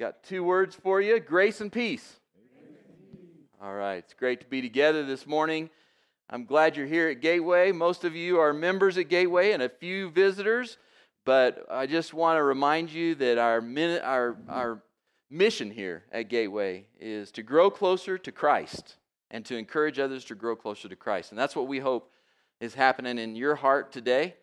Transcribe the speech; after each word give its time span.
Got 0.00 0.24
two 0.24 0.42
words 0.42 0.74
for 0.74 1.00
you 1.00 1.20
grace 1.20 1.60
and 1.60 1.70
peace. 1.70 2.16
All 3.62 3.72
right, 3.72 3.98
it's 3.98 4.12
great 4.12 4.40
to 4.40 4.46
be 4.46 4.60
together 4.60 5.06
this 5.06 5.24
morning. 5.24 5.70
I'm 6.28 6.46
glad 6.46 6.76
you're 6.76 6.84
here 6.84 7.10
at 7.10 7.20
Gateway. 7.20 7.70
Most 7.70 8.02
of 8.02 8.16
you 8.16 8.40
are 8.40 8.52
members 8.52 8.98
at 8.98 9.08
Gateway 9.08 9.52
and 9.52 9.62
a 9.62 9.68
few 9.68 10.10
visitors, 10.10 10.78
but 11.24 11.64
I 11.70 11.86
just 11.86 12.12
want 12.12 12.38
to 12.38 12.42
remind 12.42 12.90
you 12.90 13.14
that 13.14 13.38
our, 13.38 13.64
our, 14.02 14.36
our 14.48 14.82
mission 15.30 15.70
here 15.70 16.02
at 16.10 16.28
Gateway 16.28 16.86
is 16.98 17.30
to 17.30 17.44
grow 17.44 17.70
closer 17.70 18.18
to 18.18 18.32
Christ 18.32 18.96
and 19.30 19.44
to 19.46 19.56
encourage 19.56 20.00
others 20.00 20.24
to 20.24 20.34
grow 20.34 20.56
closer 20.56 20.88
to 20.88 20.96
Christ. 20.96 21.30
And 21.30 21.38
that's 21.38 21.54
what 21.54 21.68
we 21.68 21.78
hope 21.78 22.10
is 22.58 22.74
happening 22.74 23.18
in 23.18 23.36
your 23.36 23.54
heart 23.54 23.92
today. 23.92 24.34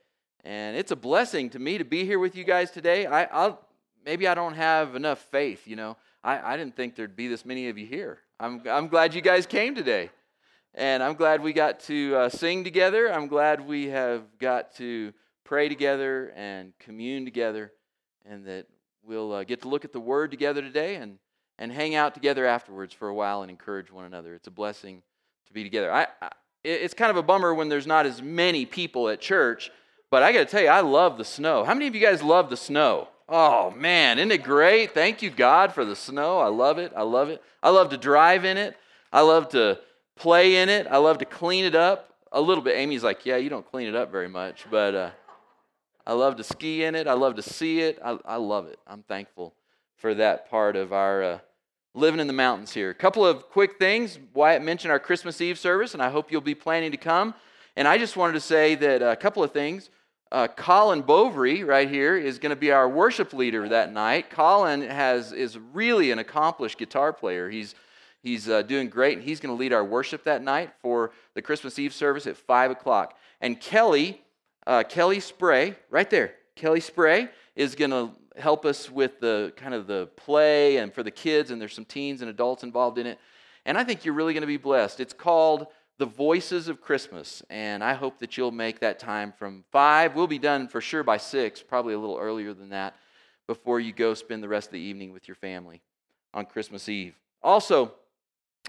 And 0.46 0.78
it's 0.78 0.92
a 0.92 0.96
blessing 0.96 1.50
to 1.50 1.60
me 1.60 1.78
to 1.78 1.84
be 1.84 2.06
here 2.06 2.20
with 2.20 2.38
you 2.38 2.46
guys 2.46 2.72
today. 2.72 3.06
I, 3.06 3.26
I'll 3.26 3.60
maybe 4.06 4.28
I 4.28 4.34
don't 4.34 4.54
have 4.54 4.96
enough 4.96 5.20
faith, 5.20 5.68
you 5.68 5.76
know. 5.76 5.98
I, 6.24 6.54
I 6.54 6.58
didn't 6.58 6.76
think 6.76 6.96
there'd 6.96 7.16
be 7.16 7.28
this 7.28 7.46
many 7.46 7.70
of 7.70 7.78
you 7.78 7.86
here. 7.86 8.20
I'm, 8.40 8.62
I'm 8.68 8.88
glad 8.88 9.14
you 9.14 9.22
guys 9.22 9.46
came 9.46 9.76
today. 9.76 10.10
And 10.74 11.04
I'm 11.04 11.16
glad 11.16 11.44
we 11.44 11.52
got 11.52 11.82
to 11.82 12.16
uh, 12.16 12.30
sing 12.30 12.64
together. 12.64 13.12
I'm 13.12 13.28
glad 13.28 13.68
we 13.68 13.88
have 13.88 14.24
got 14.40 14.76
to 14.76 15.14
pray 15.44 15.68
together 15.68 16.32
and 16.36 16.72
commune 16.80 17.26
together, 17.26 17.74
and 18.26 18.46
that 18.46 18.68
we'll 19.04 19.34
uh, 19.34 19.44
get 19.44 19.64
to 19.64 19.68
look 19.68 19.84
at 19.84 19.92
the 19.92 20.00
Word 20.00 20.32
together 20.32 20.62
today 20.62 20.96
and, 20.96 21.18
and 21.60 21.74
hang 21.74 21.94
out 21.94 22.14
together 22.14 22.46
afterwards 22.46 22.94
for 22.94 23.10
a 23.10 23.14
while 23.14 23.42
and 23.42 23.52
encourage 23.52 23.92
one 23.92 24.06
another. 24.06 24.34
It's 24.34 24.48
a 24.48 24.52
blessing 24.52 25.02
to 25.48 25.54
be 25.54 25.64
together. 25.64 25.92
I, 25.92 26.08
I 26.22 26.30
it's 26.64 26.94
kind 26.94 27.10
of 27.10 27.18
a 27.18 27.24
bummer 27.24 27.54
when 27.54 27.70
there's 27.70 27.88
not 27.88 28.06
as 28.06 28.22
many 28.22 28.66
people 28.66 29.10
at 29.10 29.20
church, 29.20 29.72
but 30.10 30.24
I 30.24 30.32
got 30.32 30.40
to 30.40 30.46
tell 30.46 30.62
you, 30.62 30.68
I 30.68 30.82
love 30.82 31.18
the 31.18 31.26
snow. 31.26 31.64
How 31.64 31.74
many 31.74 31.88
of 31.88 31.96
you 31.96 32.02
guys 32.02 32.22
love 32.22 32.50
the 32.50 32.58
snow? 32.58 33.08
Oh 33.34 33.72
man, 33.72 34.20
isn't 34.20 34.30
it 34.30 34.44
great? 34.44 34.94
Thank 34.94 35.22
you, 35.22 35.30
God, 35.30 35.74
for 35.74 35.86
the 35.86 35.96
snow. 35.96 36.40
I 36.40 36.50
love 36.50 36.78
it. 36.78 36.92
I 36.94 37.04
love 37.04 37.30
it. 37.30 37.42
I 37.64 37.70
love 37.70 37.90
to 37.92 37.98
drive 37.98 38.44
in 38.44 38.58
it. 38.58 38.76
I 39.14 39.22
love 39.22 39.48
to 39.50 39.80
play 40.18 40.58
in 40.58 40.68
it. 40.68 40.86
I 40.86 40.98
love 40.98 41.18
to 41.20 41.26
clean 41.26 41.64
it 41.64 41.74
up 41.74 42.14
a 42.34 42.42
little 42.42 42.62
bit. 42.62 42.76
Amy's 42.76 43.06
like, 43.06 43.26
Yeah, 43.26 43.38
you 43.38 43.50
don't 43.50 43.66
clean 43.66 43.88
it 43.88 43.96
up 43.96 44.12
very 44.12 44.28
much, 44.28 44.66
but 44.70 44.94
uh, 44.94 45.10
I 46.06 46.12
love 46.12 46.36
to 46.36 46.44
ski 46.44 46.84
in 46.84 46.94
it. 46.94 47.08
I 47.08 47.14
love 47.14 47.36
to 47.36 47.42
see 47.42 47.80
it. 47.80 48.00
I, 48.04 48.20
I 48.26 48.36
love 48.36 48.68
it. 48.68 48.80
I'm 48.86 49.04
thankful 49.04 49.54
for 49.96 50.14
that 50.16 50.50
part 50.50 50.76
of 50.76 50.92
our 50.92 51.24
uh, 51.24 51.40
living 51.94 52.20
in 52.20 52.28
the 52.28 52.34
mountains 52.34 52.74
here. 52.74 52.90
A 52.90 52.96
couple 52.96 53.26
of 53.26 53.50
quick 53.50 53.80
things. 53.80 54.20
Wyatt 54.34 54.62
mentioned 54.62 54.92
our 54.92 55.00
Christmas 55.00 55.40
Eve 55.40 55.58
service, 55.58 55.94
and 55.94 56.04
I 56.04 56.10
hope 56.10 56.34
you'll 56.34 56.42
be 56.42 56.54
planning 56.54 56.92
to 56.92 56.98
come. 56.98 57.34
And 57.78 57.88
I 57.88 57.98
just 57.98 58.18
wanted 58.18 58.34
to 58.34 58.42
say 58.42 58.76
that 58.76 59.02
a 59.02 59.16
couple 59.16 59.42
of 59.42 59.54
things. 59.54 59.90
Uh, 60.32 60.48
Colin 60.48 61.02
Bovary, 61.02 61.66
right 61.66 61.90
here, 61.90 62.16
is 62.16 62.40
going 62.40 62.52
to 62.52 62.56
be 62.56 62.72
our 62.72 62.88
worship 62.88 63.34
leader 63.34 63.68
that 63.68 63.92
night. 63.92 64.30
Colin 64.30 64.82
has 64.82 65.34
is 65.34 65.58
really 65.58 66.12
an 66.12 66.20
accomplished 66.20 66.78
guitar 66.78 67.12
player. 67.12 67.50
He's 67.50 67.76
he's 68.24 68.48
uh, 68.48 68.62
doing 68.62 68.88
great, 68.88 69.18
and 69.18 69.28
he's 69.28 69.42
going 69.42 69.54
to 69.54 69.60
lead 69.60 69.74
our 69.74 69.84
worship 69.84 70.24
that 70.24 70.42
night 70.42 70.72
for 70.82 71.12
the 71.34 71.42
Christmas 71.42 71.78
Eve 71.78 71.94
service 71.94 72.28
at 72.28 72.38
five 72.38 72.72
o'clock. 72.72 73.18
And 73.42 73.60
Kelly, 73.60 74.22
uh, 74.66 74.84
Kelly 74.88 75.20
Spray, 75.20 75.76
right 75.90 76.10
there, 76.10 76.36
Kelly 76.56 76.80
Spray 76.80 77.28
is 77.58 77.76
going 77.76 77.92
to 77.92 78.12
help 78.40 78.66
us 78.66 78.90
with 78.90 79.20
the 79.20 79.52
kind 79.58 79.74
of 79.74 79.86
the 79.86 80.08
play 80.16 80.78
and 80.78 80.94
for 80.94 81.04
the 81.04 81.12
kids, 81.12 81.52
and 81.52 81.62
there's 81.62 81.74
some 81.74 81.84
teens 81.84 82.22
and 82.22 82.30
adults 82.30 82.64
involved 82.64 82.98
in 82.98 83.06
it. 83.06 83.20
And 83.66 83.78
I 83.78 83.84
think 83.84 84.06
you're 84.06 84.14
really 84.14 84.34
going 84.34 84.42
to 84.42 84.48
be 84.48 84.56
blessed. 84.56 85.02
It's 85.02 85.14
called 85.14 85.68
the 86.02 86.08
voices 86.08 86.68
of 86.68 86.82
Christmas. 86.82 87.44
And 87.52 87.84
I 87.84 87.94
hope 87.94 88.18
that 88.20 88.36
you'll 88.36 88.52
make 88.52 88.80
that 88.80 88.98
time 88.98 89.32
from 89.38 89.64
five. 89.72 90.16
We'll 90.16 90.26
be 90.26 90.40
done 90.40 90.68
for 90.68 90.82
sure 90.82 91.04
by 91.04 91.18
six, 91.18 91.62
probably 91.62 91.94
a 91.94 92.00
little 92.00 92.18
earlier 92.18 92.56
than 92.56 92.70
that, 92.70 92.96
before 93.46 93.80
you 93.80 93.94
go 93.94 94.16
spend 94.16 94.42
the 94.42 94.48
rest 94.48 94.70
of 94.70 94.74
the 94.74 94.80
evening 94.80 95.14
with 95.14 95.28
your 95.28 95.36
family 95.36 95.80
on 96.34 96.48
Christmas 96.48 96.90
Eve. 96.90 97.14
Also, 97.44 97.94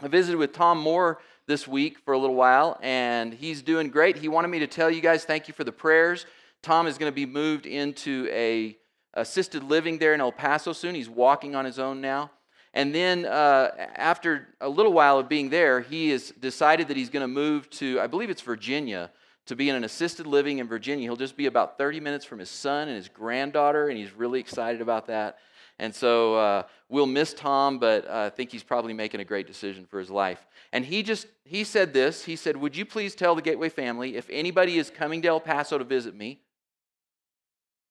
I 0.03 0.09
visited 0.09 0.37
with 0.37 0.53
Tom 0.53 0.77
Moore 0.77 1.21
this 1.47 1.67
week 1.67 2.01
for 2.01 2.13
a 2.13 2.19
little 2.19 2.37
while, 2.37 2.79
and 2.83 3.33
he's 3.33 3.63
doing 3.63 3.89
great. 3.89 4.19
He 4.19 4.29
wanted 4.29 4.49
me 4.49 4.59
to 4.59 4.67
tell 4.67 4.91
you 4.91 5.01
guys 5.01 5.25
thank 5.25 5.49
you 5.49 5.55
for 5.55 5.65
the 5.65 5.73
prayers. 5.73 6.27
Tom 6.61 6.87
is 6.87 6.99
going 6.99 7.11
to 7.11 7.17
be 7.17 7.25
moved 7.25 7.65
into 7.65 8.29
a 8.31 8.77
assisted 9.15 9.63
living 9.63 9.97
there 9.97 10.13
in 10.13 10.21
El 10.21 10.33
Paso 10.33 10.75
soon. 10.75 10.95
He's 10.95 11.09
walking 11.09 11.55
on 11.55 11.65
his 11.65 11.79
own 11.79 12.03
now. 12.03 12.31
And 12.75 12.95
then, 12.95 13.27
uh, 13.27 13.71
after 13.97 14.49
a 14.61 14.69
little 14.69 14.93
while 14.93 15.19
of 15.19 15.29
being 15.29 15.51
there, 15.51 15.81
he 15.81 16.11
has 16.11 16.31
decided 16.31 16.89
that 16.89 16.97
he's 16.97 17.11
going 17.11 17.23
to 17.23 17.29
move 17.29 17.69
to, 17.71 18.01
I 18.01 18.07
believe 18.07 18.31
it's 18.31 18.41
Virginia, 18.41 19.11
to 19.47 19.57
be 19.57 19.69
in 19.69 19.77
an 19.77 19.85
assisted 19.85 20.27
living 20.27 20.59
in 20.59 20.69
Virginia. 20.69 21.05
He'll 21.05 21.17
just 21.17 21.37
be 21.37 21.47
about 21.47 21.77
30 21.77 22.01
minutes 22.01 22.25
from 22.25 22.39
his 22.39 22.49
son 22.49 22.89
and 22.89 22.97
his 22.97 23.09
granddaughter, 23.09 23.89
and 23.89 23.99
he's 23.99 24.13
really 24.13 24.41
excited 24.41 24.81
about 24.81 25.07
that. 25.09 25.39
And 25.79 25.95
so 25.95 26.37
uh, 26.37 26.63
we'll 26.89 27.07
miss 27.07 27.35
Tom, 27.35 27.79
but 27.79 28.07
uh, 28.07 28.25
I 28.27 28.31
think 28.31 28.53
he's 28.53 28.63
probably 28.63 28.93
making 28.93 29.21
a 29.21 29.25
great 29.25 29.47
decision 29.47 29.85
for 29.85 29.99
his 29.99 30.11
life. 30.11 30.47
And 30.73 30.85
he 30.85 31.03
just 31.03 31.27
he 31.45 31.65
said 31.65 31.93
this. 31.93 32.25
He 32.25 32.37
said, 32.37 32.57
"Would 32.57 32.77
you 32.77 32.85
please 32.85 33.15
tell 33.15 33.35
the 33.35 33.43
Gateway 33.43 33.69
family 33.69 34.17
if 34.17 34.29
anybody 34.31 34.79
is 34.79 34.91
coming 34.91 35.23
to 35.23 35.29
El 35.29 35.41
Paso 35.41 35.79
to 35.79 35.85
visit 35.85 36.15
me, 36.15 36.41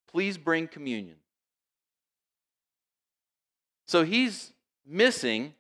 please 0.08 0.38
bring 0.38 0.68
communion." 0.68 1.18
So 3.88 4.06
he's 4.06 4.54
missing 4.92 5.54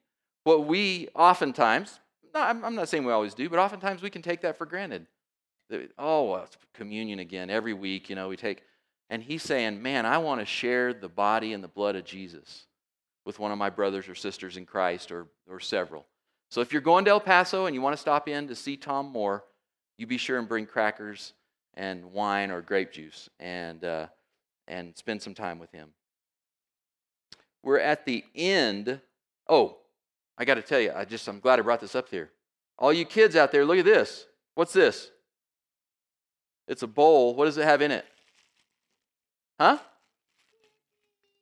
what 0.43 0.65
we 0.67 1.07
oftentimes, 1.15 1.99
I'm 2.35 2.75
not 2.75 2.89
saying 2.89 3.05
we 3.05 3.11
always 3.11 3.33
do, 3.33 3.49
but 3.49 3.59
oftentimes 3.59 4.01
we 4.01 4.09
can 4.09 4.21
take 4.21 4.41
that 4.41 4.57
for 4.57 4.65
granted. 4.65 5.07
Oh, 5.97 6.31
well, 6.31 6.47
communion 6.73 7.19
again 7.19 7.49
every 7.49 7.73
week, 7.73 8.09
you 8.09 8.15
know, 8.15 8.27
we 8.27 8.35
take. 8.35 8.61
And 9.09 9.23
he's 9.23 9.43
saying, 9.43 9.81
man, 9.81 10.05
I 10.05 10.17
want 10.17 10.41
to 10.41 10.45
share 10.45 10.93
the 10.93 11.09
body 11.09 11.53
and 11.53 11.63
the 11.63 11.67
blood 11.67 11.95
of 11.95 12.05
Jesus 12.05 12.65
with 13.25 13.39
one 13.39 13.51
of 13.51 13.57
my 13.57 13.69
brothers 13.69 14.07
or 14.07 14.15
sisters 14.15 14.57
in 14.57 14.65
Christ 14.65 15.11
or, 15.11 15.27
or 15.49 15.59
several. 15.59 16.05
So 16.49 16.61
if 16.61 16.73
you're 16.73 16.81
going 16.81 17.05
to 17.05 17.11
El 17.11 17.19
Paso 17.19 17.65
and 17.65 17.75
you 17.75 17.81
want 17.81 17.93
to 17.93 18.01
stop 18.01 18.27
in 18.27 18.47
to 18.47 18.55
see 18.55 18.75
Tom 18.75 19.07
Moore, 19.07 19.43
you 19.97 20.07
be 20.07 20.17
sure 20.17 20.39
and 20.39 20.47
bring 20.47 20.65
crackers 20.65 21.33
and 21.75 22.11
wine 22.11 22.51
or 22.51 22.61
grape 22.61 22.91
juice 22.91 23.29
and, 23.39 23.83
uh, 23.85 24.07
and 24.67 24.97
spend 24.97 25.21
some 25.21 25.33
time 25.33 25.59
with 25.59 25.71
him. 25.71 25.89
We're 27.63 27.79
at 27.79 28.05
the 28.05 28.25
end 28.35 28.99
Oh, 29.51 29.75
I 30.37 30.45
got 30.45 30.55
to 30.55 30.61
tell 30.61 30.79
you, 30.79 30.93
I 30.95 31.03
just 31.03 31.27
I'm 31.27 31.41
glad 31.41 31.59
I 31.59 31.61
brought 31.61 31.81
this 31.81 31.93
up 31.93 32.07
here. 32.07 32.31
All 32.79 32.93
you 32.93 33.03
kids 33.05 33.35
out 33.35 33.51
there, 33.51 33.65
look 33.65 33.77
at 33.77 33.85
this. 33.85 34.25
What's 34.55 34.71
this? 34.71 35.11
It's 36.69 36.83
a 36.83 36.87
bowl. 36.87 37.35
What 37.35 37.45
does 37.45 37.57
it 37.57 37.65
have 37.65 37.81
in 37.81 37.91
it? 37.91 38.05
Huh? 39.59 39.77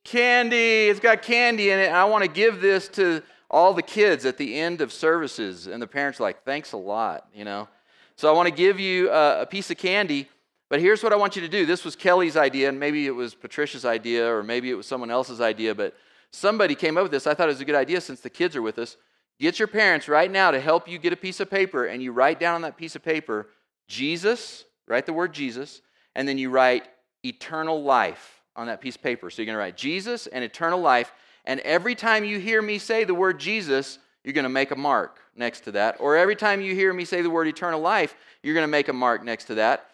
Candy. 0.02 0.88
It's 0.88 0.98
got 0.98 1.22
candy 1.22 1.70
in 1.70 1.78
it. 1.78 1.92
I 1.92 2.04
want 2.04 2.24
to 2.24 2.30
give 2.30 2.60
this 2.60 2.88
to 2.88 3.22
all 3.48 3.74
the 3.74 3.82
kids 3.82 4.26
at 4.26 4.38
the 4.38 4.58
end 4.58 4.80
of 4.80 4.92
services. 4.92 5.68
And 5.68 5.80
the 5.80 5.86
parents 5.86 6.18
are 6.18 6.24
like, 6.24 6.44
thanks 6.44 6.72
a 6.72 6.76
lot, 6.76 7.28
you 7.32 7.44
know. 7.44 7.68
So 8.16 8.28
I 8.28 8.32
want 8.32 8.48
to 8.48 8.54
give 8.54 8.80
you 8.80 9.08
a, 9.10 9.42
a 9.42 9.46
piece 9.46 9.70
of 9.70 9.78
candy. 9.78 10.28
But 10.68 10.80
here's 10.80 11.02
what 11.02 11.12
I 11.12 11.16
want 11.16 11.36
you 11.36 11.42
to 11.42 11.48
do. 11.48 11.64
This 11.64 11.84
was 11.84 11.94
Kelly's 11.94 12.36
idea, 12.36 12.68
and 12.68 12.78
maybe 12.78 13.06
it 13.06 13.14
was 13.14 13.34
Patricia's 13.34 13.84
idea, 13.84 14.28
or 14.32 14.42
maybe 14.42 14.68
it 14.70 14.74
was 14.74 14.86
someone 14.86 15.10
else's 15.10 15.40
idea, 15.40 15.74
but 15.74 15.94
Somebody 16.32 16.74
came 16.74 16.96
up 16.96 17.02
with 17.02 17.12
this. 17.12 17.26
I 17.26 17.34
thought 17.34 17.48
it 17.48 17.52
was 17.52 17.60
a 17.60 17.64
good 17.64 17.74
idea 17.74 18.00
since 18.00 18.20
the 18.20 18.30
kids 18.30 18.56
are 18.56 18.62
with 18.62 18.78
us. 18.78 18.96
Get 19.38 19.58
your 19.58 19.68
parents 19.68 20.08
right 20.08 20.30
now 20.30 20.50
to 20.50 20.60
help 20.60 20.88
you 20.88 20.98
get 20.98 21.12
a 21.12 21.16
piece 21.16 21.40
of 21.40 21.50
paper, 21.50 21.86
and 21.86 22.02
you 22.02 22.12
write 22.12 22.38
down 22.38 22.56
on 22.56 22.62
that 22.62 22.76
piece 22.76 22.94
of 22.94 23.02
paper 23.02 23.48
Jesus, 23.88 24.64
write 24.86 25.06
the 25.06 25.12
word 25.12 25.32
Jesus, 25.32 25.82
and 26.14 26.28
then 26.28 26.38
you 26.38 26.50
write 26.50 26.88
eternal 27.24 27.82
life 27.82 28.42
on 28.54 28.66
that 28.66 28.80
piece 28.80 28.96
of 28.96 29.02
paper. 29.02 29.30
So 29.30 29.42
you're 29.42 29.46
going 29.46 29.54
to 29.54 29.60
write 29.60 29.76
Jesus 29.76 30.26
and 30.26 30.44
eternal 30.44 30.80
life, 30.80 31.12
and 31.44 31.58
every 31.60 31.94
time 31.94 32.24
you 32.24 32.38
hear 32.38 32.60
me 32.60 32.78
say 32.78 33.04
the 33.04 33.14
word 33.14 33.40
Jesus, 33.40 33.98
you're 34.22 34.34
going 34.34 34.44
to 34.44 34.50
make 34.50 34.70
a 34.70 34.76
mark 34.76 35.18
next 35.34 35.62
to 35.62 35.72
that. 35.72 35.96
Or 36.00 36.16
every 36.16 36.36
time 36.36 36.60
you 36.60 36.74
hear 36.74 36.92
me 36.92 37.04
say 37.04 37.22
the 37.22 37.30
word 37.30 37.48
eternal 37.48 37.80
life, 37.80 38.14
you're 38.42 38.54
going 38.54 38.64
to 38.64 38.68
make 38.68 38.88
a 38.88 38.92
mark 38.92 39.24
next 39.24 39.46
to 39.46 39.54
that. 39.56 39.86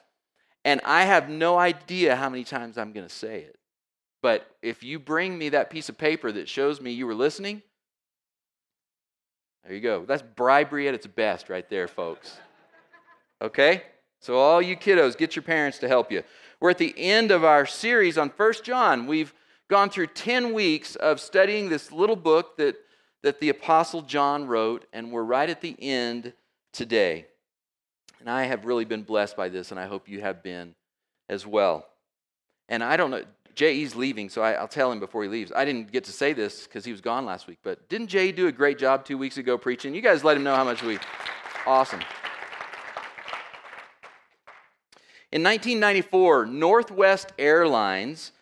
And 0.64 0.80
I 0.84 1.04
have 1.04 1.28
no 1.28 1.56
idea 1.56 2.16
how 2.16 2.28
many 2.28 2.42
times 2.42 2.76
I'm 2.76 2.92
going 2.92 3.06
to 3.06 3.14
say 3.14 3.42
it. 3.42 3.56
But 4.26 4.50
if 4.60 4.82
you 4.82 4.98
bring 4.98 5.38
me 5.38 5.50
that 5.50 5.70
piece 5.70 5.88
of 5.88 5.96
paper 5.96 6.32
that 6.32 6.48
shows 6.48 6.80
me 6.80 6.90
you 6.90 7.06
were 7.06 7.14
listening, 7.14 7.62
there 9.62 9.72
you 9.72 9.80
go. 9.80 10.04
That's 10.04 10.24
bribery 10.34 10.88
at 10.88 10.94
its 10.94 11.06
best, 11.06 11.48
right 11.48 11.70
there, 11.70 11.86
folks. 11.86 12.36
Okay? 13.40 13.84
So, 14.20 14.34
all 14.34 14.60
you 14.60 14.76
kiddos, 14.76 15.16
get 15.16 15.36
your 15.36 15.44
parents 15.44 15.78
to 15.78 15.86
help 15.86 16.10
you. 16.10 16.24
We're 16.58 16.70
at 16.70 16.78
the 16.78 16.92
end 16.98 17.30
of 17.30 17.44
our 17.44 17.66
series 17.66 18.18
on 18.18 18.30
First 18.30 18.64
John. 18.64 19.06
We've 19.06 19.32
gone 19.70 19.90
through 19.90 20.08
10 20.08 20.52
weeks 20.52 20.96
of 20.96 21.20
studying 21.20 21.68
this 21.68 21.92
little 21.92 22.16
book 22.16 22.56
that, 22.56 22.74
that 23.22 23.38
the 23.38 23.50
Apostle 23.50 24.02
John 24.02 24.48
wrote, 24.48 24.86
and 24.92 25.12
we're 25.12 25.22
right 25.22 25.48
at 25.48 25.60
the 25.60 25.76
end 25.78 26.32
today. 26.72 27.26
And 28.18 28.28
I 28.28 28.46
have 28.46 28.64
really 28.64 28.86
been 28.86 29.04
blessed 29.04 29.36
by 29.36 29.50
this, 29.50 29.70
and 29.70 29.78
I 29.78 29.86
hope 29.86 30.08
you 30.08 30.20
have 30.20 30.42
been 30.42 30.74
as 31.28 31.46
well. 31.46 31.86
And 32.68 32.82
I 32.82 32.96
don't 32.96 33.12
know, 33.12 33.22
J.E.'s 33.56 33.96
leaving, 33.96 34.28
so 34.28 34.42
I, 34.42 34.60
will 34.60 34.68
tell 34.68 34.92
him 34.92 35.00
before 35.00 35.22
he 35.22 35.30
leaves. 35.30 35.50
I 35.56 35.64
didn't 35.64 35.90
get 35.90 36.04
to 36.04 36.12
say 36.12 36.34
this 36.34 36.64
because 36.64 36.84
he 36.84 36.92
was 36.92 37.00
gone 37.00 37.24
last 37.24 37.48
week, 37.48 37.58
but 37.62 37.88
didn't 37.88 38.08
J.E. 38.08 38.32
do 38.32 38.48
a 38.48 38.52
great 38.52 38.78
job 38.78 39.06
two 39.06 39.16
weeks 39.16 39.38
ago 39.38 39.56
preaching? 39.56 39.94
You 39.94 40.02
guys 40.02 40.22
let 40.22 40.36
him 40.36 40.44
know 40.44 40.54
how 40.54 40.62
much 40.62 40.82
we. 40.82 40.98
Awesome. 41.66 42.00
In 45.32 45.42
1994, 45.42 46.46
Northwest 46.46 47.32
Airlines 47.38 48.32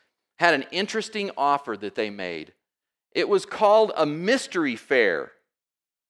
had 0.41 0.53
an 0.53 0.65
interesting 0.73 1.31
offer 1.37 1.77
that 1.77 1.95
they 1.95 2.11
made. 2.11 2.53
It 3.13 3.29
was 3.29 3.47
called 3.47 3.93
a 3.97 4.05
mystery 4.05 4.75
fare, 4.75 5.31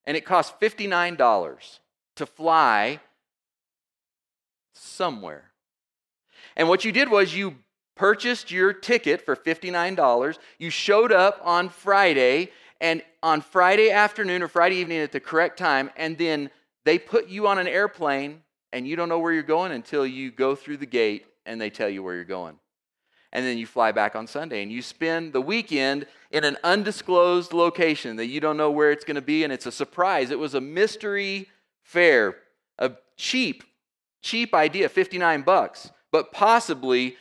and 0.06 0.16
it 0.16 0.24
cost 0.24 0.58
$59 0.60 1.78
to 2.16 2.26
fly 2.26 3.00
somewhere. 4.72 5.50
And 6.56 6.70
what 6.70 6.86
you 6.86 6.92
did 6.92 7.10
was 7.10 7.34
you 7.34 7.56
purchased 7.96 8.50
your 8.50 8.72
ticket 8.72 9.24
for 9.24 9.36
$59. 9.36 10.38
You 10.58 10.70
showed 10.70 11.12
up 11.12 11.40
on 11.42 11.68
Friday, 11.68 12.50
and 12.80 13.02
on 13.22 13.40
Friday 13.40 13.90
afternoon 13.90 14.42
or 14.42 14.48
Friday 14.48 14.76
evening 14.76 14.98
at 14.98 15.12
the 15.12 15.20
correct 15.20 15.58
time, 15.58 15.90
and 15.96 16.18
then 16.18 16.50
they 16.84 16.98
put 16.98 17.28
you 17.28 17.46
on 17.46 17.58
an 17.58 17.66
airplane, 17.66 18.42
and 18.72 18.86
you 18.86 18.96
don't 18.96 19.08
know 19.08 19.20
where 19.20 19.32
you're 19.32 19.42
going 19.42 19.72
until 19.72 20.06
you 20.06 20.30
go 20.30 20.54
through 20.54 20.76
the 20.76 20.86
gate 20.86 21.24
and 21.46 21.60
they 21.60 21.70
tell 21.70 21.88
you 21.88 22.02
where 22.02 22.14
you're 22.14 22.24
going. 22.24 22.58
And 23.32 23.44
then 23.44 23.58
you 23.58 23.66
fly 23.66 23.92
back 23.92 24.14
on 24.14 24.26
Sunday, 24.26 24.62
and 24.62 24.70
you 24.70 24.80
spend 24.80 25.32
the 25.32 25.40
weekend 25.40 26.06
in 26.30 26.44
an 26.44 26.56
undisclosed 26.62 27.52
location 27.52 28.16
that 28.16 28.26
you 28.26 28.40
don't 28.40 28.56
know 28.56 28.70
where 28.70 28.92
it's 28.92 29.04
going 29.04 29.16
to 29.16 29.22
be, 29.22 29.44
and 29.44 29.52
it's 29.52 29.66
a 29.66 29.72
surprise. 29.72 30.30
It 30.30 30.38
was 30.38 30.54
a 30.54 30.60
mystery 30.60 31.48
fare, 31.82 32.36
a 32.78 32.92
cheap, 33.16 33.64
cheap 34.22 34.54
idea, 34.54 34.88
59 34.88 35.42
bucks, 35.42 35.90
but 36.12 36.32
possibly 36.32 37.16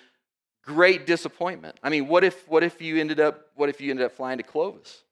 great 0.65 1.05
disappointment. 1.05 1.77
I 1.83 1.89
mean, 1.89 2.07
what 2.07 2.23
if 2.23 2.47
what 2.47 2.63
if 2.63 2.81
you 2.81 2.97
ended 2.97 3.19
up 3.19 3.47
what 3.55 3.69
if 3.69 3.81
you 3.81 3.91
ended 3.91 4.05
up 4.05 4.13
flying 4.13 4.37
to 4.37 4.43
Clovis? 4.43 5.03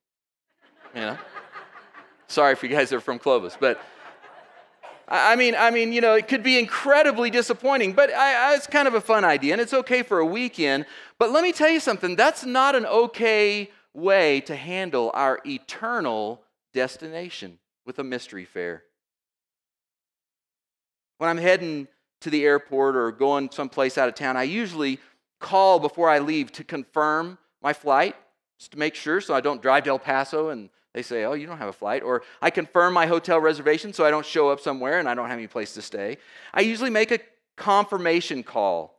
You 0.95 1.01
know? 1.01 1.18
Sorry 2.27 2.53
if 2.53 2.63
you 2.63 2.69
guys 2.69 2.94
are 2.94 3.01
from 3.01 3.19
Clovis, 3.19 3.57
but 3.59 3.81
I 5.07 5.36
mean, 5.36 5.56
I 5.57 5.71
mean, 5.71 5.92
you 5.92 6.00
know, 6.00 6.13
it 6.15 6.30
could 6.30 6.42
be 6.42 6.57
incredibly 6.57 7.30
disappointing, 7.30 7.92
but 7.92 8.13
I, 8.13 8.51
I, 8.51 8.56
it's 8.56 8.65
kind 8.65 8.88
of 8.88 8.94
a 8.94 9.01
fun 9.01 9.25
idea, 9.25 9.51
and 9.51 9.62
it's 9.62 9.74
okay 9.74 10.03
for 10.03 10.19
a 10.19 10.25
weekend. 10.25 10.86
But 11.19 11.31
let 11.31 11.44
me 11.44 11.51
tell 11.51 11.68
you 11.68 11.81
something 11.81 12.15
that's 12.15 12.45
not 12.45 12.75
an 12.75 12.86
okay 12.86 13.69
way 13.94 14.39
to 14.42 14.56
handle 14.56 15.12
our 15.13 15.42
eternal 15.45 16.42
destination 16.74 17.59
with 17.86 18.00
a 18.00 18.06
mystery 18.06 18.45
fare. 18.45 18.83
When 21.18 21.30
I'm 21.30 21.38
heading 21.38 21.89
to 22.21 22.30
the 22.30 22.45
airport 22.45 22.95
or 22.95 23.12
going 23.12 23.50
someplace 23.51 23.98
out 23.98 24.07
of 24.07 24.15
town, 24.15 24.38
I 24.38 24.44
usually 24.44 25.00
call 25.41 25.79
before 25.79 26.09
I 26.09 26.19
leave 26.19 26.51
to 26.53 26.63
confirm 26.63 27.38
my 27.61 27.73
flight, 27.73 28.15
just 28.57 28.71
to 28.71 28.79
make 28.79 28.95
sure 28.95 29.19
so 29.19 29.33
I 29.33 29.41
don't 29.41 29.61
drive 29.61 29.83
to 29.83 29.89
El 29.89 29.99
Paso 29.99 30.49
and 30.49 30.69
they 30.93 31.01
say, 31.01 31.23
Oh, 31.23 31.33
you 31.33 31.47
don't 31.47 31.57
have 31.57 31.69
a 31.69 31.73
flight. 31.73 32.03
Or 32.03 32.23
I 32.41 32.49
confirm 32.49 32.93
my 32.93 33.05
hotel 33.05 33.39
reservation 33.39 33.93
so 33.93 34.05
I 34.05 34.11
don't 34.11 34.25
show 34.25 34.49
up 34.49 34.59
somewhere 34.59 34.99
and 34.99 35.07
I 35.07 35.15
don't 35.15 35.27
have 35.27 35.38
any 35.38 35.47
place 35.47 35.73
to 35.73 35.81
stay. 35.81 36.17
I 36.53 36.61
usually 36.61 36.89
make 36.89 37.11
a 37.11 37.19
confirmation 37.55 38.43
call 38.43 38.97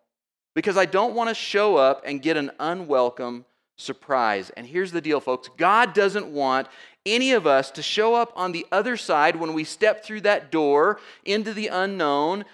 because 0.55 0.77
I 0.77 0.87
don't 0.87 1.15
want 1.15 1.29
to 1.29 1.35
show 1.35 1.77
up 1.77 2.03
and 2.06 2.23
get 2.23 2.37
an 2.37 2.50
unwelcome 2.59 3.44
surprise. 3.77 4.50
And 4.50 4.67
here's 4.67 4.93
the 4.93 5.00
deal, 5.00 5.21
folks 5.21 5.49
God 5.56 5.94
doesn't 5.94 6.27
want 6.27 6.69
any 7.05 7.33
of 7.33 7.47
us 7.47 7.71
to 7.73 7.83
show 7.83 8.15
up 8.15 8.33
on 8.37 8.53
the 8.53 8.67
other 8.71 8.97
side 8.97 9.37
when 9.37 9.55
we 9.55 9.65
step 9.65 10.05
through 10.05 10.21
that 10.23 10.50
door 10.50 11.00
into 11.25 11.53
the 11.53 11.67
unknown, 11.67 12.44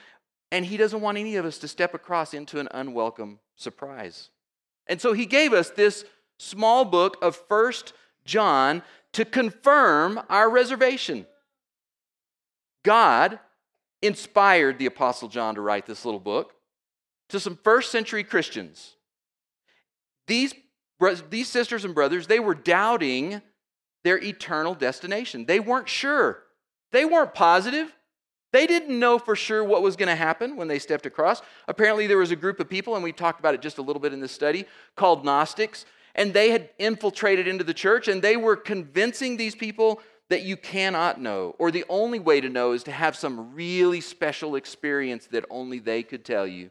and 0.50 0.64
He 0.64 0.76
doesn't 0.76 1.00
want 1.00 1.18
any 1.18 1.36
of 1.36 1.44
us 1.44 1.58
to 1.58 1.68
step 1.68 1.94
across 1.94 2.34
into 2.34 2.58
an 2.58 2.68
unwelcome 2.70 3.38
surprise. 3.58 4.30
And 4.86 5.00
so 5.00 5.12
He 5.12 5.26
gave 5.26 5.52
us 5.52 5.70
this 5.70 6.04
small 6.38 6.84
book 6.84 7.18
of 7.20 7.36
First 7.36 7.92
John 8.24 8.82
to 9.12 9.24
confirm 9.24 10.20
our 10.30 10.48
reservation. 10.48 11.26
God 12.84 13.38
inspired 14.00 14.78
the 14.78 14.86
Apostle 14.86 15.28
John 15.28 15.56
to 15.56 15.60
write 15.60 15.86
this 15.86 16.04
little 16.04 16.20
book 16.20 16.54
to 17.28 17.40
some 17.40 17.58
first 17.62 17.90
century 17.90 18.24
Christians. 18.24 18.94
These, 20.26 20.54
these 21.30 21.48
sisters 21.48 21.84
and 21.84 21.94
brothers, 21.94 22.26
they 22.26 22.40
were 22.40 22.54
doubting 22.54 23.42
their 24.04 24.18
eternal 24.18 24.74
destination. 24.74 25.46
They 25.46 25.60
weren't 25.60 25.88
sure, 25.88 26.44
they 26.92 27.04
weren't 27.04 27.34
positive. 27.34 27.92
They 28.52 28.66
didn't 28.66 28.98
know 28.98 29.18
for 29.18 29.36
sure 29.36 29.62
what 29.62 29.82
was 29.82 29.96
going 29.96 30.08
to 30.08 30.16
happen 30.16 30.56
when 30.56 30.68
they 30.68 30.78
stepped 30.78 31.06
across. 31.06 31.42
Apparently, 31.66 32.06
there 32.06 32.16
was 32.16 32.30
a 32.30 32.36
group 32.36 32.60
of 32.60 32.68
people, 32.68 32.94
and 32.94 33.04
we 33.04 33.12
talked 33.12 33.40
about 33.40 33.54
it 33.54 33.60
just 33.60 33.78
a 33.78 33.82
little 33.82 34.00
bit 34.00 34.12
in 34.12 34.20
this 34.20 34.32
study, 34.32 34.64
called 34.96 35.24
Gnostics 35.24 35.84
and 36.18 36.34
they 36.34 36.50
had 36.50 36.70
infiltrated 36.78 37.46
into 37.46 37.62
the 37.62 37.72
church 37.72 38.08
and 38.08 38.20
they 38.20 38.36
were 38.36 38.56
convincing 38.56 39.36
these 39.36 39.54
people 39.54 40.00
that 40.28 40.42
you 40.42 40.56
cannot 40.56 41.20
know, 41.20 41.54
or 41.58 41.70
the 41.70 41.84
only 41.88 42.18
way 42.18 42.40
to 42.40 42.48
know 42.48 42.72
is 42.72 42.82
to 42.82 42.92
have 42.92 43.16
some 43.16 43.54
really 43.54 44.00
special 44.00 44.56
experience 44.56 45.26
that 45.28 45.44
only 45.48 45.78
they 45.78 46.02
could 46.02 46.24
tell 46.24 46.46
you. 46.46 46.70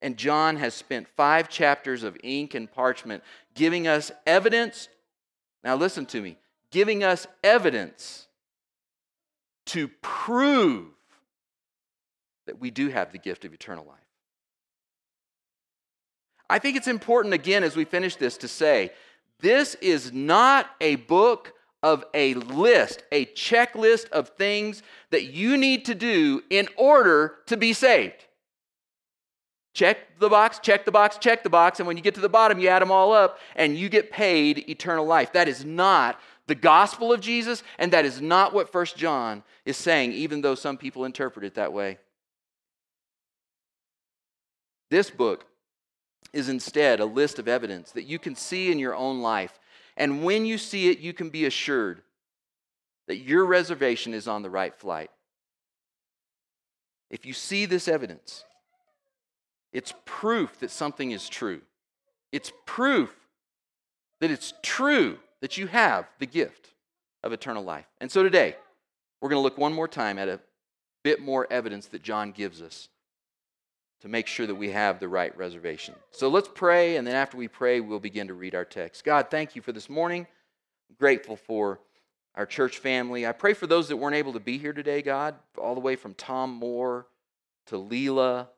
And 0.00 0.16
John 0.16 0.56
has 0.56 0.74
spent 0.74 1.06
five 1.16 1.48
chapters 1.48 2.02
of 2.02 2.16
ink 2.22 2.54
and 2.54 2.70
parchment 2.70 3.22
giving 3.54 3.86
us 3.86 4.10
evidence. 4.26 4.88
Now, 5.62 5.76
listen 5.76 6.06
to 6.06 6.22
me 6.22 6.38
giving 6.70 7.04
us 7.04 7.26
evidence 7.44 8.28
to 9.66 9.88
prove 10.00 10.86
that 12.46 12.60
we 12.60 12.70
do 12.70 12.88
have 12.88 13.12
the 13.12 13.18
gift 13.18 13.44
of 13.44 13.54
eternal 13.54 13.84
life. 13.84 13.98
I 16.50 16.58
think 16.58 16.76
it's 16.76 16.88
important, 16.88 17.34
again, 17.34 17.64
as 17.64 17.76
we 17.76 17.84
finish 17.84 18.16
this, 18.16 18.36
to 18.38 18.48
say 18.48 18.90
this 19.40 19.74
is 19.76 20.12
not 20.12 20.66
a 20.80 20.96
book 20.96 21.54
of 21.82 22.04
a 22.14 22.34
list, 22.34 23.02
a 23.10 23.26
checklist 23.26 24.08
of 24.10 24.28
things 24.30 24.82
that 25.10 25.24
you 25.24 25.56
need 25.56 25.84
to 25.86 25.94
do 25.94 26.42
in 26.50 26.68
order 26.76 27.36
to 27.46 27.56
be 27.56 27.72
saved. 27.72 28.26
Check 29.74 30.18
the 30.18 30.28
box, 30.28 30.58
check 30.58 30.84
the 30.84 30.92
box, 30.92 31.16
check 31.16 31.42
the 31.42 31.50
box, 31.50 31.80
and 31.80 31.86
when 31.86 31.96
you 31.96 32.02
get 32.02 32.14
to 32.16 32.20
the 32.20 32.28
bottom, 32.28 32.58
you 32.58 32.68
add 32.68 32.82
them 32.82 32.92
all 32.92 33.12
up 33.12 33.38
and 33.56 33.76
you 33.76 33.88
get 33.88 34.12
paid 34.12 34.68
eternal 34.68 35.06
life. 35.06 35.32
That 35.32 35.48
is 35.48 35.64
not 35.64 36.20
the 36.46 36.54
gospel 36.54 37.12
of 37.12 37.20
Jesus, 37.20 37.62
and 37.78 37.92
that 37.92 38.04
is 38.04 38.20
not 38.20 38.52
what 38.52 38.70
First 38.70 38.96
John 38.96 39.42
is 39.64 39.76
saying, 39.76 40.12
even 40.12 40.40
though 40.40 40.54
some 40.54 40.76
people 40.76 41.04
interpret 41.04 41.44
it 41.44 41.54
that 41.54 41.72
way. 41.72 41.98
This 44.90 45.08
book 45.08 45.46
is 46.32 46.48
instead 46.48 47.00
a 47.00 47.04
list 47.04 47.38
of 47.38 47.48
evidence 47.48 47.92
that 47.92 48.04
you 48.04 48.18
can 48.18 48.34
see 48.34 48.70
in 48.72 48.78
your 48.78 48.94
own 48.94 49.20
life. 49.20 49.58
And 49.96 50.24
when 50.24 50.44
you 50.44 50.58
see 50.58 50.90
it, 50.90 50.98
you 50.98 51.12
can 51.12 51.30
be 51.30 51.44
assured 51.44 52.02
that 53.06 53.18
your 53.18 53.44
reservation 53.44 54.14
is 54.14 54.26
on 54.26 54.42
the 54.42 54.50
right 54.50 54.74
flight. 54.74 55.10
If 57.10 57.26
you 57.26 57.32
see 57.32 57.66
this 57.66 57.88
evidence, 57.88 58.44
it's 59.72 59.94
proof 60.04 60.58
that 60.60 60.70
something 60.70 61.10
is 61.10 61.28
true. 61.28 61.60
It's 62.32 62.52
proof 62.64 63.14
that 64.20 64.30
it's 64.30 64.54
true 64.62 65.18
that 65.42 65.58
you 65.58 65.66
have 65.66 66.08
the 66.18 66.26
gift 66.26 66.70
of 67.22 67.32
eternal 67.32 67.62
life. 67.62 67.84
And 68.00 68.10
so 68.10 68.22
today, 68.22 68.56
we're 69.20 69.28
going 69.28 69.40
to 69.40 69.44
look 69.44 69.58
one 69.58 69.74
more 69.74 69.88
time 69.88 70.18
at 70.18 70.28
a 70.28 70.40
bit 71.04 71.20
more 71.20 71.46
evidence 71.50 71.86
that 71.86 72.02
John 72.02 72.32
gives 72.32 72.62
us 72.62 72.88
to 74.00 74.08
make 74.08 74.26
sure 74.26 74.46
that 74.46 74.54
we 74.54 74.70
have 74.70 74.98
the 74.98 75.08
right 75.08 75.36
reservation. 75.36 75.94
So 76.10 76.28
let's 76.28 76.48
pray, 76.52 76.96
and 76.96 77.06
then 77.06 77.14
after 77.14 77.36
we 77.36 77.48
pray, 77.48 77.80
we'll 77.80 78.00
begin 78.00 78.28
to 78.28 78.34
read 78.34 78.54
our 78.54 78.64
text. 78.64 79.04
God, 79.04 79.30
thank 79.30 79.54
you 79.54 79.62
for 79.62 79.72
this 79.72 79.90
morning. 79.90 80.26
I'm 80.88 80.96
grateful 80.98 81.36
for 81.36 81.80
our 82.34 82.46
church 82.46 82.78
family. 82.78 83.26
I 83.26 83.32
pray 83.32 83.52
for 83.52 83.66
those 83.66 83.88
that 83.88 83.96
weren't 83.96 84.16
able 84.16 84.32
to 84.32 84.40
be 84.40 84.58
here 84.58 84.72
today, 84.72 85.02
God, 85.02 85.34
all 85.58 85.74
the 85.74 85.80
way 85.80 85.96
from 85.96 86.14
Tom 86.14 86.50
Moore 86.50 87.06
to 87.66 87.76
Leela 87.76 88.48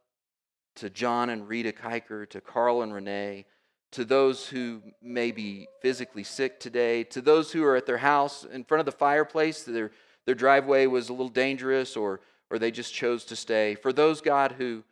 to 0.77 0.91
John 0.91 1.31
and 1.31 1.49
Rita 1.49 1.73
Kiker 1.73 2.29
to 2.31 2.41
Carl 2.41 2.83
and 2.83 2.93
Renee 2.93 3.47
to 3.95 4.05
those 4.05 4.47
who 4.47 4.83
may 5.03 5.33
be 5.33 5.67
physically 5.83 6.25
sick 6.25 6.61
today, 6.61 7.03
to 7.05 7.21
those 7.21 7.51
who 7.51 7.65
are 7.65 7.77
at 7.77 7.87
their 7.87 7.99
house 7.99 8.45
in 8.45 8.65
front 8.65 8.81
of 8.81 8.87
the 8.87 8.93
fireplace, 8.93 9.65
their, 9.65 9.91
their 10.27 10.35
driveway 10.35 10.87
was 10.87 11.09
a 11.09 11.13
little 11.13 11.29
dangerous 11.29 11.97
or, 11.97 12.21
or 12.51 12.59
they 12.59 12.71
just 12.71 12.93
chose 12.93 13.25
to 13.25 13.37
stay. 13.37 13.75
For 13.75 13.93
those, 13.93 14.21
God, 14.21 14.53
who 14.59 14.85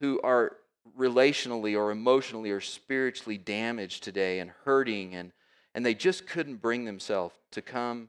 who 0.00 0.20
are 0.22 0.56
relationally 0.98 1.76
or 1.76 1.90
emotionally 1.90 2.50
or 2.50 2.60
spiritually 2.60 3.38
damaged 3.38 4.02
today 4.02 4.40
and 4.40 4.50
hurting 4.64 5.14
and, 5.14 5.32
and 5.74 5.84
they 5.84 5.94
just 5.94 6.26
couldn't 6.26 6.56
bring 6.56 6.84
themselves 6.84 7.34
to 7.52 7.62
come 7.62 8.08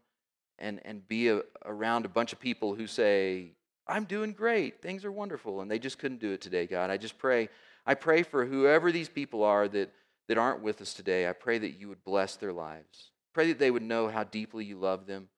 and, 0.60 0.82
and 0.84 1.08
be 1.08 1.30
a, 1.30 1.42
around 1.64 2.06
a 2.06 2.10
bunch 2.10 2.34
of 2.34 2.40
people 2.40 2.76
who 2.76 2.86
say, 2.86 3.52
I'm 3.88 4.04
doing 4.04 4.34
great, 4.34 4.82
things 4.82 5.06
are 5.06 5.12
wonderful, 5.12 5.62
and 5.62 5.70
they 5.70 5.80
just 5.80 6.00
couldn't 6.00 6.20
do 6.20 6.32
it 6.32 6.42
today, 6.42 6.66
God. 6.66 6.90
I 6.90 6.98
just 6.98 7.18
pray, 7.18 7.50
I 7.86 7.94
pray 7.94 8.24
for 8.24 8.46
whoever 8.46 8.92
these 8.92 9.10
people 9.10 9.44
are 9.44 9.68
that, 9.70 9.92
that 10.28 10.38
aren't 10.38 10.64
with 10.64 10.82
us 10.82 10.94
today. 10.94 11.28
I 11.28 11.34
pray 11.34 11.58
that 11.58 11.80
you 11.80 11.88
would 11.90 12.04
bless 12.04 12.36
their 12.36 12.54
lives. 12.54 13.12
Pray 13.34 13.48
that 13.48 13.60
they 13.60 13.72
would 13.72 13.84
know 13.84 14.08
how 14.08 14.24
deeply 14.24 14.66
you 14.66 14.78
love 14.78 15.06
them. 15.06 15.30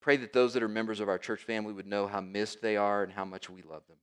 Pray 0.00 0.16
that 0.16 0.32
those 0.32 0.54
that 0.54 0.62
are 0.62 0.68
members 0.68 1.00
of 1.00 1.08
our 1.08 1.18
church 1.18 1.44
family 1.44 1.72
would 1.72 1.86
know 1.86 2.06
how 2.06 2.20
missed 2.20 2.62
they 2.62 2.76
are 2.76 3.02
and 3.02 3.12
how 3.12 3.24
much 3.24 3.50
we 3.50 3.62
love 3.62 3.82
them. 3.86 3.98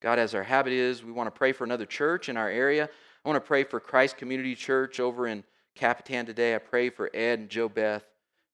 God, 0.00 0.18
as 0.18 0.34
our 0.34 0.42
habit 0.42 0.72
is, 0.72 1.04
we 1.04 1.12
want 1.12 1.26
to 1.26 1.36
pray 1.36 1.52
for 1.52 1.64
another 1.64 1.86
church 1.86 2.28
in 2.28 2.36
our 2.36 2.48
area. 2.48 2.88
I 3.24 3.28
want 3.28 3.42
to 3.42 3.46
pray 3.46 3.64
for 3.64 3.80
Christ 3.80 4.16
Community 4.16 4.54
Church 4.54 5.00
over 5.00 5.26
in 5.26 5.44
Capitan 5.74 6.26
today. 6.26 6.54
I 6.54 6.58
pray 6.58 6.90
for 6.90 7.10
Ed 7.12 7.40
and 7.40 7.48
Joe 7.48 7.68
Beth. 7.68 8.04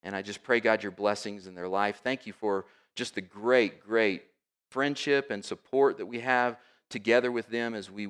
And 0.02 0.16
I 0.16 0.22
just 0.22 0.42
pray, 0.42 0.60
God, 0.60 0.82
your 0.82 0.92
blessings 0.92 1.46
in 1.46 1.54
their 1.54 1.68
life. 1.68 2.00
Thank 2.02 2.26
you 2.26 2.32
for 2.32 2.64
just 2.96 3.14
the 3.14 3.20
great, 3.20 3.80
great 3.80 4.22
friendship 4.70 5.30
and 5.30 5.44
support 5.44 5.98
that 5.98 6.06
we 6.06 6.20
have 6.20 6.56
together 6.92 7.32
with 7.32 7.48
them 7.48 7.74
as 7.74 7.90
we 7.90 8.08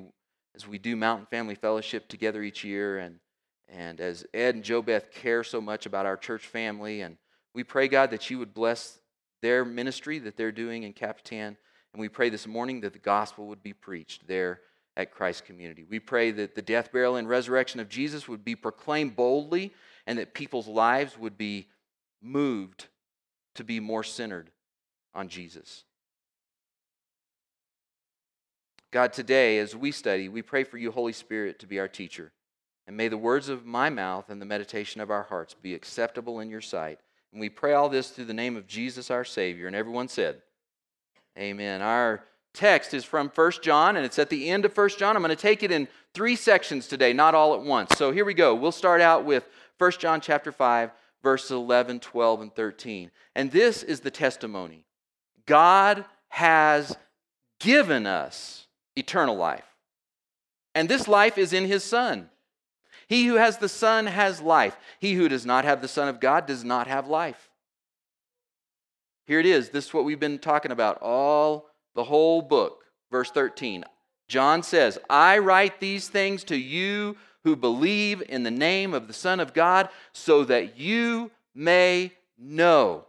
as 0.55 0.67
we 0.67 0.77
do 0.77 0.95
Mountain 0.95 1.25
Family 1.31 1.55
Fellowship 1.55 2.07
together 2.07 2.43
each 2.43 2.63
year, 2.63 2.99
and, 2.99 3.19
and 3.67 3.99
as 3.99 4.25
Ed 4.33 4.55
and 4.55 4.63
Joe 4.63 4.81
Beth 4.81 5.11
care 5.11 5.43
so 5.43 5.59
much 5.59 5.85
about 5.85 6.05
our 6.05 6.17
church 6.17 6.45
family. 6.45 7.01
And 7.01 7.17
we 7.55 7.63
pray, 7.63 7.87
God, 7.87 8.11
that 8.11 8.29
you 8.29 8.37
would 8.39 8.53
bless 8.53 8.99
their 9.41 9.65
ministry 9.65 10.19
that 10.19 10.37
they're 10.37 10.51
doing 10.51 10.83
in 10.83 10.93
Capitan. 10.93 11.57
And 11.93 11.99
we 11.99 12.09
pray 12.09 12.29
this 12.29 12.47
morning 12.47 12.81
that 12.81 12.93
the 12.93 12.99
gospel 12.99 13.47
would 13.47 13.63
be 13.63 13.73
preached 13.73 14.27
there 14.27 14.61
at 14.95 15.11
Christ 15.11 15.45
Community. 15.45 15.83
We 15.89 15.99
pray 15.99 16.31
that 16.31 16.53
the 16.53 16.61
death, 16.61 16.91
burial, 16.91 17.15
and 17.15 17.27
resurrection 17.27 17.79
of 17.79 17.89
Jesus 17.89 18.27
would 18.27 18.45
be 18.45 18.55
proclaimed 18.55 19.15
boldly 19.15 19.73
and 20.05 20.19
that 20.19 20.35
people's 20.35 20.67
lives 20.67 21.17
would 21.17 21.37
be 21.37 21.67
moved 22.21 22.87
to 23.55 23.63
be 23.63 23.79
more 23.79 24.03
centered 24.03 24.51
on 25.15 25.29
Jesus. 25.29 25.83
God, 28.93 29.11
today, 29.11 29.57
as 29.57 29.75
we 29.75 29.91
study, 29.91 30.29
we 30.29 30.43
pray 30.43 30.63
for 30.63 30.77
you, 30.77 30.91
Holy 30.91 31.13
Spirit, 31.13 31.57
to 31.57 31.65
be 31.65 31.79
our 31.79 31.87
teacher. 31.87 32.31
And 32.85 32.95
may 32.95 33.07
the 33.07 33.17
words 33.17 33.49
of 33.49 33.65
my 33.65 33.89
mouth 33.89 34.29
and 34.29 34.39
the 34.39 34.45
meditation 34.45 35.01
of 35.01 35.09
our 35.09 35.23
hearts 35.23 35.55
be 35.55 35.73
acceptable 35.73 36.39
in 36.39 36.51
your 36.51 36.61
sight. 36.61 36.99
And 37.31 37.41
we 37.41 37.49
pray 37.49 37.73
all 37.73 37.89
this 37.89 38.11
through 38.11 38.25
the 38.25 38.35
name 38.35 38.55
of 38.55 38.67
Jesus, 38.67 39.09
our 39.09 39.23
Savior. 39.23 39.65
And 39.65 39.75
everyone 39.75 40.09
said, 40.09 40.43
Amen. 41.39 41.81
Our 41.81 42.23
text 42.53 42.93
is 42.93 43.03
from 43.03 43.31
1 43.33 43.51
John, 43.63 43.95
and 43.95 44.05
it's 44.05 44.19
at 44.19 44.29
the 44.29 44.47
end 44.47 44.63
of 44.63 44.77
1 44.77 44.89
John. 44.89 45.15
I'm 45.15 45.23
going 45.23 45.35
to 45.35 45.41
take 45.41 45.63
it 45.63 45.71
in 45.71 45.87
three 46.13 46.35
sections 46.35 46.87
today, 46.87 47.13
not 47.13 47.33
all 47.33 47.55
at 47.55 47.61
once. 47.61 47.97
So 47.97 48.11
here 48.11 48.25
we 48.25 48.35
go. 48.35 48.53
We'll 48.53 48.71
start 48.71 49.01
out 49.01 49.25
with 49.25 49.49
1 49.79 49.91
John 49.97 50.21
chapter 50.21 50.51
5, 50.51 50.91
verses 51.23 51.49
11, 51.49 51.99
12, 51.99 52.41
and 52.41 52.55
13. 52.55 53.09
And 53.33 53.49
this 53.49 53.81
is 53.81 54.01
the 54.01 54.11
testimony 54.11 54.85
God 55.47 56.05
has 56.29 56.95
given 57.59 58.05
us 58.05 58.62
eternal 58.95 59.35
life. 59.35 59.65
And 60.75 60.89
this 60.89 61.07
life 61.07 61.37
is 61.37 61.53
in 61.53 61.65
his 61.65 61.83
Son. 61.83 62.29
He 63.07 63.25
who 63.27 63.35
has 63.35 63.57
the 63.57 63.69
Son 63.69 64.07
has 64.07 64.41
life. 64.41 64.75
He 64.99 65.13
who 65.13 65.29
does 65.29 65.45
not 65.45 65.65
have 65.65 65.81
the 65.81 65.87
Son 65.87 66.07
of 66.07 66.19
God 66.19 66.45
does 66.45 66.63
not 66.63 66.87
have 66.87 67.07
life. 67.07 67.49
Here 69.25 69.39
it 69.39 69.45
is. 69.45 69.69
This 69.69 69.87
is 69.87 69.93
what 69.93 70.05
we've 70.05 70.19
been 70.19 70.39
talking 70.39 70.71
about 70.71 71.01
all 71.01 71.69
the 71.95 72.03
whole 72.03 72.41
book. 72.41 72.83
Verse 73.11 73.29
13. 73.31 73.85
John 74.27 74.63
says, 74.63 74.97
I 75.09 75.37
write 75.37 75.79
these 75.79 76.07
things 76.07 76.43
to 76.45 76.55
you 76.55 77.17
who 77.43 77.55
believe 77.55 78.23
in 78.27 78.43
the 78.43 78.51
name 78.51 78.93
of 78.93 79.07
the 79.07 79.13
Son 79.13 79.39
of 79.39 79.53
God, 79.53 79.89
so 80.13 80.45
that 80.45 80.77
you 80.77 81.29
may 81.53 82.11
know 82.37 83.05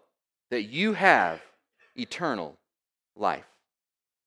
that 0.50 0.64
you 0.64 0.93
have 0.93 1.41
eternal 1.97 2.57
life. 3.17 3.47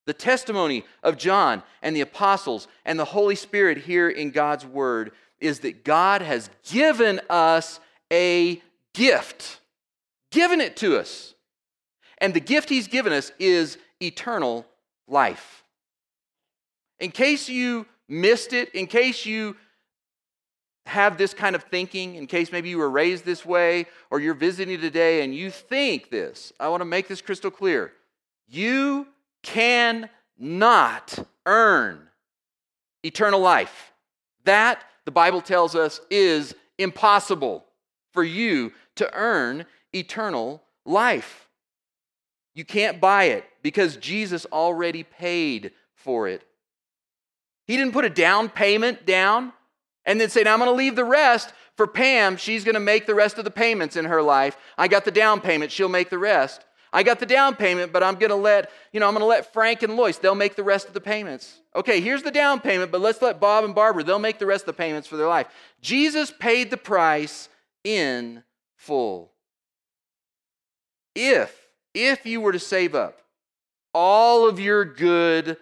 The 0.07 0.13
testimony 0.13 0.85
of 1.03 1.17
John 1.17 1.63
and 1.81 1.93
the 1.93 2.01
apostles 2.01 2.69
and 2.85 2.97
the 2.97 3.05
Holy 3.05 3.35
Spirit 3.35 3.79
here 3.79 4.09
in 4.09 4.31
God's 4.31 4.65
Word 4.65 5.11
is 5.41 5.59
that 5.59 5.83
God 5.83 6.21
has 6.21 6.49
given 6.63 7.19
us 7.29 7.81
a 8.11 8.61
gift, 8.93 9.59
given 10.31 10.61
it 10.61 10.77
to 10.77 10.97
us. 10.97 11.35
And 12.19 12.33
the 12.33 12.39
gift 12.39 12.69
He's 12.69 12.87
given 12.87 13.11
us 13.11 13.33
is 13.37 13.77
eternal 14.01 14.65
life. 15.09 15.65
In 17.01 17.11
case 17.11 17.49
you 17.49 17.85
missed 18.07 18.53
it, 18.53 18.69
in 18.73 18.87
case 18.87 19.25
you 19.25 19.57
have 20.85 21.17
this 21.17 21.33
kind 21.33 21.53
of 21.53 21.63
thinking, 21.63 22.15
in 22.15 22.27
case 22.27 22.53
maybe 22.53 22.69
you 22.69 22.77
were 22.77 22.89
raised 22.89 23.25
this 23.25 23.45
way 23.45 23.87
or 24.09 24.21
you're 24.21 24.33
visiting 24.33 24.79
today 24.79 25.21
and 25.25 25.35
you 25.35 25.51
think 25.51 26.09
this, 26.09 26.53
I 26.61 26.69
want 26.69 26.79
to 26.79 26.85
make 26.85 27.09
this 27.09 27.21
crystal 27.21 27.51
clear. 27.51 27.91
You 28.47 29.05
cannot 29.43 31.19
earn 31.45 32.07
eternal 33.03 33.39
life. 33.39 33.93
That, 34.45 34.83
the 35.05 35.11
Bible 35.11 35.41
tells 35.41 35.75
us, 35.75 36.01
is 36.09 36.55
impossible 36.77 37.65
for 38.13 38.23
you 38.23 38.71
to 38.95 39.09
earn 39.13 39.65
eternal 39.93 40.63
life. 40.85 41.47
You 42.53 42.65
can't 42.65 42.99
buy 42.99 43.25
it 43.25 43.45
because 43.61 43.97
Jesus 43.97 44.45
already 44.51 45.03
paid 45.03 45.71
for 45.93 46.27
it. 46.27 46.43
He 47.67 47.77
didn't 47.77 47.93
put 47.93 48.05
a 48.05 48.09
down 48.09 48.49
payment 48.49 49.05
down 49.05 49.53
and 50.05 50.19
then 50.19 50.29
say, 50.29 50.43
Now 50.43 50.53
I'm 50.53 50.59
going 50.59 50.71
to 50.71 50.75
leave 50.75 50.95
the 50.95 51.05
rest 51.05 51.53
for 51.75 51.85
Pam. 51.85 52.37
She's 52.37 52.63
going 52.63 52.75
to 52.75 52.79
make 52.79 53.05
the 53.05 53.13
rest 53.13 53.37
of 53.37 53.43
the 53.43 53.51
payments 53.51 53.95
in 53.95 54.05
her 54.05 54.21
life. 54.21 54.57
I 54.77 54.87
got 54.87 55.05
the 55.05 55.11
down 55.11 55.41
payment, 55.41 55.71
she'll 55.71 55.89
make 55.89 56.09
the 56.09 56.17
rest. 56.17 56.65
I 56.93 57.03
got 57.03 57.19
the 57.19 57.25
down 57.25 57.55
payment, 57.55 57.91
but 57.91 58.03
I'm 58.03 58.15
going 58.15 58.29
to 58.29 58.35
let, 58.35 58.69
you 58.91 58.99
know, 58.99 59.07
I'm 59.07 59.13
going 59.13 59.21
to 59.21 59.27
let 59.27 59.51
Frank 59.53 59.83
and 59.83 59.95
Lois, 59.95 60.17
they'll 60.17 60.35
make 60.35 60.55
the 60.55 60.63
rest 60.63 60.87
of 60.87 60.93
the 60.93 61.01
payments. 61.01 61.59
Okay, 61.75 61.99
here's 61.99 62.23
the 62.23 62.31
down 62.31 62.59
payment, 62.59 62.91
but 62.91 63.01
let's 63.01 63.21
let 63.21 63.39
Bob 63.39 63.63
and 63.63 63.75
Barbara, 63.75 64.03
they'll 64.03 64.19
make 64.19 64.39
the 64.39 64.45
rest 64.45 64.63
of 64.63 64.67
the 64.67 64.73
payments 64.73 65.07
for 65.07 65.17
their 65.17 65.27
life. 65.27 65.47
Jesus 65.81 66.31
paid 66.31 66.69
the 66.69 66.77
price 66.77 67.49
in 67.83 68.43
full. 68.75 69.31
If, 71.13 71.67
if 71.93 72.25
you 72.25 72.41
were 72.41 72.51
to 72.51 72.59
save 72.59 72.95
up 72.95 73.21
all 73.93 74.47
of 74.47 74.59
your 74.59 74.85
good 74.85 75.57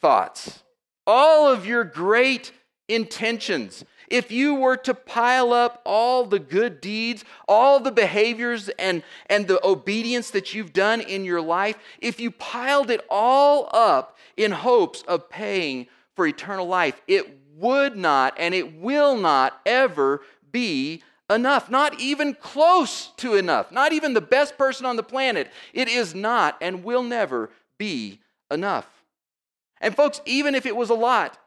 thoughts, 0.00 0.62
all 1.06 1.50
of 1.50 1.66
your 1.66 1.84
great 1.84 2.52
intentions. 2.88 3.84
If 4.10 4.32
you 4.32 4.56
were 4.56 4.76
to 4.78 4.92
pile 4.92 5.52
up 5.52 5.80
all 5.86 6.26
the 6.26 6.40
good 6.40 6.80
deeds, 6.80 7.24
all 7.46 7.78
the 7.78 7.92
behaviors 7.92 8.68
and, 8.70 9.04
and 9.26 9.46
the 9.46 9.64
obedience 9.64 10.30
that 10.32 10.52
you've 10.52 10.72
done 10.72 11.00
in 11.00 11.24
your 11.24 11.40
life, 11.40 11.78
if 12.00 12.18
you 12.18 12.32
piled 12.32 12.90
it 12.90 13.04
all 13.08 13.70
up 13.72 14.18
in 14.36 14.50
hopes 14.50 15.02
of 15.02 15.30
paying 15.30 15.86
for 16.16 16.26
eternal 16.26 16.66
life, 16.66 17.00
it 17.06 17.38
would 17.56 17.96
not 17.96 18.34
and 18.36 18.52
it 18.54 18.74
will 18.80 19.16
not 19.16 19.60
ever 19.64 20.22
be 20.50 21.02
enough. 21.30 21.70
Not 21.70 22.00
even 22.00 22.34
close 22.34 23.12
to 23.18 23.36
enough. 23.36 23.70
Not 23.70 23.92
even 23.92 24.14
the 24.14 24.20
best 24.20 24.58
person 24.58 24.86
on 24.86 24.96
the 24.96 25.02
planet. 25.02 25.50
It 25.72 25.88
is 25.88 26.14
not 26.14 26.56
and 26.60 26.82
will 26.82 27.04
never 27.04 27.50
be 27.78 28.20
enough. 28.50 28.86
And, 29.80 29.94
folks, 29.94 30.20
even 30.26 30.54
if 30.54 30.66
it 30.66 30.76
was 30.76 30.90
a 30.90 30.94
lot, 30.94 31.38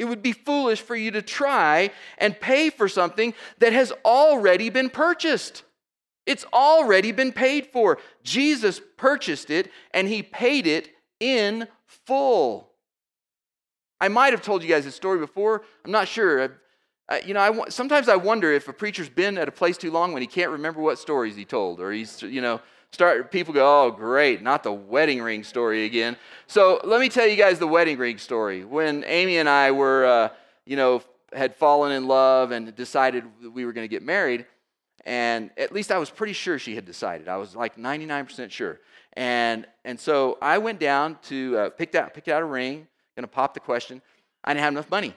it 0.00 0.08
would 0.08 0.22
be 0.22 0.32
foolish 0.32 0.80
for 0.80 0.96
you 0.96 1.10
to 1.10 1.20
try 1.20 1.90
and 2.16 2.40
pay 2.40 2.70
for 2.70 2.88
something 2.88 3.34
that 3.58 3.74
has 3.74 3.92
already 4.02 4.70
been 4.70 4.88
purchased. 4.88 5.62
It's 6.24 6.46
already 6.54 7.12
been 7.12 7.32
paid 7.32 7.66
for. 7.66 7.98
Jesus 8.22 8.80
purchased 8.96 9.50
it 9.50 9.70
and 9.92 10.08
he 10.08 10.22
paid 10.22 10.66
it 10.66 10.88
in 11.20 11.68
full. 11.84 12.70
I 14.00 14.08
might 14.08 14.32
have 14.32 14.40
told 14.40 14.62
you 14.62 14.70
guys 14.70 14.86
this 14.86 14.94
story 14.94 15.18
before. 15.18 15.64
I'm 15.84 15.92
not 15.92 16.08
sure. 16.08 16.56
I, 17.10 17.20
you 17.20 17.34
know, 17.34 17.40
I, 17.40 17.68
sometimes 17.68 18.08
I 18.08 18.16
wonder 18.16 18.50
if 18.50 18.68
a 18.68 18.72
preacher's 18.72 19.10
been 19.10 19.36
at 19.36 19.48
a 19.48 19.52
place 19.52 19.76
too 19.76 19.90
long 19.90 20.14
when 20.14 20.22
he 20.22 20.26
can't 20.26 20.50
remember 20.50 20.80
what 20.80 20.98
stories 20.98 21.36
he 21.36 21.44
told, 21.44 21.78
or 21.78 21.92
he's, 21.92 22.22
you 22.22 22.40
know, 22.40 22.62
start 22.92 23.30
people 23.30 23.54
go, 23.54 23.86
oh 23.86 23.90
great, 23.90 24.42
not 24.42 24.62
the 24.62 24.72
wedding 24.72 25.22
ring 25.22 25.44
story 25.44 25.84
again. 25.84 26.16
So 26.46 26.80
let 26.84 27.00
me 27.00 27.08
tell 27.08 27.26
you 27.26 27.36
guys 27.36 27.58
the 27.58 27.66
wedding 27.66 27.98
ring 27.98 28.18
story. 28.18 28.64
When 28.64 29.04
Amy 29.06 29.38
and 29.38 29.48
I 29.48 29.70
were, 29.70 30.04
uh, 30.04 30.28
you 30.66 30.76
know, 30.76 31.02
had 31.32 31.54
fallen 31.54 31.92
in 31.92 32.08
love 32.08 32.50
and 32.50 32.74
decided 32.74 33.24
we 33.54 33.64
were 33.64 33.72
going 33.72 33.84
to 33.84 33.90
get 33.90 34.02
married, 34.02 34.46
and 35.04 35.50
at 35.56 35.72
least 35.72 35.92
I 35.92 35.98
was 35.98 36.10
pretty 36.10 36.32
sure 36.32 36.58
she 36.58 36.74
had 36.74 36.84
decided. 36.84 37.28
I 37.28 37.36
was 37.36 37.54
like 37.54 37.76
99% 37.76 38.50
sure. 38.50 38.80
And 39.14 39.66
and 39.84 39.98
so 39.98 40.38
I 40.40 40.58
went 40.58 40.78
down 40.78 41.18
to 41.24 41.58
uh, 41.58 41.70
picked 41.70 41.94
out 41.94 42.14
picked 42.14 42.28
out 42.28 42.42
a 42.42 42.44
ring, 42.44 42.86
going 43.16 43.22
to 43.22 43.28
pop 43.28 43.54
the 43.54 43.60
question. 43.60 44.02
I 44.44 44.52
didn't 44.52 44.64
have 44.64 44.72
enough 44.72 44.90
money, 44.90 45.14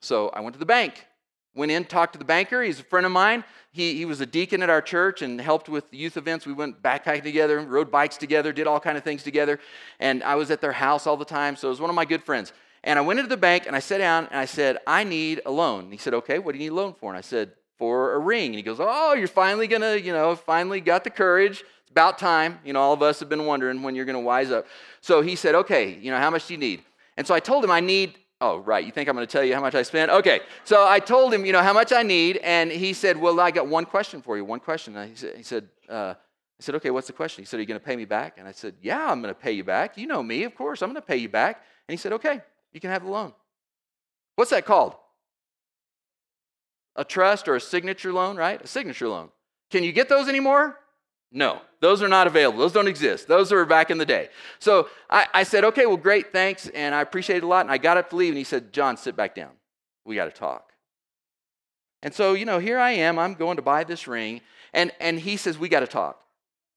so 0.00 0.28
I 0.28 0.40
went 0.40 0.54
to 0.54 0.58
the 0.58 0.66
bank 0.66 1.06
Went 1.54 1.72
in, 1.72 1.84
talked 1.84 2.12
to 2.12 2.18
the 2.18 2.24
banker. 2.24 2.62
He's 2.62 2.80
a 2.80 2.84
friend 2.84 3.04
of 3.04 3.12
mine. 3.12 3.44
He, 3.70 3.94
he 3.94 4.04
was 4.04 4.20
a 4.20 4.26
deacon 4.26 4.62
at 4.62 4.70
our 4.70 4.80
church 4.80 5.22
and 5.22 5.40
helped 5.40 5.68
with 5.68 5.84
youth 5.92 6.16
events. 6.16 6.46
We 6.46 6.52
went 6.52 6.82
backpacking 6.82 7.22
together, 7.22 7.60
rode 7.60 7.90
bikes 7.90 8.16
together, 8.16 8.52
did 8.52 8.66
all 8.66 8.80
kind 8.80 8.96
of 8.96 9.04
things 9.04 9.22
together. 9.22 9.60
And 10.00 10.22
I 10.22 10.36
was 10.36 10.50
at 10.50 10.60
their 10.60 10.72
house 10.72 11.06
all 11.06 11.16
the 11.16 11.24
time, 11.24 11.56
so 11.56 11.68
it 11.68 11.70
was 11.70 11.80
one 11.80 11.90
of 11.90 11.96
my 11.96 12.04
good 12.04 12.22
friends. 12.22 12.52
And 12.84 12.98
I 12.98 13.02
went 13.02 13.18
into 13.18 13.28
the 13.28 13.36
bank 13.36 13.66
and 13.66 13.74
I 13.74 13.80
sat 13.80 13.98
down 13.98 14.26
and 14.30 14.38
I 14.38 14.44
said, 14.44 14.78
I 14.86 15.04
need 15.04 15.42
a 15.44 15.50
loan. 15.50 15.84
And 15.84 15.92
he 15.92 15.98
said, 15.98 16.14
Okay, 16.14 16.38
what 16.38 16.52
do 16.52 16.58
you 16.58 16.64
need 16.64 16.72
a 16.72 16.74
loan 16.74 16.94
for? 16.94 17.10
And 17.10 17.18
I 17.18 17.22
said, 17.22 17.52
For 17.76 18.14
a 18.14 18.18
ring. 18.18 18.46
And 18.46 18.54
he 18.54 18.62
goes, 18.62 18.78
Oh, 18.80 19.14
you're 19.14 19.28
finally 19.28 19.66
gonna, 19.66 19.96
you 19.96 20.12
know, 20.12 20.34
finally 20.36 20.80
got 20.80 21.04
the 21.04 21.10
courage. 21.10 21.64
It's 21.82 21.90
about 21.90 22.18
time. 22.18 22.60
You 22.64 22.72
know, 22.72 22.80
all 22.80 22.92
of 22.92 23.02
us 23.02 23.20
have 23.20 23.28
been 23.28 23.46
wondering 23.46 23.82
when 23.82 23.94
you're 23.94 24.04
gonna 24.04 24.20
wise 24.20 24.50
up. 24.50 24.66
So 25.00 25.22
he 25.22 25.36
said, 25.36 25.54
Okay, 25.54 25.98
you 26.00 26.10
know, 26.10 26.18
how 26.18 26.30
much 26.30 26.46
do 26.46 26.54
you 26.54 26.58
need? 26.58 26.82
And 27.16 27.26
so 27.26 27.34
I 27.34 27.40
told 27.40 27.64
him 27.64 27.70
I 27.70 27.80
need 27.80 28.16
Oh, 28.40 28.58
right. 28.58 28.84
You 28.84 28.92
think 28.92 29.08
I'm 29.08 29.16
going 29.16 29.26
to 29.26 29.30
tell 29.30 29.42
you 29.42 29.54
how 29.54 29.60
much 29.60 29.74
I 29.74 29.82
spent? 29.82 30.12
Okay. 30.12 30.40
So 30.64 30.86
I 30.86 31.00
told 31.00 31.34
him, 31.34 31.44
you 31.44 31.52
know, 31.52 31.62
how 31.62 31.72
much 31.72 31.92
I 31.92 32.04
need. 32.04 32.36
And 32.38 32.70
he 32.70 32.92
said, 32.92 33.16
Well, 33.16 33.40
I 33.40 33.50
got 33.50 33.66
one 33.66 33.84
question 33.84 34.22
for 34.22 34.36
you. 34.36 34.44
One 34.44 34.60
question. 34.60 34.96
And 34.96 35.10
he 35.10 35.16
said, 35.16 35.36
he 35.36 35.42
said 35.42 35.68
uh, 35.88 36.14
I 36.58 36.62
said, 36.62 36.74
Okay, 36.76 36.90
what's 36.90 37.06
the 37.06 37.12
question? 37.12 37.42
He 37.42 37.46
said, 37.46 37.58
Are 37.58 37.60
you 37.60 37.66
going 37.66 37.80
to 37.80 37.84
pay 37.84 37.96
me 37.96 38.04
back? 38.04 38.34
And 38.38 38.46
I 38.46 38.52
said, 38.52 38.74
Yeah, 38.80 39.10
I'm 39.10 39.22
going 39.22 39.34
to 39.34 39.40
pay 39.40 39.52
you 39.52 39.64
back. 39.64 39.96
You 39.96 40.06
know 40.06 40.22
me, 40.22 40.44
of 40.44 40.54
course. 40.54 40.82
I'm 40.82 40.88
going 40.88 41.00
to 41.00 41.06
pay 41.06 41.16
you 41.16 41.28
back. 41.28 41.62
And 41.88 41.92
he 41.92 41.96
said, 41.96 42.12
Okay, 42.14 42.40
you 42.72 42.80
can 42.80 42.90
have 42.90 43.04
the 43.04 43.10
loan. 43.10 43.32
What's 44.36 44.50
that 44.50 44.64
called? 44.66 44.94
A 46.96 47.04
trust 47.04 47.48
or 47.48 47.56
a 47.56 47.60
signature 47.60 48.12
loan, 48.12 48.36
right? 48.36 48.60
A 48.60 48.66
signature 48.66 49.08
loan. 49.08 49.30
Can 49.70 49.84
you 49.84 49.92
get 49.92 50.08
those 50.08 50.28
anymore? 50.28 50.78
No, 51.30 51.60
those 51.80 52.02
are 52.02 52.08
not 52.08 52.26
available. 52.26 52.58
Those 52.58 52.72
don't 52.72 52.88
exist. 52.88 53.28
Those 53.28 53.52
are 53.52 53.64
back 53.66 53.90
in 53.90 53.98
the 53.98 54.06
day. 54.06 54.30
So 54.58 54.88
I, 55.10 55.26
I 55.34 55.42
said, 55.42 55.64
okay, 55.64 55.84
well, 55.84 55.98
great, 55.98 56.32
thanks. 56.32 56.68
And 56.68 56.94
I 56.94 57.02
appreciate 57.02 57.38
it 57.38 57.44
a 57.44 57.46
lot. 57.46 57.66
And 57.66 57.70
I 57.70 57.78
got 57.78 57.96
up 57.98 58.10
to 58.10 58.16
leave, 58.16 58.30
and 58.30 58.38
he 58.38 58.44
said, 58.44 58.72
John, 58.72 58.96
sit 58.96 59.14
back 59.14 59.34
down. 59.34 59.50
We 60.04 60.14
got 60.14 60.24
to 60.24 60.30
talk. 60.30 60.72
And 62.02 62.14
so, 62.14 62.32
you 62.32 62.46
know, 62.46 62.58
here 62.58 62.78
I 62.78 62.92
am. 62.92 63.18
I'm 63.18 63.34
going 63.34 63.56
to 63.56 63.62
buy 63.62 63.84
this 63.84 64.06
ring. 64.06 64.40
And, 64.72 64.92
and 65.00 65.18
he 65.20 65.36
says, 65.36 65.58
we 65.58 65.68
got 65.68 65.80
to 65.80 65.86
talk. 65.86 66.22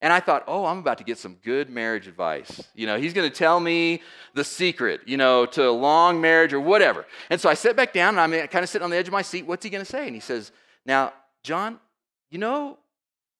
And 0.01 0.11
I 0.11 0.19
thought, 0.19 0.43
oh, 0.47 0.65
I'm 0.65 0.79
about 0.79 0.97
to 0.97 1.03
get 1.03 1.19
some 1.19 1.35
good 1.43 1.69
marriage 1.69 2.07
advice. 2.07 2.67
You 2.73 2.87
know, 2.87 2.97
he's 2.97 3.13
going 3.13 3.29
to 3.29 3.35
tell 3.35 3.59
me 3.59 4.01
the 4.33 4.43
secret, 4.43 5.01
you 5.05 5.15
know, 5.15 5.45
to 5.45 5.69
a 5.69 5.71
long 5.71 6.19
marriage 6.19 6.53
or 6.53 6.59
whatever. 6.59 7.05
And 7.29 7.39
so 7.39 7.49
I 7.49 7.53
sit 7.53 7.75
back 7.75 7.93
down 7.93 8.15
and 8.15 8.19
I'm 8.19 8.33
eh, 8.33 8.47
kind 8.47 8.63
of 8.63 8.69
sitting 8.69 8.83
on 8.83 8.89
the 8.89 8.97
edge 8.97 9.07
of 9.07 9.11
my 9.11 9.21
seat. 9.21 9.45
What's 9.45 9.63
he 9.63 9.69
going 9.69 9.85
to 9.85 9.89
say? 9.89 10.07
And 10.07 10.15
he 10.15 10.19
says, 10.19 10.51
now, 10.87 11.13
John, 11.43 11.79
you 12.31 12.39
know, 12.39 12.79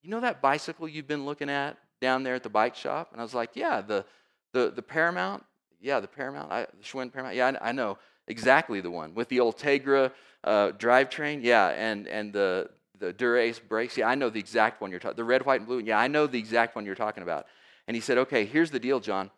you 0.01 0.10
know 0.10 0.20
that 0.22 0.41
bicycle 0.41 0.88
you've 0.88 1.08
been 1.08 1.25
looking 1.25 1.50
at 1.50 1.77
down 2.00 2.24
there 2.24 2.36
at 2.36 2.43
the 2.43 2.50
bike 2.50 2.75
shop? 2.75 3.10
And 3.12 3.22
I 3.22 3.24
was 3.24 3.34
like, 3.34 3.51
yeah, 3.53 3.81
the, 3.81 4.05
the, 4.53 4.72
the 4.75 4.81
Paramount. 4.81 5.43
Yeah, 5.79 6.00
the 6.00 6.08
Paramount, 6.08 6.51
I, 6.51 6.62
the 6.62 6.84
Schwinn 6.84 7.12
Paramount. 7.12 7.36
Yeah, 7.36 7.53
I, 7.62 7.70
I, 7.70 7.72
know 7.72 7.98
exactly 8.27 8.81
the 8.81 8.91
one 8.91 9.15
with 9.15 9.29
the 9.29 9.38
Ultegra 9.38 10.12
uh, 10.43 10.72
drivetrain. 10.72 11.39
Yeah, 11.43 11.70
and, 11.70 12.08
and 12.08 12.31
the, 12.31 12.70
the 13.00 13.13
Dura-Ace 13.13 13.60
brakes. 13.60 13.98
Yeah, 13.98 14.08
I 14.08 14.15
know 14.15 14.29
the 14.29 14.39
exact 14.39 14.79
one 14.79 14.91
you're 14.91 15.00
talking 15.00 15.17
The 15.17 15.24
red, 15.24 15.46
white, 15.46 15.62
and 15.62 15.67
blue. 15.67 15.79
Yeah, 15.79 16.00
I 16.00 16.08
know 16.08 16.27
the 16.27 16.38
exact 16.38 16.75
one 16.75 16.86
you're 16.86 16.96
talking 16.96 17.24
about. 17.24 17.48
And 17.88 17.96
he 17.96 18.01
said, 18.01 18.20
okay, 18.20 18.46
here's 18.46 18.70
the 18.70 18.79
deal, 18.79 19.00
John. 19.00 19.31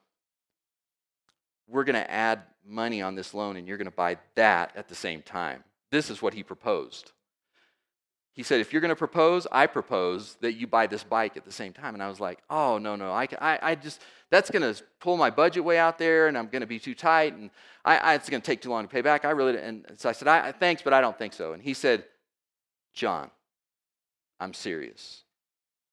We're 1.68 1.86
going 1.86 1.96
to 1.96 2.12
add 2.12 2.42
money 2.66 3.02
on 3.02 3.16
this 3.16 3.34
loan, 3.34 3.56
and 3.56 3.68
you're 3.68 3.78
going 3.78 3.86
to 3.86 3.92
buy 3.92 4.18
that 4.36 4.74
at 4.76 4.90
the 4.90 4.96
same 4.96 5.22
time. 5.22 5.64
This 5.92 6.10
is 6.10 6.22
what 6.22 6.34
he 6.34 6.44
proposed 6.44 7.14
he 8.34 8.42
said, 8.42 8.62
if 8.62 8.74
you're 8.74 8.82
going 8.82 8.90
to 8.90 8.96
propose, 8.96 9.46
I 9.52 9.68
propose 9.68 10.38
that 10.42 10.54
you 10.54 10.66
buy 10.66 10.88
this 10.88 11.04
bike 11.04 11.38
at 11.38 11.46
the 11.46 11.52
same 11.52 11.72
time. 11.72 11.94
And 11.94 12.02
I 12.02 12.10
was 12.10 12.20
like, 12.20 12.40
oh, 12.50 12.80
no, 12.80 12.96
no, 12.96 13.12
I, 13.12 13.28
I, 13.40 13.60
I 13.62 13.76
just, 13.76 14.02
that's 14.32 14.50
going 14.50 14.74
to 14.74 14.84
pull 15.00 15.18
my 15.18 15.30
budget 15.30 15.64
way 15.64 15.78
out 15.78 16.00
there 16.00 16.28
and 16.28 16.36
I'm 16.36 16.48
going 16.48 16.62
to 16.62 16.68
be 16.68 16.80
too 16.80 16.96
tight 16.96 17.36
and 17.36 17.52
I, 17.86 17.98
I, 17.98 18.14
it's 18.16 18.30
going 18.30 18.42
to 18.42 18.46
take 18.46 18.62
too 18.62 18.72
long 18.72 18.86
to 18.86 18.90
pay 18.90 19.02
back. 19.02 19.24
I 19.24 19.30
really, 19.30 19.60
and 19.60 19.86
so 19.98 20.10
I 20.10 20.14
said, 20.14 20.28
I, 20.28 20.52
thanks, 20.52 20.82
but 20.82 20.94
I 20.94 21.02
don't 21.02 21.16
think 21.16 21.34
so. 21.34 21.54
And 21.54 21.62
he 21.62 21.76
said, 21.76 22.06
John, 22.96 23.30
I'm 24.40 24.56
serious. 24.56 25.22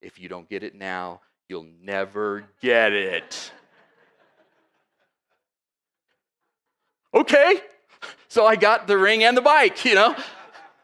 If 0.01 0.19
you 0.19 0.31
don't 0.31 0.49
get 0.49 0.63
it 0.63 0.75
now, 0.75 1.21
you'll 1.47 1.69
never 1.83 2.45
get 2.63 2.95
it. 2.95 3.53
okay. 7.15 7.61
So 8.29 8.47
I 8.47 8.57
got 8.57 8.87
the 8.87 8.97
ring 8.97 9.25
and 9.25 9.37
the 9.37 9.43
bike, 9.43 9.85
you 9.85 9.95
know. 9.95 10.17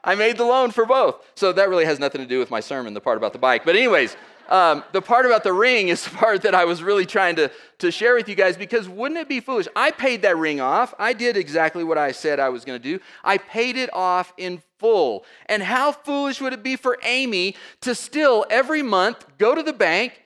I 0.06 0.14
made 0.14 0.38
the 0.38 0.44
loan 0.44 0.70
for 0.70 0.86
both. 0.86 1.16
So 1.34 1.52
that 1.52 1.68
really 1.68 1.84
has 1.84 1.98
nothing 1.98 2.20
to 2.20 2.26
do 2.26 2.38
with 2.38 2.50
my 2.50 2.60
sermon, 2.60 2.94
the 2.94 3.00
part 3.00 3.18
about 3.18 3.32
the 3.32 3.38
bike. 3.38 3.64
But, 3.64 3.74
anyways, 3.76 4.16
um, 4.48 4.84
the 4.92 5.02
part 5.02 5.26
about 5.26 5.42
the 5.42 5.52
ring 5.52 5.88
is 5.88 6.04
the 6.08 6.10
part 6.10 6.42
that 6.42 6.54
I 6.54 6.64
was 6.64 6.82
really 6.82 7.06
trying 7.06 7.36
to, 7.36 7.50
to 7.78 7.90
share 7.90 8.14
with 8.14 8.28
you 8.28 8.34
guys 8.34 8.56
because 8.56 8.88
wouldn't 8.88 9.20
it 9.20 9.28
be 9.28 9.40
foolish? 9.40 9.66
I 9.74 9.90
paid 9.90 10.22
that 10.22 10.36
ring 10.36 10.60
off. 10.60 10.94
I 10.98 11.12
did 11.12 11.36
exactly 11.36 11.84
what 11.84 11.98
I 11.98 12.12
said 12.12 12.38
I 12.38 12.48
was 12.48 12.64
going 12.64 12.80
to 12.80 12.82
do. 12.82 13.02
I 13.24 13.38
paid 13.38 13.76
it 13.76 13.90
off 13.92 14.32
in 14.36 14.62
full. 14.78 15.24
And 15.46 15.62
how 15.62 15.92
foolish 15.92 16.40
would 16.40 16.52
it 16.52 16.62
be 16.62 16.76
for 16.76 16.98
Amy 17.02 17.56
to 17.80 17.94
still 17.94 18.46
every 18.48 18.82
month 18.82 19.26
go 19.38 19.54
to 19.54 19.62
the 19.62 19.72
bank 19.72 20.22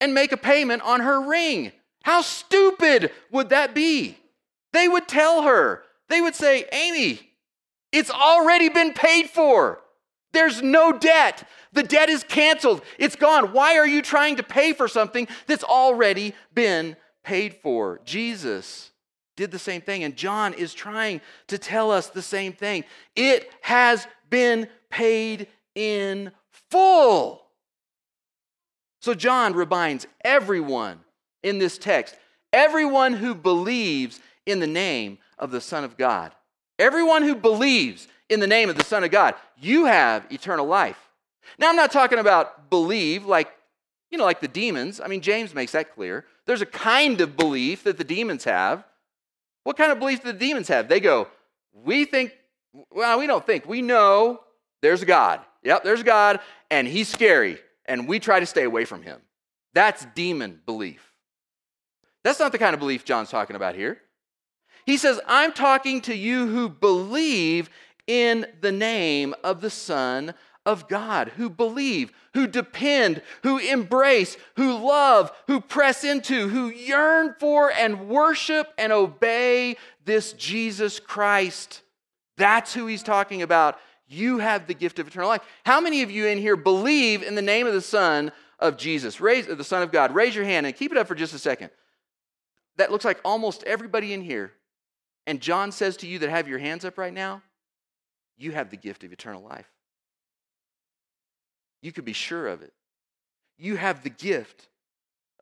and 0.00 0.14
make 0.14 0.32
a 0.32 0.36
payment 0.36 0.82
on 0.82 1.00
her 1.00 1.20
ring? 1.20 1.72
How 2.04 2.22
stupid 2.22 3.10
would 3.32 3.48
that 3.48 3.74
be? 3.74 4.16
They 4.72 4.86
would 4.86 5.08
tell 5.08 5.42
her, 5.42 5.82
they 6.08 6.20
would 6.20 6.34
say, 6.34 6.66
Amy, 6.70 7.20
it's 7.96 8.10
already 8.10 8.68
been 8.68 8.92
paid 8.92 9.30
for. 9.30 9.80
There's 10.32 10.60
no 10.60 10.92
debt. 10.92 11.48
The 11.72 11.82
debt 11.82 12.10
is 12.10 12.24
canceled. 12.24 12.82
It's 12.98 13.16
gone. 13.16 13.52
Why 13.52 13.78
are 13.78 13.86
you 13.86 14.02
trying 14.02 14.36
to 14.36 14.42
pay 14.42 14.72
for 14.72 14.88
something 14.88 15.28
that's 15.46 15.64
already 15.64 16.34
been 16.54 16.96
paid 17.24 17.54
for? 17.54 18.00
Jesus 18.04 18.90
did 19.36 19.50
the 19.50 19.58
same 19.58 19.80
thing, 19.80 20.04
and 20.04 20.16
John 20.16 20.54
is 20.54 20.74
trying 20.74 21.20
to 21.48 21.58
tell 21.58 21.90
us 21.90 22.08
the 22.08 22.22
same 22.22 22.52
thing. 22.52 22.84
It 23.14 23.50
has 23.62 24.06
been 24.30 24.68
paid 24.90 25.48
in 25.74 26.32
full. 26.70 27.46
So 29.00 29.14
John 29.14 29.54
reminds 29.54 30.06
everyone 30.24 31.00
in 31.42 31.58
this 31.58 31.78
text, 31.78 32.16
everyone 32.52 33.12
who 33.12 33.34
believes 33.34 34.20
in 34.46 34.58
the 34.58 34.66
name 34.66 35.18
of 35.38 35.50
the 35.50 35.60
Son 35.60 35.84
of 35.84 35.96
God, 35.96 36.32
Everyone 36.78 37.22
who 37.22 37.34
believes 37.34 38.08
in 38.28 38.40
the 38.40 38.46
name 38.46 38.68
of 38.68 38.76
the 38.76 38.84
Son 38.84 39.04
of 39.04 39.10
God, 39.10 39.34
you 39.58 39.86
have 39.86 40.26
eternal 40.30 40.66
life. 40.66 40.98
Now, 41.58 41.68
I'm 41.68 41.76
not 41.76 41.92
talking 41.92 42.18
about 42.18 42.70
believe 42.70 43.24
like, 43.24 43.48
you 44.10 44.18
know, 44.18 44.24
like 44.24 44.40
the 44.40 44.48
demons. 44.48 45.00
I 45.00 45.08
mean, 45.08 45.20
James 45.20 45.54
makes 45.54 45.72
that 45.72 45.94
clear. 45.94 46.24
There's 46.44 46.62
a 46.62 46.66
kind 46.66 47.20
of 47.20 47.36
belief 47.36 47.84
that 47.84 47.98
the 47.98 48.04
demons 48.04 48.44
have. 48.44 48.84
What 49.64 49.76
kind 49.76 49.90
of 49.90 49.98
belief 49.98 50.22
do 50.22 50.32
the 50.32 50.38
demons 50.38 50.68
have? 50.68 50.88
They 50.88 51.00
go, 51.00 51.28
we 51.72 52.04
think, 52.04 52.32
well, 52.90 53.18
we 53.18 53.26
don't 53.26 53.44
think, 53.44 53.66
we 53.66 53.82
know 53.82 54.40
there's 54.82 55.02
a 55.02 55.06
God. 55.06 55.40
Yep, 55.62 55.82
there's 55.82 56.00
a 56.00 56.04
God, 56.04 56.40
and 56.70 56.86
he's 56.86 57.08
scary, 57.08 57.58
and 57.86 58.06
we 58.06 58.20
try 58.20 58.38
to 58.38 58.46
stay 58.46 58.62
away 58.62 58.84
from 58.84 59.02
him. 59.02 59.20
That's 59.74 60.06
demon 60.14 60.60
belief. 60.64 61.12
That's 62.22 62.38
not 62.38 62.52
the 62.52 62.58
kind 62.58 62.74
of 62.74 62.80
belief 62.80 63.04
John's 63.04 63.30
talking 63.30 63.56
about 63.56 63.74
here. 63.74 63.98
He 64.86 64.96
says, 64.96 65.20
I'm 65.26 65.52
talking 65.52 66.00
to 66.02 66.14
you 66.14 66.46
who 66.46 66.68
believe 66.68 67.68
in 68.06 68.46
the 68.60 68.72
name 68.72 69.34
of 69.42 69.60
the 69.60 69.68
Son 69.68 70.32
of 70.64 70.88
God, 70.88 71.32
who 71.36 71.50
believe, 71.50 72.12
who 72.34 72.46
depend, 72.46 73.20
who 73.42 73.58
embrace, 73.58 74.36
who 74.54 74.76
love, 74.78 75.32
who 75.48 75.60
press 75.60 76.04
into, 76.04 76.48
who 76.48 76.68
yearn 76.68 77.34
for 77.38 77.72
and 77.72 78.08
worship 78.08 78.72
and 78.78 78.92
obey 78.92 79.76
this 80.04 80.32
Jesus 80.34 81.00
Christ. 81.00 81.82
That's 82.36 82.72
who 82.72 82.86
he's 82.86 83.02
talking 83.02 83.42
about. 83.42 83.78
You 84.08 84.38
have 84.38 84.68
the 84.68 84.74
gift 84.74 85.00
of 85.00 85.08
eternal 85.08 85.28
life. 85.28 85.42
How 85.64 85.80
many 85.80 86.02
of 86.02 86.12
you 86.12 86.26
in 86.26 86.38
here 86.38 86.56
believe 86.56 87.24
in 87.24 87.34
the 87.34 87.42
name 87.42 87.66
of 87.66 87.74
the 87.74 87.80
Son 87.80 88.30
of 88.60 88.76
Jesus, 88.76 89.20
raise, 89.20 89.46
the 89.46 89.64
Son 89.64 89.82
of 89.82 89.90
God? 89.90 90.14
Raise 90.14 90.34
your 90.34 90.44
hand 90.44 90.64
and 90.64 90.76
keep 90.76 90.92
it 90.92 90.98
up 90.98 91.08
for 91.08 91.16
just 91.16 91.34
a 91.34 91.40
second. 91.40 91.70
That 92.76 92.92
looks 92.92 93.04
like 93.04 93.20
almost 93.24 93.64
everybody 93.64 94.12
in 94.12 94.20
here. 94.20 94.52
And 95.26 95.40
John 95.40 95.72
says 95.72 95.96
to 95.98 96.06
you 96.06 96.18
that 96.20 96.30
have 96.30 96.48
your 96.48 96.58
hands 96.58 96.84
up 96.84 96.98
right 96.98 97.12
now, 97.12 97.42
you 98.38 98.52
have 98.52 98.70
the 98.70 98.76
gift 98.76 99.02
of 99.02 99.12
eternal 99.12 99.42
life. 99.42 99.66
You 101.82 101.92
can 101.92 102.04
be 102.04 102.12
sure 102.12 102.46
of 102.48 102.62
it. 102.62 102.72
You 103.58 103.76
have 103.76 104.02
the 104.02 104.10
gift 104.10 104.68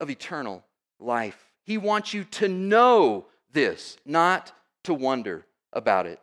of 0.00 0.10
eternal 0.10 0.64
life. 1.00 1.50
He 1.64 1.78
wants 1.78 2.14
you 2.14 2.24
to 2.24 2.48
know 2.48 3.26
this, 3.52 3.96
not 4.04 4.52
to 4.84 4.94
wonder 4.94 5.46
about 5.72 6.06
it. 6.06 6.20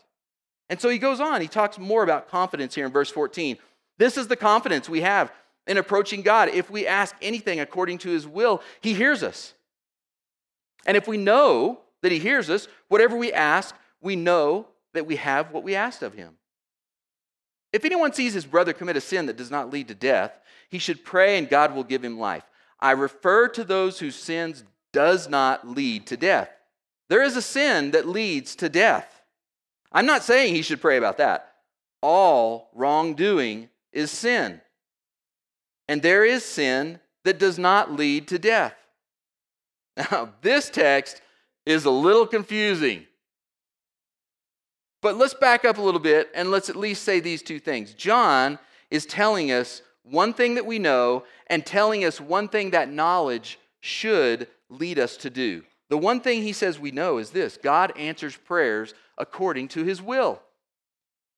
And 0.70 0.80
so 0.80 0.90
he 0.90 0.98
goes 0.98 1.20
on. 1.20 1.42
He 1.42 1.48
talks 1.48 1.78
more 1.78 2.04
about 2.04 2.30
confidence 2.30 2.76
here 2.76 2.86
in 2.86 2.92
verse 2.92 3.10
14. 3.10 3.58
This 3.98 4.18
is 4.18 4.28
the 4.28 4.36
confidence 4.36 4.88
we 4.88 5.02
have 5.02 5.32
in 5.68 5.78
approaching 5.78 6.22
God. 6.22 6.50
If 6.50 6.70
we 6.70 6.88
ask 6.88 7.16
anything 7.22 7.60
according 7.60 8.00
to 8.00 8.10
his 8.10 8.28
will, 8.28 8.62
he 8.80 8.94
hears 8.94 9.22
us. 9.24 9.54
And 10.86 10.96
if 10.96 11.08
we 11.08 11.18
know 11.18 11.80
that 12.02 12.12
he 12.12 12.20
hears 12.20 12.50
us. 12.50 12.68
Whatever 12.88 13.16
we 13.16 13.32
ask, 13.32 13.76
we 14.02 14.16
know 14.16 14.68
that 14.94 15.06
we 15.06 15.16
have 15.18 15.52
what 15.52 15.64
we 15.64 15.76
asked 15.76 16.02
of 16.02 16.14
him. 16.14 16.36
If 17.74 17.86
anyone 17.86 18.14
sees 18.14 18.34
his 18.34 18.46
brother 18.46 18.74
commit 18.74 18.98
a 18.98 19.02
sin 19.02 19.28
that 19.28 19.38
does 19.38 19.52
not 19.52 19.72
lead 19.72 19.88
to 19.88 19.96
death, 19.96 20.34
he 20.70 20.80
should 20.80 21.06
pray 21.06 21.38
and 21.38 21.50
God 21.50 21.74
will 21.74 21.84
give 21.84 22.04
him 22.04 22.20
life. 22.20 22.44
I 22.80 22.92
refer 22.92 23.48
to 23.50 23.64
those 23.64 24.00
whose 24.00 24.16
sins 24.16 24.64
does 24.92 25.30
not 25.30 25.68
lead 25.68 26.08
to 26.08 26.18
death. 26.18 26.50
There 27.10 27.24
is 27.24 27.36
a 27.36 27.42
sin 27.42 27.92
that 27.92 28.08
leads 28.08 28.56
to 28.58 28.70
death. 28.70 29.22
I'm 29.92 30.06
not 30.06 30.24
saying 30.24 30.56
he 30.56 30.62
should 30.62 30.82
pray 30.82 30.98
about 30.98 31.18
that. 31.18 31.54
All 32.02 32.70
wrongdoing 32.74 33.70
is 33.92 34.12
sin. 34.12 34.62
And 35.88 36.02
there 36.02 36.24
is 36.24 36.44
sin 36.44 37.00
that 37.24 37.38
does 37.38 37.60
not 37.60 37.92
lead 37.92 38.28
to 38.30 38.40
death. 38.40 38.76
Now, 39.98 40.30
this 40.42 40.70
text 40.70 41.22
is 41.66 41.86
a 41.86 41.92
little 41.92 42.26
confusing. 42.26 43.06
But 45.02 45.18
let's 45.18 45.34
back 45.34 45.66
up 45.66 45.78
a 45.78 45.82
little 45.82 46.00
bit 46.00 46.30
and 46.34 46.52
let's 46.52 46.70
at 46.70 46.76
least 46.76 47.04
say 47.04 47.20
these 47.20 47.42
two 47.42 47.60
things. 47.60 47.94
John 47.94 48.60
is 48.90 49.06
telling 49.06 49.52
us 49.52 49.82
one 50.04 50.34
thing 50.34 50.56
that 50.56 50.66
we 50.66 50.80
know 50.80 51.24
and 51.48 51.66
telling 51.66 52.06
us 52.06 52.22
one 52.22 52.48
thing 52.48 52.72
that 52.72 52.92
knowledge 52.92 53.60
should 53.80 54.48
lead 54.70 55.00
us 55.00 55.18
to 55.18 55.30
do. 55.30 55.64
The 55.90 55.98
one 55.98 56.22
thing 56.22 56.42
he 56.42 56.54
says 56.54 56.80
we 56.80 56.92
know 56.92 57.18
is 57.18 57.32
this 57.32 57.58
God 57.58 57.92
answers 57.98 58.38
prayers 58.38 58.94
according 59.18 59.68
to 59.70 59.84
his 59.84 60.02
will. 60.02 60.42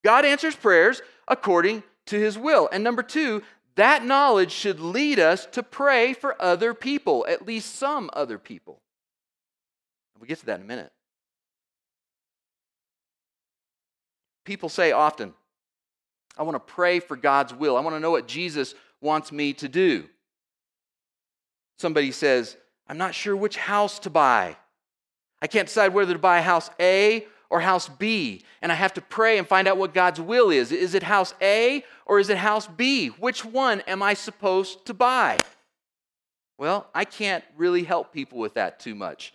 God 0.03 0.25
answers 0.25 0.55
prayers 0.55 1.01
according 1.27 1.83
to 2.07 2.19
his 2.19 2.37
will. 2.37 2.69
And 2.71 2.83
number 2.83 3.01
two, 3.03 3.41
that 3.75 4.05
knowledge 4.05 4.51
should 4.51 4.79
lead 4.79 5.19
us 5.19 5.47
to 5.47 5.63
pray 5.63 6.13
for 6.13 6.39
other 6.39 6.73
people, 6.73 7.25
at 7.27 7.47
least 7.47 7.75
some 7.75 8.09
other 8.13 8.37
people. 8.37 8.82
We'll 10.23 10.29
get 10.29 10.39
to 10.39 10.45
that 10.45 10.59
in 10.59 10.61
a 10.61 10.65
minute. 10.65 10.89
People 14.45 14.69
say 14.69 14.93
often, 14.93 15.33
I 16.37 16.43
want 16.43 16.55
to 16.55 16.73
pray 16.73 17.01
for 17.01 17.17
God's 17.17 17.53
will. 17.53 17.75
I 17.75 17.81
want 17.81 17.97
to 17.97 17.99
know 17.99 18.11
what 18.11 18.25
Jesus 18.25 18.73
wants 19.01 19.33
me 19.33 19.51
to 19.51 19.67
do. 19.67 20.05
somebody 21.77 22.13
says, 22.13 22.55
I'm 22.87 22.97
not 22.97 23.13
sure 23.13 23.35
which 23.35 23.57
house 23.57 23.99
to 23.99 24.09
buy. 24.09 24.55
I 25.41 25.47
can't 25.47 25.67
decide 25.67 25.93
whether 25.93 26.13
to 26.13 26.19
buy 26.19 26.39
house 26.39 26.69
A 26.79 27.27
or 27.49 27.59
house 27.59 27.89
B. 27.89 28.45
And 28.61 28.71
I 28.71 28.75
have 28.75 28.93
to 28.93 29.01
pray 29.01 29.37
and 29.37 29.45
find 29.45 29.67
out 29.67 29.75
what 29.75 29.93
God's 29.93 30.21
will 30.21 30.51
is. 30.51 30.71
Is 30.71 30.93
it 30.93 31.03
house 31.03 31.33
A 31.41 31.83
or 32.05 32.21
is 32.21 32.29
it 32.29 32.37
house 32.37 32.65
B? 32.65 33.09
Which 33.09 33.43
one 33.43 33.81
am 33.81 34.01
I 34.01 34.13
supposed 34.13 34.85
to 34.85 34.93
buy? 34.93 35.41
Well, 36.57 36.87
I 36.95 37.03
can't 37.03 37.43
really 37.57 37.83
help 37.83 38.13
people 38.13 38.39
with 38.39 38.53
that 38.53 38.79
too 38.79 38.95
much 38.95 39.33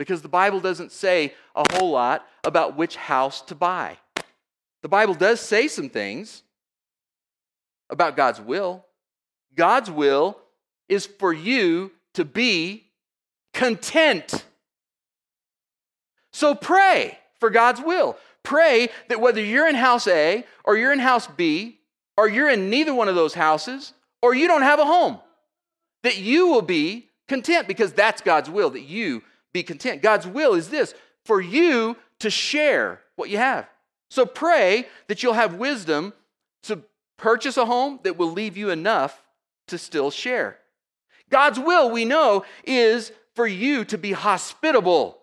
because 0.00 0.22
the 0.22 0.28
Bible 0.30 0.60
doesn't 0.60 0.92
say 0.92 1.34
a 1.54 1.62
whole 1.74 1.90
lot 1.90 2.26
about 2.42 2.74
which 2.74 2.96
house 2.96 3.42
to 3.42 3.54
buy. 3.54 3.98
The 4.80 4.88
Bible 4.88 5.12
does 5.12 5.40
say 5.40 5.68
some 5.68 5.90
things 5.90 6.42
about 7.90 8.16
God's 8.16 8.40
will. 8.40 8.82
God's 9.54 9.90
will 9.90 10.38
is 10.88 11.04
for 11.04 11.34
you 11.34 11.92
to 12.14 12.24
be 12.24 12.86
content. 13.52 14.46
So 16.32 16.54
pray 16.54 17.18
for 17.38 17.50
God's 17.50 17.82
will. 17.82 18.16
Pray 18.42 18.88
that 19.08 19.20
whether 19.20 19.42
you're 19.42 19.68
in 19.68 19.74
house 19.74 20.06
A 20.06 20.46
or 20.64 20.78
you're 20.78 20.94
in 20.94 20.98
house 20.98 21.26
B 21.26 21.78
or 22.16 22.26
you're 22.26 22.48
in 22.48 22.70
neither 22.70 22.94
one 22.94 23.08
of 23.08 23.16
those 23.16 23.34
houses 23.34 23.92
or 24.22 24.34
you 24.34 24.48
don't 24.48 24.62
have 24.62 24.78
a 24.78 24.86
home, 24.86 25.18
that 26.04 26.16
you 26.16 26.46
will 26.46 26.62
be 26.62 27.10
content 27.28 27.68
because 27.68 27.92
that's 27.92 28.22
God's 28.22 28.48
will, 28.48 28.70
that 28.70 28.80
you 28.80 29.22
be 29.52 29.62
content. 29.62 30.02
God's 30.02 30.26
will 30.26 30.54
is 30.54 30.68
this 30.68 30.94
for 31.24 31.40
you 31.40 31.96
to 32.20 32.30
share 32.30 33.00
what 33.16 33.30
you 33.30 33.38
have. 33.38 33.68
So 34.10 34.26
pray 34.26 34.88
that 35.08 35.22
you'll 35.22 35.34
have 35.34 35.54
wisdom 35.54 36.12
to 36.64 36.82
purchase 37.16 37.56
a 37.56 37.66
home 37.66 38.00
that 38.02 38.16
will 38.16 38.30
leave 38.30 38.56
you 38.56 38.70
enough 38.70 39.22
to 39.68 39.78
still 39.78 40.10
share. 40.10 40.58
God's 41.30 41.58
will, 41.58 41.90
we 41.90 42.04
know, 42.04 42.44
is 42.64 43.12
for 43.34 43.46
you 43.46 43.84
to 43.86 43.96
be 43.96 44.12
hospitable. 44.12 45.18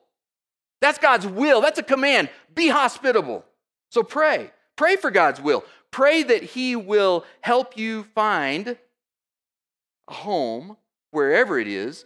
That's 0.80 1.00
God's 1.00 1.28
will. 1.28 1.62
That's 1.62 1.80
a 1.80 1.84
command. 1.84 2.30
Be 2.56 2.70
hospitable. 2.70 3.44
So 3.90 4.04
pray. 4.04 4.52
Pray 4.76 4.96
for 4.96 5.12
God's 5.12 5.42
will. 5.42 5.66
Pray 5.92 6.24
that 6.24 6.44
He 6.44 6.76
will 6.76 7.26
help 7.42 7.78
you 7.78 8.04
find 8.16 8.78
a 10.08 10.14
home 10.14 10.78
wherever 11.12 11.60
it 11.60 11.68
is, 11.68 12.06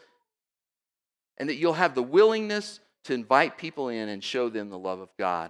and 1.42 1.50
that 1.50 1.56
you'll 1.56 1.74
have 1.74 1.96
the 1.96 2.04
willingness 2.04 2.80
to 3.04 3.16
invite 3.16 3.58
people 3.58 3.90
in 3.90 4.10
and 4.10 4.24
show 4.24 4.48
them 4.48 4.70
the 4.70 4.78
love 4.78 5.00
of 5.00 5.10
God. 5.18 5.50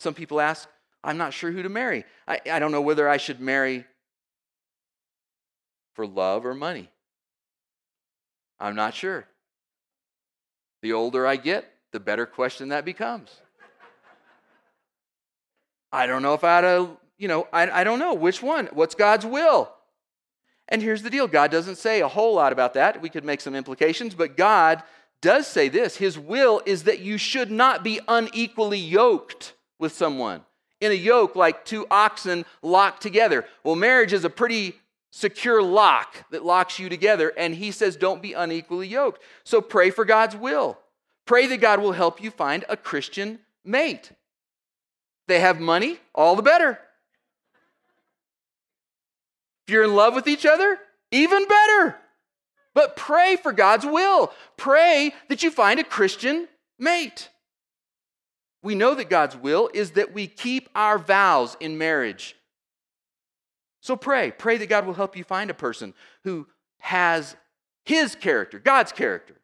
Some 0.00 0.14
people 0.14 0.40
ask, 0.40 0.68
I'm 1.04 1.16
not 1.16 1.32
sure 1.32 1.52
who 1.52 1.62
to 1.62 1.68
marry. 1.68 2.04
I, 2.26 2.40
I 2.50 2.58
don't 2.58 2.72
know 2.72 2.80
whether 2.80 3.08
I 3.08 3.18
should 3.18 3.40
marry 3.40 3.84
for 5.94 6.08
love 6.08 6.44
or 6.44 6.54
money. 6.54 6.90
I'm 8.58 8.74
not 8.74 8.94
sure. 8.94 9.28
The 10.82 10.92
older 10.92 11.24
I 11.24 11.36
get, 11.36 11.72
the 11.92 12.00
better 12.00 12.26
question 12.26 12.70
that 12.70 12.84
becomes. 12.84 13.30
I 15.92 16.08
don't 16.08 16.22
know 16.22 16.34
if 16.34 16.42
I 16.42 16.58
ought 16.58 16.60
to, 16.62 16.96
you 17.16 17.28
know, 17.28 17.46
I, 17.52 17.70
I 17.70 17.84
don't 17.84 18.00
know 18.00 18.14
which 18.14 18.42
one. 18.42 18.70
What's 18.72 18.96
God's 18.96 19.24
will? 19.24 19.72
And 20.70 20.80
here's 20.80 21.02
the 21.02 21.10
deal 21.10 21.26
God 21.26 21.50
doesn't 21.50 21.76
say 21.76 22.00
a 22.00 22.08
whole 22.08 22.34
lot 22.34 22.52
about 22.52 22.74
that. 22.74 23.02
We 23.02 23.08
could 23.10 23.24
make 23.24 23.40
some 23.40 23.54
implications, 23.54 24.14
but 24.14 24.36
God 24.36 24.82
does 25.20 25.46
say 25.46 25.68
this 25.68 25.96
His 25.96 26.18
will 26.18 26.62
is 26.64 26.84
that 26.84 27.00
you 27.00 27.18
should 27.18 27.50
not 27.50 27.82
be 27.82 28.00
unequally 28.08 28.78
yoked 28.78 29.54
with 29.78 29.92
someone. 29.92 30.42
In 30.80 30.92
a 30.92 30.94
yoke, 30.94 31.36
like 31.36 31.64
two 31.64 31.86
oxen 31.90 32.46
locked 32.62 33.02
together. 33.02 33.44
Well, 33.64 33.76
marriage 33.76 34.12
is 34.12 34.24
a 34.24 34.30
pretty 34.30 34.76
secure 35.10 35.62
lock 35.62 36.30
that 36.30 36.44
locks 36.44 36.78
you 36.78 36.88
together, 36.88 37.32
and 37.36 37.54
He 37.54 37.70
says 37.70 37.96
don't 37.96 38.22
be 38.22 38.32
unequally 38.32 38.86
yoked. 38.86 39.22
So 39.44 39.60
pray 39.60 39.90
for 39.90 40.04
God's 40.04 40.36
will. 40.36 40.78
Pray 41.26 41.46
that 41.46 41.60
God 41.60 41.80
will 41.80 41.92
help 41.92 42.22
you 42.22 42.30
find 42.30 42.64
a 42.68 42.76
Christian 42.76 43.40
mate. 43.64 44.12
They 45.28 45.40
have 45.40 45.60
money, 45.60 45.98
all 46.14 46.34
the 46.34 46.42
better. 46.42 46.78
You're 49.70 49.84
in 49.84 49.94
love 49.94 50.14
with 50.14 50.26
each 50.28 50.44
other, 50.44 50.78
even 51.10 51.46
better. 51.46 51.96
But 52.74 52.96
pray 52.96 53.36
for 53.36 53.52
God's 53.52 53.84
will. 53.84 54.32
Pray 54.56 55.12
that 55.28 55.42
you 55.42 55.50
find 55.50 55.80
a 55.80 55.84
Christian 55.84 56.48
mate. 56.78 57.28
We 58.62 58.74
know 58.74 58.94
that 58.94 59.08
God's 59.08 59.36
will 59.36 59.70
is 59.72 59.92
that 59.92 60.12
we 60.12 60.26
keep 60.26 60.68
our 60.74 60.98
vows 60.98 61.56
in 61.60 61.78
marriage. 61.78 62.36
So 63.80 63.96
pray. 63.96 64.30
Pray 64.30 64.58
that 64.58 64.68
God 64.68 64.86
will 64.86 64.94
help 64.94 65.16
you 65.16 65.24
find 65.24 65.50
a 65.50 65.54
person 65.54 65.94
who 66.24 66.46
has 66.78 67.36
his 67.84 68.14
character, 68.14 68.58
God's 68.58 68.92
character, 68.92 69.34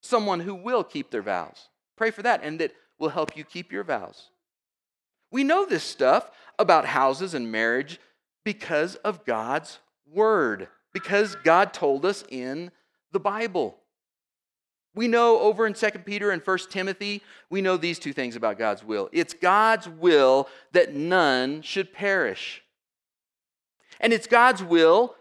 someone 0.00 0.40
who 0.40 0.54
will 0.54 0.84
keep 0.84 1.10
their 1.10 1.22
vows. 1.22 1.68
Pray 1.96 2.10
for 2.10 2.22
that 2.22 2.40
and 2.42 2.60
that 2.60 2.72
will 2.98 3.10
help 3.10 3.36
you 3.36 3.44
keep 3.44 3.70
your 3.72 3.84
vows. 3.84 4.30
We 5.30 5.44
know 5.44 5.64
this 5.64 5.84
stuff 5.84 6.30
about 6.58 6.86
houses 6.86 7.34
and 7.34 7.50
marriage 7.50 8.00
because 8.44 8.96
of 8.96 9.24
God's 9.24 9.78
word, 10.12 10.68
because 10.92 11.36
God 11.42 11.72
told 11.72 12.04
us 12.04 12.24
in 12.28 12.70
the 13.12 13.20
Bible. 13.20 13.78
We 14.94 15.08
know 15.08 15.40
over 15.40 15.66
in 15.66 15.74
2 15.74 15.90
Peter 16.04 16.30
and 16.30 16.40
1 16.40 16.58
Timothy, 16.70 17.22
we 17.50 17.62
know 17.62 17.76
these 17.76 17.98
two 17.98 18.12
things 18.12 18.36
about 18.36 18.58
God's 18.58 18.84
will. 18.84 19.08
It's 19.12 19.34
God's 19.34 19.88
will 19.88 20.48
that 20.72 20.94
none 20.94 21.62
should 21.62 21.92
perish. 21.92 22.62
And 23.98 24.12
it's 24.12 24.26
God's 24.26 24.62
will 24.62 25.16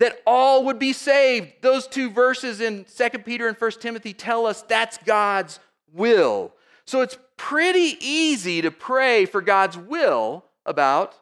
that 0.00 0.20
all 0.26 0.64
would 0.64 0.78
be 0.78 0.92
saved. 0.92 1.52
Those 1.62 1.86
two 1.86 2.10
verses 2.10 2.60
in 2.60 2.84
2 2.84 3.18
Peter 3.20 3.46
and 3.46 3.56
1 3.56 3.70
Timothy 3.72 4.12
tell 4.12 4.46
us 4.46 4.62
that's 4.62 4.98
God's 4.98 5.60
will. 5.92 6.52
So 6.84 7.00
it's 7.00 7.18
pretty 7.36 7.96
easy 8.00 8.62
to 8.62 8.70
pray 8.70 9.24
for 9.26 9.40
God's 9.40 9.78
will 9.78 10.44
about 10.64 11.14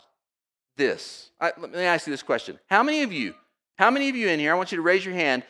this. 0.77 1.31
I, 1.41 1.53
let 1.59 1.73
me 1.73 1.83
ask 1.83 2.07
you 2.07 2.13
this 2.13 2.23
question. 2.23 2.59
How 2.69 2.83
many 2.83 3.03
of 3.03 3.13
you, 3.13 3.35
how 3.77 3.91
many 3.91 4.09
of 4.09 4.17
you 4.17 4.29
in 4.29 4.39
here, 4.39 4.53
I 4.53 4.57
want 4.57 4.73
you 4.73 4.77
to 4.77 4.83
raise 4.83 5.05
your 5.05 5.15
hand 5.15 5.43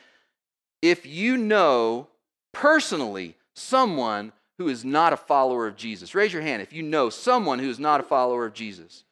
if 0.83 1.07
you 1.07 1.37
know 1.37 2.09
personally 2.53 3.37
someone 3.55 4.33
who 4.59 4.69
is 4.69 4.85
not 4.85 5.13
a 5.13 5.17
follower 5.17 5.67
of 5.67 5.77
Jesus? 5.77 6.15
Raise 6.15 6.33
your 6.33 6.43
hand 6.43 6.63
if 6.63 6.73
you 6.73 6.83
know 6.83 7.11
someone 7.11 7.59
who 7.59 7.69
is 7.69 7.79
not 7.79 8.01
a 8.01 8.05
follower 8.05 8.47
of 8.47 8.55
Jesus. 8.55 9.05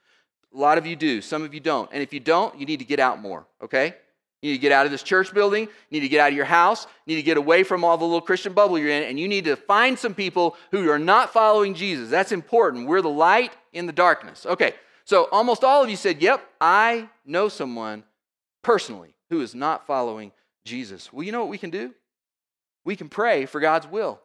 A 0.55 0.59
lot 0.59 0.79
of 0.79 0.87
you 0.87 0.97
do, 0.97 1.21
some 1.21 1.43
of 1.43 1.55
you 1.55 1.61
don't. 1.61 1.89
And 1.93 2.03
if 2.03 2.13
you 2.13 2.21
don't, 2.21 2.59
you 2.59 2.67
need 2.67 2.79
to 2.81 2.85
get 2.85 3.01
out 3.01 3.21
more, 3.21 3.47
okay? 3.63 3.95
You 4.43 4.51
need 4.51 4.57
to 4.57 4.61
get 4.61 4.73
out 4.73 4.87
of 4.87 4.93
this 4.93 5.05
church 5.05 5.33
building. 5.33 5.63
You 5.63 6.01
need 6.01 6.01
to 6.01 6.09
get 6.09 6.21
out 6.21 6.31
of 6.31 6.37
your 6.37 6.45
house. 6.45 6.87
You 7.07 7.15
need 7.15 7.23
to 7.23 7.25
get 7.25 7.37
away 7.37 7.63
from 7.63 7.85
all 7.85 7.97
the 7.97 8.05
little 8.05 8.21
Christian 8.21 8.53
bubble 8.53 8.77
you're 8.77 8.91
in. 8.91 9.05
And 9.05 9.19
you 9.19 9.29
need 9.29 9.45
to 9.45 9.55
find 9.55 9.97
some 9.97 10.15
people 10.15 10.57
who 10.73 10.91
are 10.91 10.99
not 10.99 11.33
following 11.33 11.75
Jesus. 11.75 12.11
That's 12.11 12.33
important. 12.33 12.89
We're 12.89 13.03
the 13.03 13.09
light 13.09 13.53
in 13.73 13.87
the 13.87 13.93
darkness. 13.93 14.45
Okay, 14.45 14.75
so 15.05 15.29
almost 15.33 15.65
all 15.65 15.83
of 15.83 15.91
you 15.91 15.97
said, 15.97 16.23
Yep, 16.23 16.47
I 16.61 17.09
know 17.25 17.49
someone 17.49 18.05
personally 18.63 19.15
who 19.31 19.41
is 19.41 19.55
not 19.55 19.87
following 19.87 20.33
Jesus. 20.65 21.13
Well, 21.13 21.25
you 21.25 21.33
know 21.33 21.41
what 21.41 21.49
we 21.49 21.59
can 21.59 21.71
do? 21.71 21.95
We 22.85 22.97
can 22.97 23.09
pray 23.09 23.47
for 23.47 23.61
God's 23.61 23.87
will. 23.87 24.21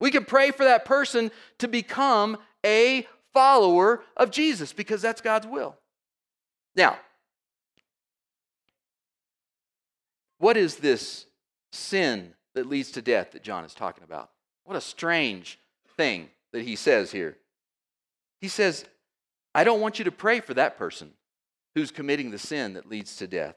We 0.00 0.10
can 0.10 0.24
pray 0.24 0.50
for 0.50 0.64
that 0.64 0.84
person 0.84 1.30
to 1.58 1.68
become 1.68 2.38
a 2.64 3.06
follower 3.32 4.02
of 4.16 4.30
Jesus 4.30 4.72
because 4.72 5.00
that's 5.00 5.20
God's 5.20 5.46
will. 5.46 5.76
Now, 6.74 6.98
what 10.38 10.56
is 10.56 10.76
this 10.76 11.26
sin 11.70 12.34
that 12.54 12.66
leads 12.66 12.90
to 12.92 13.02
death 13.02 13.32
that 13.32 13.42
John 13.42 13.64
is 13.64 13.74
talking 13.74 14.04
about? 14.04 14.30
What 14.64 14.76
a 14.76 14.80
strange 14.80 15.58
thing 15.96 16.28
that 16.52 16.62
he 16.62 16.76
says 16.76 17.12
here. 17.12 17.36
He 18.40 18.48
says, 18.48 18.84
I 19.54 19.64
don't 19.64 19.80
want 19.80 19.98
you 19.98 20.04
to 20.06 20.12
pray 20.12 20.40
for 20.40 20.54
that 20.54 20.78
person 20.78 21.12
who's 21.74 21.90
committing 21.90 22.30
the 22.30 22.38
sin 22.38 22.74
that 22.74 22.88
leads 22.88 23.16
to 23.16 23.26
death. 23.26 23.56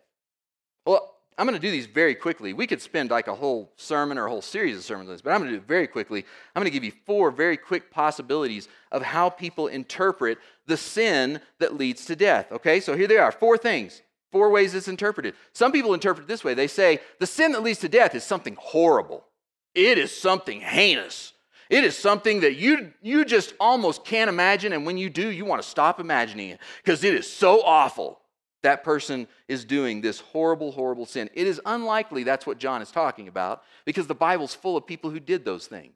Well, 0.85 1.15
I'm 1.37 1.45
going 1.45 1.59
to 1.59 1.67
do 1.67 1.71
these 1.71 1.85
very 1.85 2.15
quickly. 2.15 2.53
We 2.53 2.67
could 2.67 2.81
spend 2.81 3.09
like 3.09 3.27
a 3.27 3.35
whole 3.35 3.73
sermon 3.75 4.17
or 4.17 4.25
a 4.25 4.29
whole 4.29 4.41
series 4.41 4.77
of 4.77 4.83
sermons 4.83 5.09
on 5.09 5.15
this, 5.15 5.21
but 5.21 5.31
I'm 5.31 5.41
going 5.41 5.51
to 5.51 5.57
do 5.57 5.61
it 5.61 5.67
very 5.67 5.87
quickly. 5.87 6.25
I'm 6.55 6.61
going 6.61 6.71
to 6.71 6.73
give 6.73 6.83
you 6.83 6.93
four 7.05 7.29
very 7.29 7.57
quick 7.57 7.91
possibilities 7.91 8.69
of 8.91 9.01
how 9.01 9.29
people 9.29 9.67
interpret 9.67 10.37
the 10.65 10.77
sin 10.77 11.41
that 11.59 11.75
leads 11.75 12.05
to 12.05 12.15
death. 12.15 12.51
Okay, 12.51 12.79
so 12.79 12.95
here 12.95 13.07
they 13.07 13.17
are 13.17 13.33
four 13.33 13.57
things, 13.57 14.01
four 14.31 14.49
ways 14.49 14.73
it's 14.75 14.87
interpreted. 14.87 15.33
Some 15.51 15.73
people 15.73 15.93
interpret 15.93 16.25
it 16.25 16.27
this 16.27 16.43
way 16.43 16.53
they 16.53 16.67
say 16.67 16.99
the 17.19 17.27
sin 17.27 17.51
that 17.51 17.63
leads 17.63 17.79
to 17.79 17.89
death 17.89 18.15
is 18.15 18.23
something 18.23 18.55
horrible, 18.57 19.25
it 19.73 19.97
is 19.97 20.15
something 20.15 20.61
heinous. 20.61 21.33
It 21.69 21.83
is 21.83 21.97
something 21.97 22.41
that 22.41 22.55
you, 22.55 22.93
you 23.01 23.25
just 23.25 23.53
almost 23.59 24.05
can't 24.05 24.29
imagine, 24.29 24.73
and 24.73 24.85
when 24.85 24.97
you 24.97 25.09
do, 25.09 25.29
you 25.29 25.45
want 25.45 25.61
to 25.61 25.67
stop 25.67 25.99
imagining 25.99 26.49
it 26.49 26.59
because 26.83 27.03
it 27.03 27.13
is 27.13 27.31
so 27.31 27.63
awful. 27.63 28.19
That 28.63 28.83
person 28.83 29.27
is 29.47 29.63
doing 29.63 30.01
this 30.01 30.19
horrible, 30.19 30.71
horrible 30.71 31.05
sin. 31.05 31.29
It 31.33 31.45
is 31.45 31.61
unlikely 31.65 32.23
that's 32.23 32.47
what 32.47 32.57
John 32.57 32.81
is 32.81 32.91
talking 32.91 33.27
about 33.27 33.63
because 33.85 34.07
the 34.07 34.15
Bible's 34.15 34.55
full 34.55 34.75
of 34.75 34.87
people 34.87 35.11
who 35.11 35.19
did 35.19 35.45
those 35.45 35.67
things. 35.67 35.95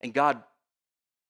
And 0.00 0.12
God 0.12 0.42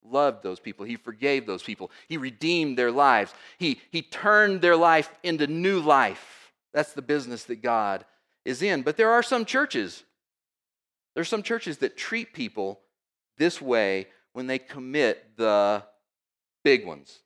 loved 0.03 0.43
those 0.43 0.61
people. 0.61 0.87
He 0.87 0.97
forgave 0.97 1.47
those 1.47 1.63
people. 1.63 1.91
He 2.09 2.17
redeemed 2.17 2.79
their 2.79 2.91
lives. 2.91 3.35
He, 3.59 3.81
he 3.91 4.03
turned 4.03 4.61
their 4.61 4.77
life 4.77 5.13
into 5.23 5.47
new 5.47 5.81
life. 5.81 6.53
That's 6.73 6.93
the 6.93 7.03
business 7.03 7.45
that 7.45 7.63
God 7.63 8.05
is 8.45 8.63
in. 8.63 8.83
But 8.83 8.97
there 8.97 9.11
are 9.11 9.23
some 9.23 9.45
churches, 9.45 10.05
there's 11.15 11.29
some 11.29 11.43
churches 11.43 11.79
that 11.79 11.97
treat 11.97 12.33
people 12.33 12.81
this 13.41 13.61
way 13.61 14.07
when 14.35 14.47
they 14.47 14.59
commit 14.59 15.37
the 15.37 15.83
big 16.63 16.87
ones. 16.87 17.19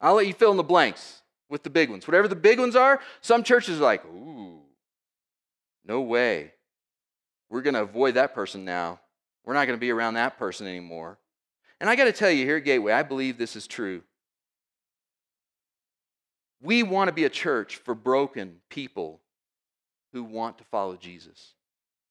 I'll 0.00 0.14
let 0.14 0.26
you 0.26 0.34
fill 0.34 0.50
in 0.50 0.58
the 0.58 0.62
blanks 0.62 1.22
with 1.48 1.62
the 1.62 1.70
big 1.70 1.90
ones. 1.90 2.06
Whatever 2.06 2.28
the 2.28 2.36
big 2.36 2.60
ones 2.60 2.76
are, 2.76 3.00
some 3.22 3.42
churches 3.42 3.80
are 3.80 3.84
like, 3.84 4.04
ooh, 4.04 4.60
no 5.86 6.02
way. 6.02 6.52
We're 7.48 7.62
going 7.62 7.74
to 7.74 7.82
avoid 7.82 8.14
that 8.14 8.34
person 8.34 8.64
now. 8.64 9.00
We're 9.44 9.54
not 9.54 9.66
going 9.66 9.78
to 9.78 9.80
be 9.80 9.90
around 9.90 10.14
that 10.14 10.38
person 10.38 10.66
anymore. 10.66 11.18
And 11.80 11.88
I 11.88 11.96
got 11.96 12.04
to 12.04 12.12
tell 12.12 12.30
you 12.30 12.44
here 12.44 12.58
at 12.58 12.64
Gateway, 12.64 12.92
I 12.92 13.02
believe 13.02 13.38
this 13.38 13.56
is 13.56 13.66
true. 13.66 14.02
We 16.60 16.82
want 16.82 17.08
to 17.08 17.12
be 17.14 17.24
a 17.24 17.30
church 17.30 17.76
for 17.76 17.94
broken 17.94 18.56
people 18.68 19.20
who 20.12 20.24
want 20.24 20.58
to 20.58 20.64
follow 20.64 20.96
Jesus. 20.96 21.54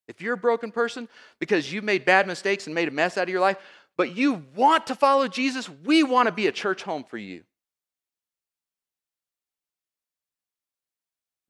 If 0.08 0.22
you're 0.22 0.34
a 0.34 0.38
broken 0.38 0.72
person 0.72 1.08
because 1.39 1.72
you 1.72 1.82
made 1.82 2.06
bad 2.06 2.28
mistakes 2.28 2.66
and 2.66 2.76
made 2.76 2.88
a 2.88 2.92
mess 2.92 3.18
out 3.18 3.24
of 3.24 3.30
your 3.30 3.42
life, 3.42 3.58
but 3.96 4.16
you 4.16 4.44
want 4.56 4.88
to 4.88 4.96
follow 4.96 5.28
Jesus, 5.28 5.70
we 5.70 6.04
want 6.04 6.28
to 6.28 6.32
be 6.32 6.48
a 6.48 6.52
church 6.52 6.84
home 6.84 7.04
for 7.04 7.18
you. 7.18 7.44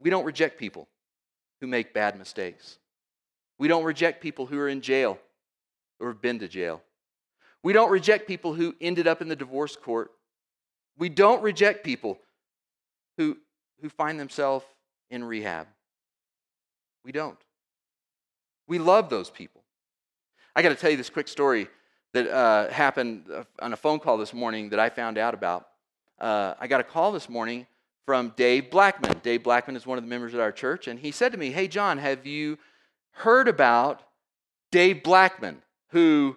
We 0.00 0.10
don't 0.10 0.24
reject 0.24 0.58
people 0.58 0.86
who 1.60 1.66
make 1.66 1.94
bad 1.94 2.18
mistakes. 2.18 2.78
We 3.58 3.68
don't 3.68 3.84
reject 3.84 4.22
people 4.22 4.46
who 4.46 4.58
are 4.58 4.68
in 4.68 4.82
jail 4.82 5.18
or 5.98 6.08
have 6.08 6.20
been 6.20 6.38
to 6.40 6.48
jail. 6.48 6.82
We 7.62 7.72
don't 7.72 7.90
reject 7.90 8.28
people 8.28 8.52
who 8.52 8.74
ended 8.80 9.06
up 9.06 9.22
in 9.22 9.28
the 9.28 9.36
divorce 9.36 9.74
court. 9.74 10.10
We 10.98 11.08
don't 11.08 11.42
reject 11.42 11.82
people 11.84 12.18
who, 13.16 13.38
who 13.80 13.88
find 13.88 14.20
themselves 14.20 14.66
in 15.10 15.24
rehab. 15.24 15.68
We 17.04 17.12
don't. 17.12 17.38
We 18.66 18.78
love 18.78 19.10
those 19.10 19.30
people. 19.30 19.62
I 20.56 20.62
got 20.62 20.70
to 20.70 20.74
tell 20.74 20.90
you 20.90 20.96
this 20.96 21.10
quick 21.10 21.28
story 21.28 21.68
that 22.12 22.28
uh, 22.28 22.70
happened 22.70 23.26
uh, 23.32 23.44
on 23.60 23.72
a 23.72 23.76
phone 23.76 23.98
call 23.98 24.16
this 24.16 24.32
morning 24.32 24.70
that 24.70 24.78
I 24.78 24.88
found 24.88 25.18
out 25.18 25.34
about. 25.34 25.68
Uh, 26.18 26.54
I 26.60 26.66
got 26.66 26.80
a 26.80 26.84
call 26.84 27.12
this 27.12 27.28
morning 27.28 27.66
from 28.06 28.32
Dave 28.36 28.70
Blackman. 28.70 29.20
Dave 29.22 29.42
Blackman 29.42 29.76
is 29.76 29.86
one 29.86 29.98
of 29.98 30.04
the 30.04 30.08
members 30.08 30.32
of 30.32 30.40
our 30.40 30.52
church, 30.52 30.86
and 30.86 30.98
he 30.98 31.10
said 31.10 31.32
to 31.32 31.38
me, 31.38 31.50
Hey, 31.50 31.66
John, 31.66 31.98
have 31.98 32.24
you 32.24 32.58
heard 33.10 33.48
about 33.48 34.02
Dave 34.70 35.02
Blackman, 35.02 35.62
who 35.88 36.36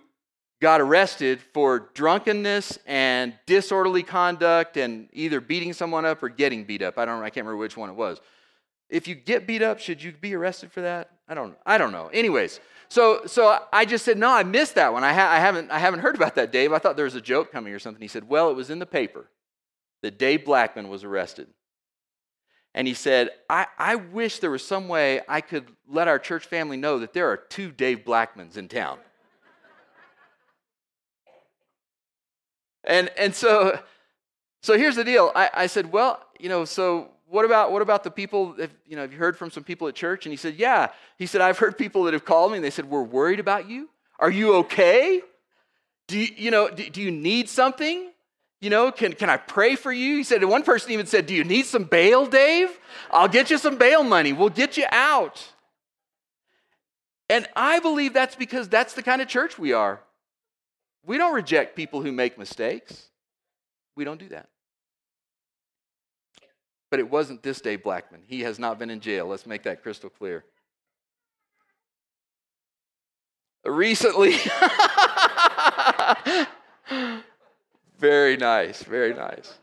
got 0.61 0.81
arrested 0.81 1.39
for 1.53 1.89
drunkenness 1.93 2.79
and 2.85 3.33
disorderly 3.45 4.03
conduct 4.03 4.77
and 4.77 5.07
either 5.13 5.39
beating 5.39 5.73
someone 5.73 6.05
up 6.05 6.21
or 6.23 6.29
getting 6.29 6.63
beat 6.63 6.81
up. 6.81 6.97
I 6.97 7.05
don't 7.05 7.21
I 7.21 7.29
can't 7.29 7.45
remember 7.45 7.57
which 7.57 7.77
one 7.77 7.89
it 7.89 7.95
was. 7.95 8.19
If 8.89 9.07
you 9.07 9.15
get 9.15 9.45
beat 9.45 9.61
up, 9.61 9.79
should 9.79 10.01
you 10.01 10.13
be 10.13 10.33
arrested 10.33 10.71
for 10.71 10.81
that? 10.81 11.11
I 11.27 11.33
don't 11.33 11.55
I 11.65 11.77
don't 11.77 11.91
know. 11.91 12.07
Anyways, 12.13 12.59
so 12.89 13.21
so 13.25 13.59
I 13.73 13.85
just 13.85 14.05
said 14.05 14.17
no, 14.17 14.31
I 14.31 14.43
missed 14.43 14.75
that 14.75 14.93
one. 14.93 15.03
I, 15.03 15.13
ha- 15.13 15.31
I 15.31 15.39
haven't 15.39 15.71
I 15.71 15.79
haven't 15.79 15.99
heard 15.99 16.15
about 16.15 16.35
that, 16.35 16.51
Dave. 16.51 16.73
I 16.73 16.79
thought 16.79 16.95
there 16.95 17.05
was 17.05 17.15
a 17.15 17.21
joke 17.21 17.51
coming 17.51 17.73
or 17.73 17.79
something. 17.79 18.01
He 18.01 18.07
said, 18.07 18.27
"Well, 18.27 18.49
it 18.49 18.55
was 18.55 18.69
in 18.69 18.79
the 18.79 18.85
paper 18.85 19.29
that 20.01 20.17
Dave 20.17 20.45
Blackman 20.45 20.89
was 20.89 21.03
arrested." 21.03 21.47
And 22.77 22.87
he 22.87 22.93
said, 22.93 23.31
I, 23.49 23.65
I 23.79 23.95
wish 23.95 24.37
there 24.37 24.51
was 24.51 24.63
some 24.63 24.87
way 24.87 25.21
I 25.27 25.41
could 25.41 25.65
let 25.87 26.07
our 26.07 26.19
church 26.19 26.45
family 26.45 26.77
know 26.77 26.99
that 26.99 27.11
there 27.11 27.27
are 27.31 27.35
two 27.35 27.71
Dave 27.71 28.03
Blackmans 28.05 28.55
in 28.55 28.67
town. 28.67 28.99
And, 32.83 33.09
and 33.17 33.33
so, 33.33 33.79
so 34.61 34.77
here's 34.77 34.95
the 34.95 35.03
deal. 35.03 35.31
I, 35.35 35.49
I 35.55 35.65
said, 35.65 35.91
well, 35.91 36.23
you 36.39 36.49
know, 36.49 36.65
so 36.65 37.09
what 37.29 37.45
about 37.45 37.71
what 37.71 37.81
about 37.81 38.03
the 38.03 38.11
people 38.11 38.55
if, 38.57 38.71
you 38.85 38.95
know 38.95 39.01
have 39.01 39.11
you 39.11 39.17
heard 39.17 39.37
from 39.37 39.51
some 39.51 39.63
people 39.63 39.87
at 39.87 39.95
church? 39.95 40.25
And 40.25 40.33
he 40.33 40.37
said 40.37 40.55
yeah. 40.55 40.89
He 41.17 41.25
said 41.25 41.41
i've 41.41 41.57
heard 41.57 41.77
people 41.77 42.03
that 42.03 42.13
have 42.13 42.25
called 42.25 42.51
me 42.51 42.57
and 42.57 42.65
they 42.65 42.69
said 42.69 42.85
we're 42.85 43.03
worried 43.03 43.39
about 43.39 43.69
you. 43.69 43.89
Are 44.19 44.31
you 44.31 44.55
okay? 44.55 45.21
Do 46.07 46.17
you, 46.17 46.27
you 46.37 46.51
know 46.51 46.69
do, 46.69 46.89
do 46.89 47.01
you 47.01 47.11
need 47.11 47.49
something? 47.49 48.11
You 48.61 48.69
know 48.69 48.91
can, 48.91 49.13
can 49.13 49.29
i 49.29 49.37
pray 49.37 49.75
for 49.75 49.91
you 49.91 50.17
he 50.17 50.23
said 50.23 50.41
and 50.41 50.49
one 50.49 50.63
person 50.63 50.91
even 50.91 51.05
said 51.05 51.25
do 51.25 51.35
you 51.35 51.43
need 51.43 51.65
some 51.65 51.83
bail 51.83 52.25
dave? 52.25 52.69
I'll 53.11 53.27
get 53.27 53.49
you 53.49 53.57
some 53.57 53.77
bail 53.77 54.03
money. 54.03 54.33
We'll 54.33 54.49
get 54.49 54.77
you 54.77 54.85
out. 54.91 55.51
And 57.29 57.45
i 57.55 57.79
believe 57.79 58.13
that's 58.13 58.35
because 58.35 58.69
that's 58.69 58.93
the 58.93 59.03
kind 59.03 59.21
of 59.21 59.27
church 59.27 59.59
we 59.59 59.73
are. 59.73 60.01
We 61.05 61.17
don't 61.17 61.33
reject 61.33 61.75
people 61.75 62.01
who 62.01 62.11
make 62.11 62.37
mistakes. 62.37 63.09
We 63.95 64.03
don't 64.03 64.19
do 64.19 64.29
that. 64.29 64.49
But 66.89 66.99
it 66.99 67.09
wasn't 67.09 67.43
this 67.43 67.59
Dave 67.59 67.83
Blackman. 67.83 68.21
He 68.25 68.41
has 68.41 68.59
not 68.59 68.79
been 68.79 68.89
in 68.89 68.99
jail. 68.99 69.25
Let's 69.25 69.45
make 69.45 69.63
that 69.63 69.83
crystal 69.83 70.09
clear. 70.09 70.45
Recently, 73.65 74.31
very 77.99 78.37
nice, 78.37 78.83
very 78.83 79.13
nice. 79.13 79.53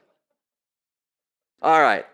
All 1.63 1.81
right. 1.81 2.05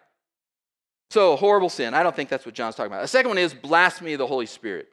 So, 1.11 1.35
horrible 1.35 1.69
sin. 1.69 1.93
I 1.93 2.05
don't 2.05 2.15
think 2.15 2.29
that's 2.29 2.47
what 2.47 2.55
John's 2.55 2.77
talking 2.77 2.93
about. 2.93 3.03
The 3.03 3.09
second 3.09 3.31
one 3.31 3.39
is 3.39 3.53
blasphemy 3.53 4.13
of 4.13 4.21
the 4.21 4.27
Holy 4.29 4.47
Spirit. 4.47 4.91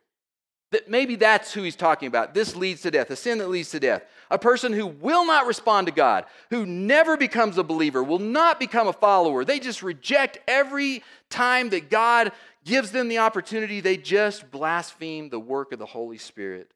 That 0.71 0.89
maybe 0.89 1.15
that's 1.15 1.53
who 1.53 1.61
he's 1.61 1.75
talking 1.75 2.07
about. 2.07 2.33
This 2.33 2.55
leads 2.55 2.81
to 2.81 2.91
death, 2.91 3.11
a 3.11 3.15
sin 3.15 3.37
that 3.37 3.49
leads 3.49 3.69
to 3.71 3.79
death. 3.79 4.01
A 4.29 4.37
person 4.37 4.73
who 4.73 4.87
will 4.87 5.25
not 5.25 5.47
respond 5.47 5.87
to 5.87 5.93
God, 5.93 6.25
who 6.49 6.65
never 6.65 7.15
becomes 7.17 7.57
a 7.57 7.63
believer, 7.63 8.03
will 8.03 8.19
not 8.19 8.59
become 8.59 8.87
a 8.87 8.93
follower. 8.93 9.45
They 9.45 9.59
just 9.59 9.81
reject 9.81 10.39
every 10.47 11.03
time 11.29 11.69
that 11.69 11.89
God 11.89 12.31
gives 12.65 12.91
them 12.91 13.07
the 13.07 13.19
opportunity, 13.19 13.79
they 13.79 13.95
just 13.97 14.51
blaspheme 14.51 15.29
the 15.29 15.39
work 15.39 15.71
of 15.71 15.79
the 15.79 15.85
Holy 15.85 16.17
Spirit. 16.17 16.71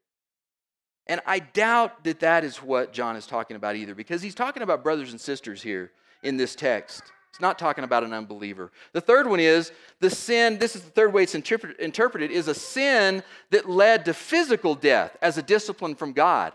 And 1.07 1.19
I 1.25 1.39
doubt 1.39 2.05
that 2.05 2.21
that 2.21 2.45
is 2.45 2.57
what 2.57 2.93
John 2.93 3.17
is 3.17 3.27
talking 3.27 3.57
about 3.57 3.75
either, 3.75 3.93
because 3.93 4.21
he's 4.21 4.35
talking 4.35 4.63
about 4.63 4.83
brothers 4.83 5.11
and 5.11 5.19
sisters 5.19 5.61
here 5.61 5.91
in 6.23 6.37
this 6.37 6.55
text. 6.55 7.03
It's 7.31 7.41
not 7.41 7.59
talking 7.59 7.83
about 7.83 8.03
an 8.03 8.13
unbeliever. 8.13 8.71
The 8.93 9.01
third 9.01 9.27
one 9.27 9.39
is 9.39 9.71
the 9.99 10.09
sin, 10.09 10.57
this 10.57 10.75
is 10.75 10.83
the 10.83 10.89
third 10.89 11.13
way 11.13 11.23
it's 11.23 11.35
interpret, 11.35 11.79
interpreted, 11.79 12.29
is 12.31 12.47
a 12.47 12.53
sin 12.53 13.23
that 13.49 13.69
led 13.69 14.05
to 14.05 14.13
physical 14.13 14.75
death 14.75 15.17
as 15.21 15.37
a 15.37 15.41
discipline 15.41 15.95
from 15.95 16.13
God. 16.13 16.53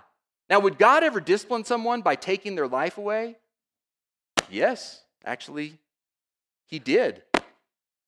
Now, 0.48 0.60
would 0.60 0.78
God 0.78 1.02
ever 1.02 1.20
discipline 1.20 1.64
someone 1.64 2.02
by 2.02 2.14
taking 2.14 2.54
their 2.54 2.68
life 2.68 2.98
away? 2.98 3.36
Yes, 4.50 5.02
actually, 5.24 5.78
He 6.66 6.78
did. 6.78 7.22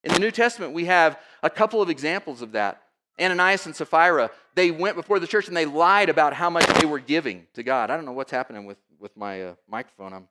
In 0.03 0.13
the 0.13 0.19
New 0.19 0.31
Testament, 0.31 0.73
we 0.73 0.85
have 0.85 1.19
a 1.43 1.49
couple 1.49 1.81
of 1.81 1.89
examples 1.89 2.41
of 2.41 2.53
that. 2.53 2.81
Ananias 3.19 3.65
and 3.65 3.75
Sapphira, 3.75 4.31
they 4.55 4.71
went 4.71 4.95
before 4.95 5.19
the 5.19 5.27
church 5.27 5.49
and 5.49 5.57
they 5.57 5.65
lied 5.65 6.07
about 6.07 6.33
how 6.33 6.49
much 6.49 6.65
they 6.79 6.85
were 6.85 6.99
giving 6.99 7.47
to 7.53 7.63
God. 7.63 7.89
I 7.89 7.97
don't 7.97 8.05
know 8.05 8.13
what's 8.13 8.31
happening 8.31 8.65
with, 8.65 8.77
with 8.97 9.17
my 9.17 9.43
uh, 9.43 9.55
microphone. 9.67 10.13
I'm, 10.13 10.29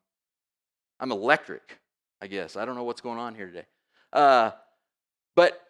I'm 0.98 1.12
electric. 1.12 1.78
I 2.20 2.26
guess. 2.26 2.56
I 2.56 2.64
don't 2.64 2.74
know 2.74 2.84
what's 2.84 3.00
going 3.00 3.18
on 3.18 3.34
here 3.34 3.46
today. 3.46 3.66
Uh, 4.12 4.50
but 5.36 5.60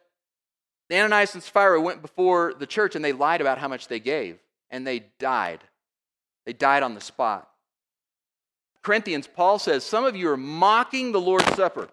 Ananias 0.91 1.35
and 1.35 1.43
Sapphira 1.43 1.81
went 1.81 2.01
before 2.01 2.55
the 2.59 2.67
church 2.67 2.97
and 2.97 3.05
they 3.05 3.13
lied 3.13 3.41
about 3.41 3.59
how 3.59 3.69
much 3.69 3.89
they 3.89 4.01
gave, 4.01 4.39
and 4.71 4.87
they 4.87 5.05
died. 5.19 5.61
They 6.49 6.55
died 6.55 6.83
on 6.83 6.95
the 6.95 7.01
spot. 7.03 7.47
Corinthians, 8.83 9.27
Paul 9.27 9.59
says, 9.59 9.85
Some 9.85 10.07
of 10.07 10.17
you 10.17 10.31
are 10.31 10.37
mocking 10.39 11.13
the 11.13 11.21
Lord's 11.21 11.55
Supper. 11.55 11.91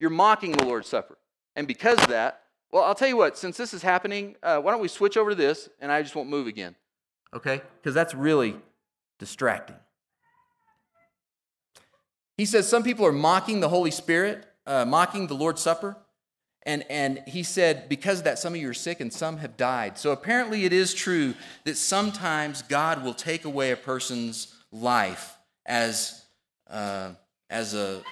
You're 0.00 0.10
mocking 0.10 0.50
the 0.50 0.64
Lord's 0.64 0.88
Supper. 0.88 1.16
And 1.54 1.68
because 1.68 2.00
of 2.00 2.08
that, 2.08 2.42
well, 2.72 2.82
I'll 2.82 2.96
tell 2.96 3.06
you 3.06 3.16
what, 3.16 3.38
since 3.38 3.56
this 3.56 3.72
is 3.72 3.80
happening, 3.80 4.34
uh, 4.42 4.58
why 4.58 4.72
don't 4.72 4.80
we 4.80 4.88
switch 4.88 5.16
over 5.16 5.30
to 5.30 5.36
this 5.36 5.68
and 5.78 5.92
I 5.92 6.02
just 6.02 6.16
won't 6.16 6.28
move 6.28 6.48
again? 6.48 6.74
Okay? 7.32 7.62
Because 7.80 7.94
that's 7.94 8.12
really 8.12 8.56
distracting. 9.20 9.76
He 12.36 12.44
says 12.44 12.68
some 12.68 12.82
people 12.82 13.06
are 13.06 13.12
mocking 13.12 13.60
the 13.60 13.68
Holy 13.68 13.92
Spirit, 13.92 14.44
uh, 14.66 14.84
mocking 14.84 15.28
the 15.28 15.36
Lord's 15.36 15.62
Supper. 15.62 15.96
And, 16.64 16.84
and 16.88 17.22
he 17.26 17.42
said, 17.42 17.88
because 17.88 18.18
of 18.18 18.24
that, 18.24 18.38
some 18.38 18.54
of 18.54 18.60
you 18.60 18.68
are 18.70 18.74
sick 18.74 19.00
and 19.00 19.12
some 19.12 19.38
have 19.38 19.56
died. 19.56 19.98
So 19.98 20.12
apparently, 20.12 20.64
it 20.64 20.72
is 20.72 20.94
true 20.94 21.34
that 21.64 21.76
sometimes 21.76 22.62
God 22.62 23.02
will 23.02 23.14
take 23.14 23.44
away 23.44 23.72
a 23.72 23.76
person's 23.76 24.54
life 24.70 25.36
as, 25.66 26.24
uh, 26.70 27.12
as 27.50 27.74
a 27.74 28.02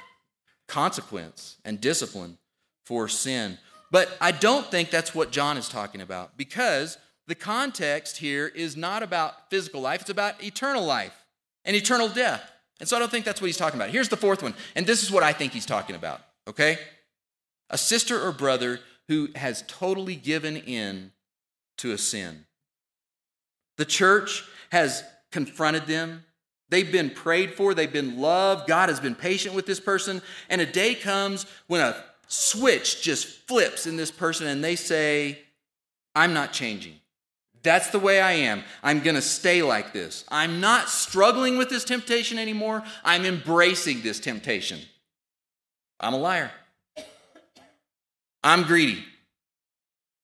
consequence 0.66 1.58
and 1.64 1.80
discipline 1.80 2.38
for 2.84 3.08
sin. 3.08 3.58
But 3.90 4.08
I 4.20 4.32
don't 4.32 4.66
think 4.66 4.90
that's 4.90 5.14
what 5.14 5.30
John 5.30 5.56
is 5.56 5.68
talking 5.68 6.00
about 6.00 6.36
because 6.36 6.98
the 7.26 7.34
context 7.34 8.16
here 8.16 8.48
is 8.48 8.76
not 8.76 9.02
about 9.02 9.50
physical 9.50 9.80
life, 9.80 10.00
it's 10.00 10.10
about 10.10 10.42
eternal 10.42 10.84
life 10.84 11.14
and 11.64 11.76
eternal 11.76 12.08
death. 12.08 12.50
And 12.80 12.88
so 12.88 12.96
I 12.96 12.98
don't 12.98 13.10
think 13.10 13.24
that's 13.24 13.40
what 13.40 13.46
he's 13.46 13.56
talking 13.56 13.78
about. 13.78 13.90
Here's 13.90 14.08
the 14.08 14.16
fourth 14.16 14.42
one, 14.42 14.54
and 14.74 14.86
this 14.86 15.02
is 15.02 15.10
what 15.10 15.22
I 15.22 15.32
think 15.32 15.52
he's 15.52 15.66
talking 15.66 15.94
about, 15.94 16.20
okay? 16.48 16.78
A 17.70 17.78
sister 17.78 18.20
or 18.20 18.32
brother 18.32 18.80
who 19.08 19.28
has 19.34 19.64
totally 19.66 20.16
given 20.16 20.56
in 20.56 21.12
to 21.78 21.92
a 21.92 21.98
sin. 21.98 22.44
The 23.76 23.84
church 23.84 24.44
has 24.70 25.02
confronted 25.32 25.86
them. 25.86 26.24
They've 26.68 26.90
been 26.90 27.10
prayed 27.10 27.54
for, 27.54 27.74
they've 27.74 27.92
been 27.92 28.18
loved. 28.20 28.68
God 28.68 28.88
has 28.88 29.00
been 29.00 29.14
patient 29.14 29.54
with 29.54 29.66
this 29.66 29.80
person. 29.80 30.22
And 30.48 30.60
a 30.60 30.66
day 30.66 30.94
comes 30.94 31.46
when 31.66 31.80
a 31.80 32.04
switch 32.28 33.02
just 33.02 33.26
flips 33.48 33.86
in 33.86 33.96
this 33.96 34.10
person 34.10 34.46
and 34.46 34.62
they 34.62 34.76
say, 34.76 35.40
I'm 36.14 36.32
not 36.32 36.52
changing. 36.52 36.94
That's 37.62 37.90
the 37.90 37.98
way 37.98 38.20
I 38.20 38.32
am. 38.32 38.62
I'm 38.82 39.00
going 39.00 39.16
to 39.16 39.22
stay 39.22 39.62
like 39.62 39.92
this. 39.92 40.24
I'm 40.28 40.60
not 40.60 40.88
struggling 40.88 41.58
with 41.58 41.68
this 41.68 41.84
temptation 41.84 42.38
anymore. 42.38 42.82
I'm 43.04 43.26
embracing 43.26 44.02
this 44.02 44.20
temptation. 44.20 44.80
I'm 45.98 46.14
a 46.14 46.18
liar. 46.18 46.50
I'm 48.42 48.62
greedy. 48.62 49.04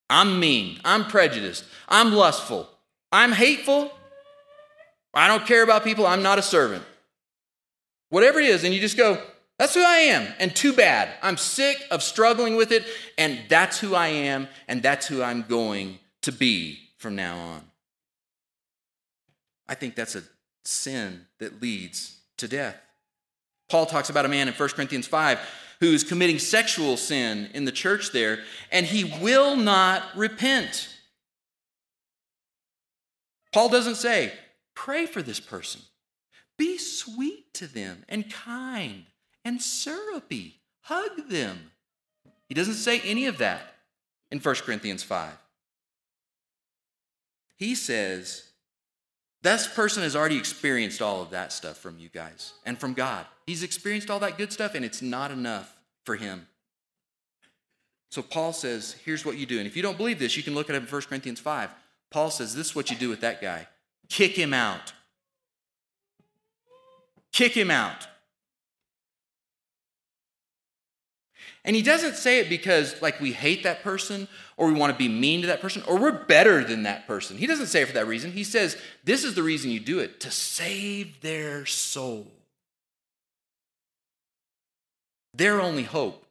I'm 0.09 0.41
mean. 0.41 0.81
I'm 0.85 1.05
prejudiced. 1.05 1.65
I'm 1.89 2.13
lustful. 2.13 2.69
I'm 3.13 3.33
hateful. 3.33 3.93
I 5.15 5.29
don't 5.29 5.47
care 5.47 5.63
about 5.63 5.85
people. 5.85 6.07
I'm 6.07 6.23
not 6.23 6.39
a 6.39 6.43
servant. 6.43 6.85
Whatever 8.11 8.39
it 8.39 8.47
is, 8.47 8.65
and 8.65 8.75
you 8.75 8.81
just 8.81 8.97
go, 8.97 9.21
that's 9.59 9.75
who 9.75 9.83
I 9.83 9.99
am. 9.99 10.33
And 10.39 10.55
too 10.55 10.73
bad. 10.73 11.09
I'm 11.23 11.37
sick 11.37 11.83
of 11.91 12.03
struggling 12.03 12.57
with 12.57 12.73
it, 12.73 12.85
and 13.17 13.41
that's 13.49 13.79
who 13.79 13.95
I 13.95 14.09
am, 14.09 14.49
and 14.69 14.83
that's 14.83 15.07
who 15.07 15.23
I'm 15.23 15.43
going 15.43 15.99
to 16.23 16.33
be 16.33 16.79
from 16.99 17.17
now 17.17 17.39
on. 17.39 17.63
I 19.69 19.75
think 19.75 19.95
that's 19.95 20.15
a 20.15 20.23
sin 20.65 21.27
that 21.39 21.61
leads 21.63 22.19
to 22.37 22.47
death. 22.47 22.77
Paul 23.69 23.87
talks 23.87 24.11
about 24.11 24.25
a 24.25 24.29
man 24.29 24.47
in 24.47 24.55
1 24.55 24.69
Corinthians 24.71 25.07
5 25.07 25.41
who's 25.81 26.05
committing 26.05 26.39
sexual 26.39 26.97
sin 26.97 27.51
in 27.55 27.65
the 27.65 27.73
church 27.73 28.13
there, 28.13 28.41
and 28.71 28.87
he 28.87 29.05
will 29.21 29.57
not 29.57 30.03
repent. 30.17 30.89
Paul 33.53 33.69
doesn't 33.69 33.97
say, 33.97 34.33
pray 34.75 35.07
for 35.07 35.23
this 35.23 35.41
person. 35.41 35.81
Be 36.59 36.79
sweet 36.79 37.53
to 37.55 37.67
them 37.67 38.05
and 38.09 38.31
kind 38.31 39.05
and 39.45 39.61
syrupy. 39.61 40.61
Hug 40.83 41.29
them. 41.29 41.71
He 42.49 42.55
doesn't 42.55 42.75
say 42.75 43.01
any 43.01 43.27
of 43.27 43.39
that 43.39 43.75
in 44.31 44.39
1 44.39 44.55
Corinthians 44.57 45.03
5. 45.03 45.33
He 47.57 47.75
says, 47.75 48.46
this 49.47 49.69
person 49.69 50.03
has 50.03 50.17
already 50.17 50.37
experienced 50.37 51.01
all 51.01 51.23
of 51.23 51.31
that 51.31 51.53
stuff 51.53 51.77
from 51.77 51.99
you 51.99 52.09
guys 52.09 52.55
and 52.65 52.77
from 52.77 52.95
God. 52.95 53.27
He's 53.47 53.63
experienced 53.63 54.11
all 54.11 54.19
that 54.21 54.39
good 54.39 54.53
stuff, 54.53 54.75
and 54.75 54.85
it's 54.85 55.01
not 55.01 55.31
enough 55.31 55.77
for 56.05 56.17
him. 56.17 56.49
So 58.11 58.23
Paul 58.23 58.53
says, 58.53 58.97
here's 59.05 59.25
what 59.25 59.37
you 59.37 59.47
do. 59.47 59.59
And 59.59 59.67
if 59.67 59.77
you 59.77 59.83
don't 59.83 59.97
believe 59.97 60.19
this, 60.19 60.37
you 60.37 60.43
can 60.43 60.55
look 60.55 60.69
at 60.69 60.75
it 60.75 60.83
in 60.83 60.89
1 60.89 61.03
Corinthians 61.03 61.39
5. 61.39 61.71
Paul 62.11 62.31
says, 62.31 62.55
this 62.55 62.69
is 62.69 62.75
what 62.75 62.91
you 62.91 62.97
do 62.97 63.09
with 63.09 63.21
that 63.21 63.41
guy 63.41 63.69
kick 64.09 64.33
him 64.33 64.55
out. 64.55 64.93
Kick 67.33 67.53
him 67.53 67.71
out. 67.71 68.07
And 71.65 71.75
he 71.75 71.83
doesn't 71.83 72.15
say 72.15 72.39
it 72.39 72.49
because, 72.49 73.03
like, 73.03 73.21
we 73.21 73.33
hate 73.33 73.65
that 73.65 73.83
person 73.83 74.29
or 74.57 74.69
we 74.69 74.75
want 74.75 74.93
to 74.93 74.99
be 74.99 75.09
mean 75.09 75.43
to 75.43 75.47
that 75.49 75.61
person 75.61 75.83
or 75.87 75.99
we're 75.99 76.25
better 76.25 76.65
than 76.65 76.85
that 76.85 77.07
person. 77.07 77.37
He 77.37 77.47
doesn't 77.47 77.67
say 77.67 77.83
it 77.83 77.89
for 77.89 77.95
that 77.95 78.07
reason. 78.07 78.33
He 78.33 78.45
says, 78.45 78.77
this 79.05 79.25
is 79.25 79.35
the 79.35 79.43
reason 79.43 79.71
you 79.71 79.81
do 79.81 79.99
it 79.99 80.21
to 80.21 80.31
save 80.31 81.21
their 81.21 81.67
soul. 81.67 82.27
Their 85.35 85.61
only 85.61 85.83
hope 85.83 86.25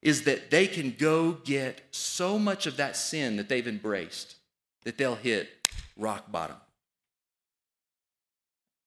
is 0.00 0.22
that 0.24 0.50
they 0.50 0.66
can 0.66 0.96
go 0.98 1.32
get 1.32 1.80
so 1.92 2.38
much 2.38 2.66
of 2.66 2.76
that 2.76 2.96
sin 2.96 3.36
that 3.36 3.48
they've 3.48 3.68
embraced 3.68 4.36
that 4.84 4.98
they'll 4.98 5.14
hit 5.14 5.48
rock 5.96 6.32
bottom. 6.32 6.56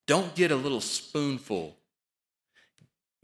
Don't 0.07 0.35
get 0.35 0.51
a 0.51 0.55
little 0.55 0.81
spoonful. 0.81 1.77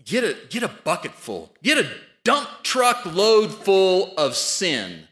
Get 0.06 0.24
a, 0.24 0.38
get 0.50 0.64
a 0.64 0.70
bucketful. 0.70 1.52
Get 1.62 1.78
a 1.78 1.90
dump 2.24 2.48
truck 2.64 3.06
load 3.06 3.54
full 3.54 4.14
of 4.18 4.36
sin 4.36 5.08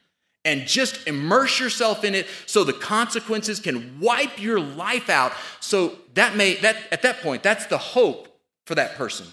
and 0.46 0.66
just 0.66 1.08
immerse 1.08 1.60
yourself 1.60 2.04
in 2.04 2.16
it 2.16 2.28
so 2.46 2.64
the 2.64 2.74
consequences 2.74 3.60
can 3.60 4.00
wipe 4.00 4.42
your 4.42 4.60
life 4.60 5.10
out. 5.10 5.34
So 5.60 5.96
that 6.14 6.36
may 6.36 6.56
that 6.56 6.78
at 6.92 7.02
that 7.02 7.22
point 7.22 7.44
that's 7.44 7.66
the 7.66 7.78
hope 7.78 8.28
for 8.66 8.76
that 8.76 8.96
person 8.96 9.28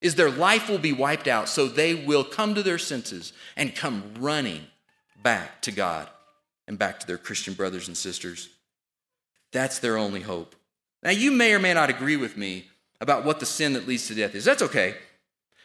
is 0.00 0.14
their 0.14 0.30
life 0.30 0.68
will 0.68 0.78
be 0.78 0.92
wiped 0.92 1.26
out. 1.26 1.48
So 1.48 1.66
they 1.66 1.94
will 1.94 2.24
come 2.24 2.54
to 2.54 2.62
their 2.62 2.78
senses 2.78 3.32
and 3.56 3.74
come 3.74 4.14
running 4.18 4.66
back 5.22 5.62
to 5.62 5.72
God 5.72 6.08
and 6.68 6.78
back 6.78 7.00
to 7.00 7.06
their 7.06 7.18
Christian 7.18 7.54
brothers 7.54 7.88
and 7.88 7.96
sisters. 7.96 8.48
That's 9.52 9.78
their 9.78 9.96
only 9.96 10.20
hope. 10.20 10.54
Now 11.02 11.10
you 11.10 11.32
may 11.32 11.54
or 11.54 11.58
may 11.58 11.74
not 11.74 11.90
agree 11.90 12.16
with 12.16 12.36
me 12.36 12.66
about 13.00 13.24
what 13.24 13.40
the 13.40 13.46
sin 13.46 13.72
that 13.72 13.88
leads 13.88 14.06
to 14.08 14.14
death 14.14 14.34
is. 14.34 14.44
That's 14.44 14.62
okay 14.62 14.94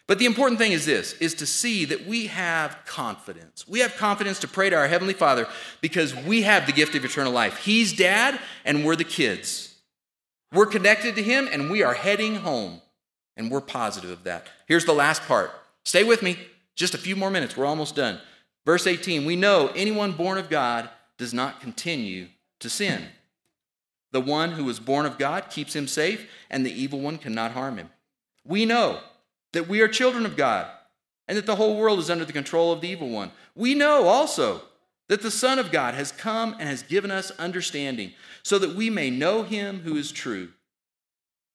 but 0.08 0.20
the 0.20 0.26
important 0.26 0.60
thing 0.60 0.72
is 0.72 0.86
this 0.86 1.14
is 1.14 1.34
to 1.36 1.46
see 1.46 1.86
that 1.86 2.06
we 2.06 2.28
have 2.28 2.78
confidence. 2.86 3.68
We 3.68 3.80
have 3.80 3.96
confidence 3.96 4.40
to 4.40 4.48
pray 4.48 4.70
to 4.70 4.76
our 4.76 4.88
heavenly 4.88 5.14
Father 5.14 5.48
because 5.80 6.16
we 6.16 6.42
have 6.42 6.66
the 6.66 6.74
gift 6.74 6.96
of 6.96 7.06
eternal 7.06 7.32
life. 7.32 7.58
He's 7.58 7.94
dad 7.94 8.40
and 8.66 8.84
we're 8.84 8.96
the 8.96 9.04
kids. 9.04 9.76
We're 10.54 10.66
connected 10.66 11.16
to 11.16 11.24
him 11.24 11.48
and 11.52 11.70
we 11.70 11.84
are 11.84 11.94
heading 11.94 12.36
home. 12.36 12.82
And 13.38 13.50
we're 13.50 13.62
positive 13.62 14.10
of 14.10 14.26
that. 14.26 14.48
Here's 14.68 14.86
the 14.86 14.94
last 14.94 15.22
part. 15.24 15.52
Stay 15.86 16.04
with 16.04 16.22
me. 16.22 16.38
Just 16.76 16.94
a 16.94 16.98
few 16.98 17.16
more 17.16 17.32
minutes. 17.32 17.56
We're 17.56 17.66
almost 17.66 17.96
done. 17.96 18.20
Verse 18.66 18.86
18 18.86 19.26
We 19.26 19.36
know 19.36 19.72
anyone 19.76 20.12
born 20.12 20.38
of 20.38 20.50
God 20.50 20.90
does 21.18 21.34
not 21.34 21.62
continue 21.62 22.28
to 22.60 22.70
sin. 22.70 23.04
The 24.12 24.22
one 24.22 24.52
who 24.52 24.66
was 24.66 24.80
born 24.80 25.06
of 25.06 25.18
God 25.18 25.50
keeps 25.50 25.76
him 25.76 25.88
safe, 25.88 26.30
and 26.50 26.66
the 26.66 26.74
evil 26.74 27.00
one 27.00 27.18
cannot 27.18 27.52
harm 27.52 27.78
him. 27.78 27.90
We 28.44 28.66
know 28.66 29.00
that 29.54 29.68
we 29.68 29.82
are 29.82 29.88
children 29.88 30.26
of 30.26 30.38
God, 30.38 30.68
and 31.28 31.38
that 31.38 31.46
the 31.46 31.56
whole 31.56 31.78
world 31.78 32.00
is 32.00 32.10
under 32.10 32.26
the 32.26 32.34
control 32.34 32.72
of 32.72 32.82
the 32.82 32.90
evil 32.90 33.10
one. 33.10 33.32
We 33.56 33.74
know 33.74 34.08
also 34.08 34.62
that 35.10 35.22
the 35.22 35.32
Son 35.32 35.60
of 35.60 35.72
God 35.72 35.94
has 35.94 36.12
come 36.12 36.54
and 36.54 36.70
has 36.70 36.84
given 36.84 37.12
us 37.12 37.32
understanding, 37.32 38.14
so 38.44 38.58
that 38.60 38.76
we 38.76 38.90
may 38.90 39.10
know 39.10 39.44
him 39.44 39.82
who 39.82 39.96
is 39.98 40.12
true. 40.12 40.50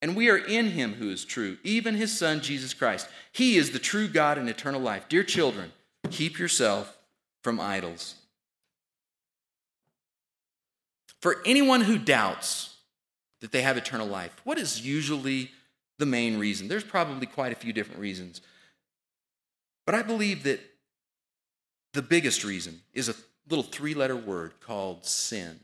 And 0.01 0.15
we 0.15 0.29
are 0.29 0.37
in 0.37 0.67
him 0.67 0.93
who 0.93 1.09
is 1.09 1.25
true, 1.25 1.57
even 1.63 1.95
his 1.95 2.15
Son, 2.15 2.41
Jesus 2.41 2.73
Christ. 2.73 3.07
He 3.31 3.57
is 3.57 3.71
the 3.71 3.79
true 3.79 4.07
God 4.07 4.37
and 4.37 4.47
eternal 4.47 4.79
life. 4.79 5.09
Dear 5.09 5.23
children, 5.23 5.71
keep 6.11 6.37
yourself 6.37 6.97
from 7.41 7.59
idols. 7.59 8.15
For 11.19 11.41
anyone 11.47 11.81
who 11.81 11.97
doubts 11.97 12.75
that 13.41 13.51
they 13.51 13.63
have 13.63 13.75
eternal 13.75 14.07
life, 14.07 14.39
what 14.43 14.59
is 14.59 14.85
usually 14.85 15.49
the 15.97 16.05
main 16.05 16.37
reason. 16.37 16.67
There's 16.67 16.83
probably 16.83 17.27
quite 17.27 17.51
a 17.51 17.55
few 17.55 17.73
different 17.73 17.99
reasons. 17.99 18.41
But 19.85 19.95
I 19.95 20.01
believe 20.01 20.43
that 20.43 20.59
the 21.93 22.01
biggest 22.01 22.43
reason 22.43 22.81
is 22.93 23.09
a 23.09 23.15
little 23.49 23.63
three 23.63 23.93
letter 23.93 24.15
word 24.15 24.59
called 24.59 25.05
sin. 25.05 25.59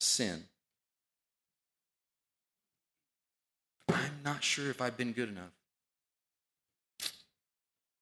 Sin. 0.00 0.44
I'm 3.88 4.20
not 4.24 4.42
sure 4.42 4.70
if 4.70 4.80
I've 4.80 4.96
been 4.96 5.12
good 5.12 5.28
enough. 5.28 5.52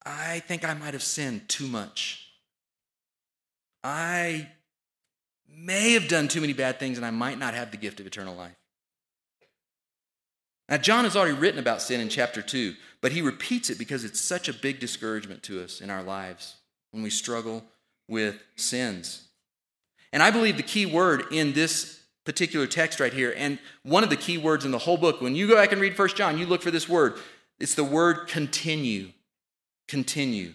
I 0.05 0.41
think 0.41 0.65
I 0.65 0.75
might 0.75 0.95
have 0.95 1.03
sinned 1.03 1.49
too 1.49 1.67
much. 1.67 2.31
I 3.83 4.49
may 5.49 5.93
have 5.93 6.09
done 6.09 6.29
too 6.29 6.41
many 6.41 6.53
bad 6.53 6.79
things 6.79 6.97
and 6.97 7.07
I 7.07 7.11
might 7.11 7.39
not 7.39 7.55
have 7.55 7.71
the 7.71 7.77
gift 7.77 8.01
of 8.01 8.07
eternal 8.07 8.35
life. 8.35 8.56
Now, 10.69 10.79
John 10.79 11.05
has 11.05 11.17
already 11.17 11.37
written 11.37 11.61
about 11.61 11.81
sin 11.81 12.01
in 12.01 12.09
chapter 12.09 12.43
2, 12.43 12.75
but 13.01 13.13
he 13.13 13.23
repeats 13.23 13.71
it 13.71 13.79
because 13.79 14.05
it's 14.05 14.21
such 14.21 14.49
a 14.49 14.53
big 14.53 14.81
discouragement 14.81 15.43
to 15.45 15.63
us 15.63 15.81
in 15.81 15.91
our 15.91 16.03
lives 16.03 16.57
when 16.91 17.03
we 17.03 17.11
struggle 17.11 17.65
with 18.09 18.43
sins. 18.57 19.29
And 20.13 20.23
I 20.23 20.31
believe 20.31 20.57
the 20.57 20.63
key 20.63 20.87
word 20.87 21.25
in 21.31 21.53
this 21.53 22.01
particular 22.25 22.67
text 22.67 22.99
right 22.99 23.13
here, 23.13 23.33
and 23.37 23.59
one 23.85 24.03
of 24.03 24.11
the 24.11 24.17
key 24.17 24.39
words 24.39 24.65
in 24.65 24.73
the 24.73 24.79
whole 24.79 24.97
book, 24.97 25.21
when 25.21 25.37
you 25.37 25.47
go 25.47 25.55
back 25.55 25.71
and 25.71 25.81
read 25.81 25.97
First 25.97 26.17
John, 26.17 26.39
you 26.39 26.47
look 26.47 26.63
for 26.63 26.73
this 26.73 26.89
word. 26.89 27.15
It's 27.61 27.75
the 27.75 27.85
word 27.85 28.27
continue. 28.27 29.13
Continue. 29.87 30.55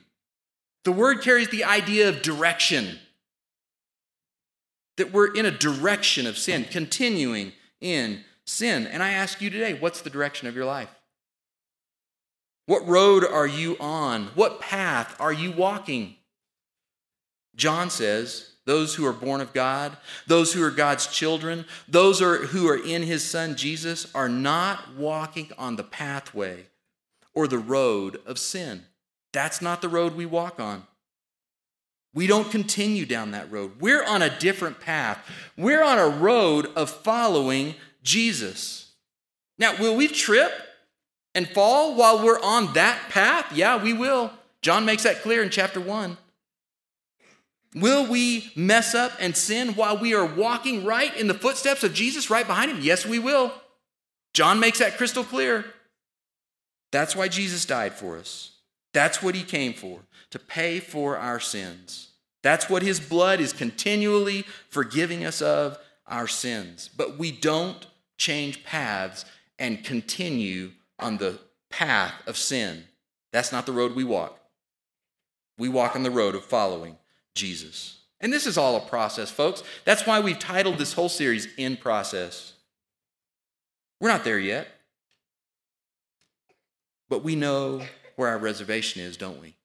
The 0.84 0.92
word 0.92 1.22
carries 1.22 1.50
the 1.50 1.64
idea 1.64 2.10
of 2.10 2.22
direction. 2.22 3.00
That 4.98 5.14
we're 5.14 5.34
in 5.34 5.46
a 5.46 5.52
direction 5.52 6.28
of 6.28 6.38
sin, 6.38 6.66
continuing 6.66 7.54
in 7.80 8.26
sin. 8.52 8.86
And 8.88 9.02
I 9.02 9.12
ask 9.12 9.42
you 9.42 9.50
today, 9.50 9.74
what's 9.74 10.02
the 10.02 10.10
direction 10.10 10.48
of 10.48 10.56
your 10.56 10.66
life? 10.66 10.90
What 12.66 12.88
road 12.88 13.24
are 13.26 13.48
you 13.48 13.78
on? 13.80 14.28
What 14.36 14.62
path 14.62 15.16
are 15.20 15.34
you 15.34 15.52
walking? 15.52 16.16
John 17.56 17.90
says, 17.90 18.52
those 18.66 18.96
who 18.96 19.06
are 19.06 19.14
born 19.14 19.42
of 19.42 19.54
God, 19.54 19.98
those 20.28 20.54
who 20.54 20.64
are 20.64 20.72
God's 20.72 21.08
children, 21.08 21.66
those 21.88 22.22
are, 22.22 22.38
who 22.38 22.68
are 22.70 22.82
in 22.82 23.04
his 23.04 23.24
son 23.24 23.56
Jesus 23.56 24.08
are 24.14 24.30
not 24.30 24.96
walking 24.96 25.50
on 25.58 25.76
the 25.76 25.84
pathway 25.84 26.68
or 27.34 27.48
the 27.48 27.58
road 27.58 28.22
of 28.26 28.38
sin. 28.38 28.84
That's 29.34 29.62
not 29.62 29.82
the 29.82 29.90
road 29.90 30.16
we 30.16 30.26
walk 30.26 30.60
on. 30.60 30.86
We 32.14 32.28
don't 32.28 32.52
continue 32.52 33.06
down 33.06 33.32
that 33.32 33.52
road. 33.52 33.80
We're 33.80 34.04
on 34.04 34.22
a 34.22 34.38
different 34.40 34.80
path. 34.80 35.18
We're 35.58 35.84
on 35.84 35.98
a 35.98 36.10
road 36.10 36.68
of 36.76 36.90
following 36.90 37.76
Jesus. 38.04 38.94
Now, 39.58 39.76
will 39.78 39.96
we 39.96 40.08
trip? 40.08 40.52
and 41.34 41.48
fall 41.48 41.96
while 41.96 42.24
we're 42.24 42.42
on 42.42 42.74
that 42.74 43.10
path? 43.10 43.52
Yeah, 43.54 43.82
we 43.82 43.94
will. 43.94 44.32
John 44.62 44.86
makes 44.86 45.04
that 45.04 45.22
clear 45.22 45.42
in 45.44 45.50
chapter 45.50 45.80
1. 45.80 46.18
Will 47.76 48.06
we 48.06 48.52
mess 48.56 48.94
up 48.94 49.14
and 49.20 49.36
sin 49.36 49.70
while 49.76 49.98
we 49.98 50.14
are 50.14 50.26
walking 50.26 50.84
right 50.84 51.16
in 51.16 51.28
the 51.28 51.34
footsteps 51.34 51.84
of 51.84 51.94
Jesus 51.94 52.30
right 52.30 52.46
behind 52.46 52.70
him? 52.70 52.80
Yes, 52.82 53.06
we 53.06 53.18
will. 53.18 53.54
John 54.34 54.60
makes 54.60 54.80
that 54.80 54.98
crystal 54.98 55.24
clear. 55.24 55.66
That's 56.92 57.16
why 57.16 57.30
Jesus 57.30 57.66
died 57.66 57.94
for 57.94 58.18
us. 58.18 58.52
That's 58.94 59.24
what 59.24 59.36
he 59.36 59.44
came 59.44 59.74
for, 59.74 60.02
to 60.32 60.40
pay 60.40 60.82
for 60.82 61.18
our 61.18 61.40
sins. 61.40 62.10
That's 62.44 62.70
what 62.70 62.84
his 62.84 63.00
blood 63.00 63.40
is 63.40 63.54
continually 63.54 64.44
forgiving 64.68 65.24
us 65.24 65.42
of 65.42 65.78
our 66.06 66.28
sins. 66.28 66.90
But 66.96 67.18
we 67.18 67.32
don't 67.32 67.86
change 68.22 68.64
paths 68.64 69.26
and 69.58 69.84
continue 69.84 70.70
on 71.00 71.18
the 71.18 71.40
path 71.72 72.14
of 72.28 72.38
sin. 72.38 72.84
That's 73.34 73.52
not 73.52 73.66
the 73.66 73.72
road 73.72 73.96
we 73.96 74.04
walk. 74.04 74.40
We 75.58 75.70
walk 75.70 75.96
on 75.96 76.04
the 76.04 76.12
road 76.12 76.36
of 76.36 76.46
following 76.46 76.98
Jesus. 77.34 77.98
And 78.20 78.32
this 78.32 78.46
is 78.46 78.60
all 78.60 78.76
a 78.76 78.82
process, 78.82 79.32
folks. 79.32 79.64
That's 79.86 80.06
why 80.06 80.20
we've 80.20 80.38
titled 80.38 80.78
this 80.78 80.94
whole 80.94 81.10
series 81.10 81.48
In 81.58 81.78
Process. 81.78 82.54
We're 84.00 84.10
not 84.10 84.24
there 84.24 84.38
yet. 84.38 84.68
But 87.10 87.24
we 87.24 87.36
know 87.36 87.82
where 88.18 88.30
our 88.30 88.38
reservation 88.38 89.02
is, 89.02 89.18
don't 89.18 89.42
we? 89.42 89.56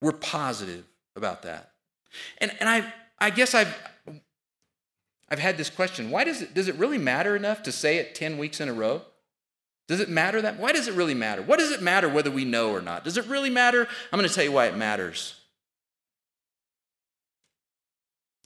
We're 0.00 0.12
positive 0.12 0.86
about 1.14 1.42
that. 1.42 1.72
And, 2.38 2.50
and 2.60 2.68
I, 2.68 2.94
I 3.18 3.28
guess 3.28 3.54
I've, 3.54 3.76
I've 5.28 5.38
had 5.38 5.56
this 5.56 5.70
question 5.70 6.10
why 6.10 6.24
does 6.24 6.42
it, 6.42 6.54
does 6.54 6.68
it 6.68 6.76
really 6.76 6.98
matter 6.98 7.34
enough 7.34 7.62
to 7.64 7.72
say 7.72 7.96
it 7.96 8.14
10 8.14 8.38
weeks 8.38 8.60
in 8.60 8.68
a 8.68 8.72
row? 8.72 9.02
Does 9.88 10.00
it 10.00 10.08
matter 10.08 10.42
that? 10.42 10.58
Why 10.58 10.72
does 10.72 10.88
it 10.88 10.94
really 10.94 11.14
matter? 11.14 11.42
What 11.42 11.58
does 11.58 11.70
it 11.70 11.80
matter 11.80 12.08
whether 12.08 12.30
we 12.30 12.44
know 12.44 12.70
or 12.72 12.80
not? 12.80 13.04
Does 13.04 13.16
it 13.16 13.26
really 13.26 13.50
matter? 13.50 13.86
I'm 14.12 14.18
going 14.18 14.28
to 14.28 14.34
tell 14.34 14.44
you 14.44 14.52
why 14.52 14.66
it 14.66 14.76
matters. 14.76 15.40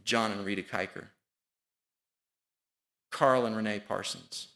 John 0.04 0.32
and 0.32 0.44
Rita 0.44 0.62
Kiker, 0.62 1.04
Carl 3.10 3.46
and 3.46 3.56
Renee 3.56 3.80
Parsons, 3.86 4.48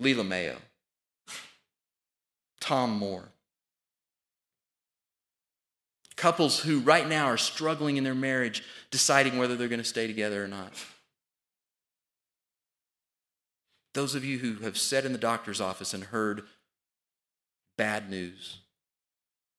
Leela 0.00 0.26
Mayo, 0.26 0.56
Tom 2.60 2.96
Moore. 2.96 3.31
Couples 6.22 6.60
who 6.60 6.78
right 6.78 7.08
now 7.08 7.24
are 7.24 7.36
struggling 7.36 7.96
in 7.96 8.04
their 8.04 8.14
marriage, 8.14 8.62
deciding 8.92 9.38
whether 9.38 9.56
they're 9.56 9.66
going 9.66 9.82
to 9.82 9.84
stay 9.84 10.06
together 10.06 10.44
or 10.44 10.46
not. 10.46 10.72
Those 13.94 14.14
of 14.14 14.24
you 14.24 14.38
who 14.38 14.62
have 14.62 14.78
sat 14.78 15.04
in 15.04 15.10
the 15.10 15.18
doctor's 15.18 15.60
office 15.60 15.92
and 15.92 16.04
heard 16.04 16.44
bad 17.76 18.08
news. 18.08 18.58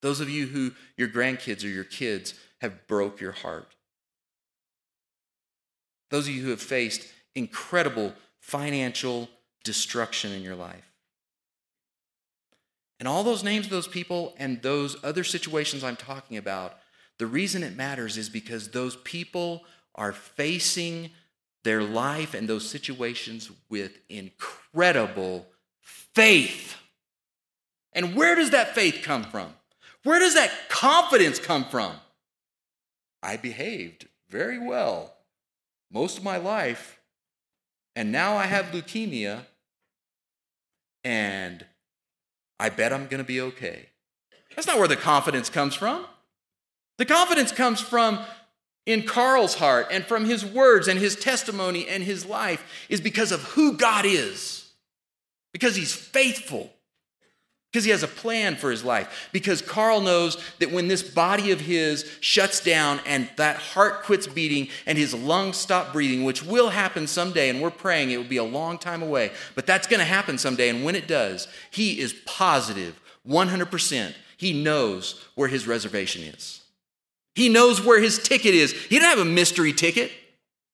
Those 0.01 0.21
of 0.21 0.29
you 0.29 0.47
who 0.47 0.71
your 0.95 1.09
grandkids 1.09 1.65
or 1.65 1.67
your 1.67 1.83
kids 1.83 2.33
have 2.61 2.87
broke 2.87 3.19
your 3.19 3.33
heart. 3.33 3.75
Those 6.11 6.29
of 6.29 6.33
you 6.33 6.43
who 6.43 6.51
have 6.51 6.61
faced 6.61 7.05
incredible 7.35 8.13
financial 8.39 9.27
destruction 9.65 10.31
in 10.31 10.41
your 10.41 10.55
life. 10.55 10.92
And 13.03 13.07
all 13.09 13.25
those 13.25 13.43
names 13.43 13.65
of 13.65 13.69
those 13.69 13.89
people 13.89 14.33
and 14.37 14.61
those 14.61 14.95
other 15.03 15.25
situations 15.25 15.83
I'm 15.83 15.97
talking 15.97 16.37
about, 16.37 16.77
the 17.17 17.27
reason 17.27 17.61
it 17.61 17.75
matters 17.75 18.15
is 18.15 18.29
because 18.29 18.69
those 18.69 18.95
people 18.95 19.65
are 19.93 20.13
facing 20.13 21.09
their 21.65 21.83
life 21.83 22.33
and 22.33 22.47
those 22.47 22.69
situations 22.69 23.51
with 23.67 23.97
incredible 24.07 25.47
faith. 25.81 26.77
And 27.91 28.15
where 28.15 28.35
does 28.35 28.51
that 28.51 28.73
faith 28.73 29.01
come 29.03 29.25
from? 29.25 29.53
Where 30.03 30.19
does 30.19 30.35
that 30.35 30.69
confidence 30.69 31.39
come 31.39 31.65
from? 31.65 31.97
I 33.21 33.35
behaved 33.35 34.07
very 34.29 34.59
well 34.59 35.13
most 35.91 36.19
of 36.19 36.23
my 36.23 36.37
life, 36.37 37.01
and 37.97 38.13
now 38.13 38.37
I 38.37 38.45
have 38.45 38.67
leukemia, 38.67 39.41
and 41.03 41.65
I 42.63 42.69
bet 42.69 42.93
I'm 42.93 43.07
going 43.07 43.17
to 43.17 43.25
be 43.25 43.41
okay. 43.41 43.89
That's 44.55 44.67
not 44.67 44.79
where 44.79 44.87
the 44.87 44.95
confidence 44.95 45.49
comes 45.49 45.75
from. 45.75 46.05
The 46.97 47.03
confidence 47.03 47.51
comes 47.51 47.81
from 47.81 48.19
in 48.85 49.03
Carl's 49.03 49.55
heart 49.55 49.87
and 49.91 50.05
from 50.05 50.23
his 50.23 50.45
words 50.45 50.87
and 50.87 50.97
his 50.97 51.17
testimony 51.17 51.89
and 51.89 52.01
his 52.01 52.25
life 52.25 52.63
is 52.87 53.01
because 53.01 53.33
of 53.33 53.41
who 53.41 53.75
God 53.75 54.05
is, 54.05 54.71
because 55.51 55.75
he's 55.75 55.93
faithful 55.93 56.71
because 57.73 57.85
he 57.85 57.89
has 57.91 58.03
a 58.03 58.07
plan 58.07 58.55
for 58.55 58.69
his 58.69 58.83
life. 58.83 59.29
Because 59.31 59.59
Carl 59.59 59.99
knows 59.99 60.37
that 60.59 60.71
when 60.71 60.87
this 60.87 61.01
body 61.01 61.49
of 61.49 61.59
his 61.59 62.07
shuts 62.19 62.63
down 62.63 62.99
and 63.07 63.27
that 63.37 63.55
heart 63.55 64.03
quits 64.03 64.27
beating 64.27 64.67
and 64.85 64.95
his 64.95 65.15
lungs 65.15 65.57
stop 65.57 65.91
breathing, 65.91 66.23
which 66.23 66.43
will 66.43 66.69
happen 66.69 67.07
someday, 67.07 67.49
and 67.49 67.59
we're 67.59 67.71
praying 67.71 68.11
it 68.11 68.17
will 68.17 68.25
be 68.25 68.37
a 68.37 68.43
long 68.43 68.77
time 68.77 69.01
away, 69.01 69.31
but 69.55 69.65
that's 69.65 69.87
going 69.87 69.99
to 69.99 70.05
happen 70.05 70.37
someday. 70.37 70.69
And 70.69 70.83
when 70.83 70.93
it 70.93 71.07
does, 71.07 71.47
he 71.71 71.99
is 71.99 72.13
positive, 72.27 73.01
100%. 73.27 74.13
He 74.37 74.53
knows 74.53 75.25
where 75.33 75.47
his 75.47 75.65
reservation 75.65 76.21
is. 76.21 76.61
He 77.33 77.49
knows 77.49 77.83
where 77.83 77.99
his 77.99 78.19
ticket 78.19 78.53
is. 78.53 78.71
He 78.73 78.99
didn't 78.99 79.09
have 79.09 79.17
a 79.17 79.25
mystery 79.25 79.73
ticket. 79.73 80.11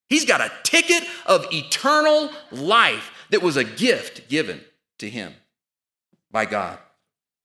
He's 0.10 0.26
got 0.26 0.42
a 0.42 0.52
ticket 0.64 1.08
of 1.26 1.46
eternal 1.54 2.30
life 2.52 3.12
that 3.30 3.42
was 3.42 3.56
a 3.56 3.64
gift 3.64 4.28
given 4.28 4.60
to 4.98 5.10
him 5.10 5.34
by 6.30 6.44
God 6.44 6.78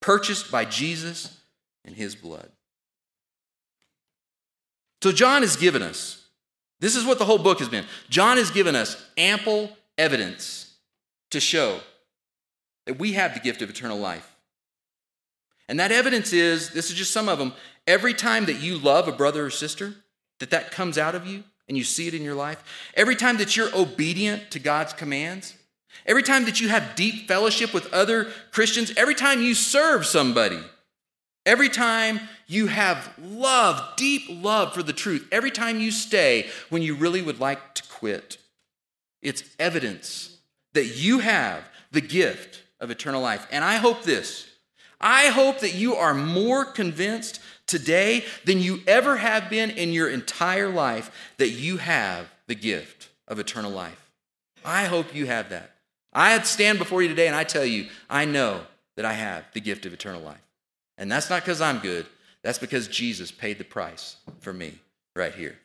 purchased 0.04 0.52
by 0.52 0.66
Jesus 0.66 1.34
and 1.82 1.96
his 1.96 2.14
blood. 2.14 2.50
So, 5.02 5.12
John 5.12 5.40
has 5.40 5.56
given 5.56 5.80
us, 5.80 6.28
this 6.80 6.94
is 6.94 7.06
what 7.06 7.18
the 7.18 7.24
whole 7.24 7.38
book 7.38 7.58
has 7.60 7.70
been. 7.70 7.86
John 8.10 8.36
has 8.36 8.50
given 8.50 8.76
us 8.76 9.02
ample 9.16 9.70
evidence 9.96 10.74
to 11.30 11.40
show 11.40 11.80
that 12.84 12.98
we 12.98 13.12
have 13.14 13.32
the 13.32 13.40
gift 13.40 13.62
of 13.62 13.70
eternal 13.70 13.98
life. 13.98 14.30
And 15.70 15.80
that 15.80 15.90
evidence 15.90 16.34
is 16.34 16.70
this 16.70 16.90
is 16.90 16.96
just 16.96 17.12
some 17.12 17.30
of 17.30 17.38
them. 17.38 17.54
Every 17.86 18.12
time 18.12 18.44
that 18.44 18.60
you 18.60 18.76
love 18.76 19.08
a 19.08 19.12
brother 19.12 19.46
or 19.46 19.50
sister, 19.50 19.94
that 20.38 20.50
that 20.50 20.70
comes 20.70 20.98
out 20.98 21.14
of 21.14 21.26
you 21.26 21.44
and 21.66 21.78
you 21.78 21.84
see 21.84 22.08
it 22.08 22.14
in 22.14 22.22
your 22.22 22.34
life. 22.34 22.62
Every 22.94 23.16
time 23.16 23.38
that 23.38 23.56
you're 23.56 23.74
obedient 23.74 24.50
to 24.50 24.58
God's 24.58 24.92
commands, 24.92 25.54
Every 26.06 26.22
time 26.22 26.44
that 26.44 26.60
you 26.60 26.68
have 26.68 26.94
deep 26.96 27.28
fellowship 27.28 27.72
with 27.72 27.92
other 27.92 28.30
Christians, 28.52 28.92
every 28.96 29.14
time 29.14 29.40
you 29.40 29.54
serve 29.54 30.06
somebody, 30.06 30.60
every 31.46 31.68
time 31.68 32.20
you 32.46 32.66
have 32.66 33.12
love, 33.18 33.96
deep 33.96 34.22
love 34.28 34.74
for 34.74 34.82
the 34.82 34.92
truth, 34.92 35.26
every 35.32 35.50
time 35.50 35.80
you 35.80 35.90
stay 35.90 36.48
when 36.68 36.82
you 36.82 36.94
really 36.94 37.22
would 37.22 37.40
like 37.40 37.74
to 37.74 37.82
quit, 37.84 38.38
it's 39.22 39.44
evidence 39.58 40.36
that 40.74 40.96
you 40.96 41.20
have 41.20 41.64
the 41.90 42.00
gift 42.00 42.62
of 42.80 42.90
eternal 42.90 43.22
life. 43.22 43.46
And 43.50 43.64
I 43.64 43.76
hope 43.76 44.02
this 44.02 44.48
I 45.00 45.26
hope 45.26 45.60
that 45.60 45.74
you 45.74 45.96
are 45.96 46.14
more 46.14 46.64
convinced 46.64 47.40
today 47.66 48.24
than 48.44 48.60
you 48.60 48.80
ever 48.86 49.16
have 49.16 49.50
been 49.50 49.70
in 49.70 49.92
your 49.92 50.08
entire 50.08 50.70
life 50.70 51.10
that 51.36 51.50
you 51.50 51.76
have 51.76 52.26
the 52.46 52.54
gift 52.54 53.10
of 53.28 53.38
eternal 53.38 53.70
life. 53.70 54.10
I 54.64 54.84
hope 54.84 55.14
you 55.14 55.26
have 55.26 55.50
that. 55.50 55.73
I 56.14 56.40
stand 56.42 56.78
before 56.78 57.02
you 57.02 57.08
today 57.08 57.26
and 57.26 57.36
I 57.36 57.44
tell 57.44 57.64
you, 57.64 57.88
I 58.08 58.24
know 58.24 58.60
that 58.96 59.04
I 59.04 59.12
have 59.14 59.44
the 59.52 59.60
gift 59.60 59.84
of 59.86 59.92
eternal 59.92 60.22
life. 60.22 60.40
And 60.96 61.10
that's 61.10 61.28
not 61.28 61.42
because 61.42 61.60
I'm 61.60 61.78
good, 61.80 62.06
that's 62.42 62.58
because 62.58 62.86
Jesus 62.86 63.32
paid 63.32 63.58
the 63.58 63.64
price 63.64 64.16
for 64.40 64.52
me 64.52 64.78
right 65.16 65.34
here. 65.34 65.56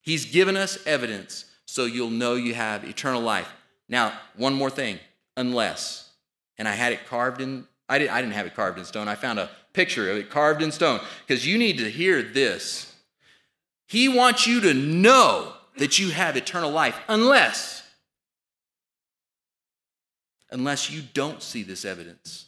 He's 0.00 0.24
given 0.24 0.56
us 0.56 0.78
evidence 0.86 1.46
so 1.66 1.84
you'll 1.84 2.10
know 2.10 2.34
you 2.34 2.54
have 2.54 2.84
eternal 2.84 3.20
life. 3.20 3.52
Now, 3.88 4.12
one 4.36 4.54
more 4.54 4.70
thing, 4.70 4.98
unless, 5.36 6.10
and 6.56 6.66
I 6.66 6.72
had 6.72 6.92
it 6.92 7.06
carved 7.06 7.40
in, 7.40 7.66
I 7.88 7.98
didn't, 7.98 8.12
I 8.12 8.20
didn't 8.20 8.34
have 8.34 8.46
it 8.46 8.54
carved 8.54 8.78
in 8.78 8.84
stone. 8.84 9.08
I 9.08 9.14
found 9.14 9.38
a 9.38 9.50
picture 9.72 10.10
of 10.10 10.16
it 10.16 10.30
carved 10.30 10.62
in 10.62 10.72
stone 10.72 11.00
because 11.26 11.46
you 11.46 11.58
need 11.58 11.78
to 11.78 11.90
hear 11.90 12.22
this. 12.22 12.94
He 13.86 14.08
wants 14.08 14.46
you 14.46 14.60
to 14.62 14.72
know 14.72 15.52
that 15.76 15.98
you 15.98 16.10
have 16.10 16.36
eternal 16.36 16.70
life, 16.70 16.98
unless 17.08 17.82
unless 20.50 20.90
you 20.90 21.02
don't 21.14 21.42
see 21.42 21.62
this 21.62 21.84
evidence 21.84 22.46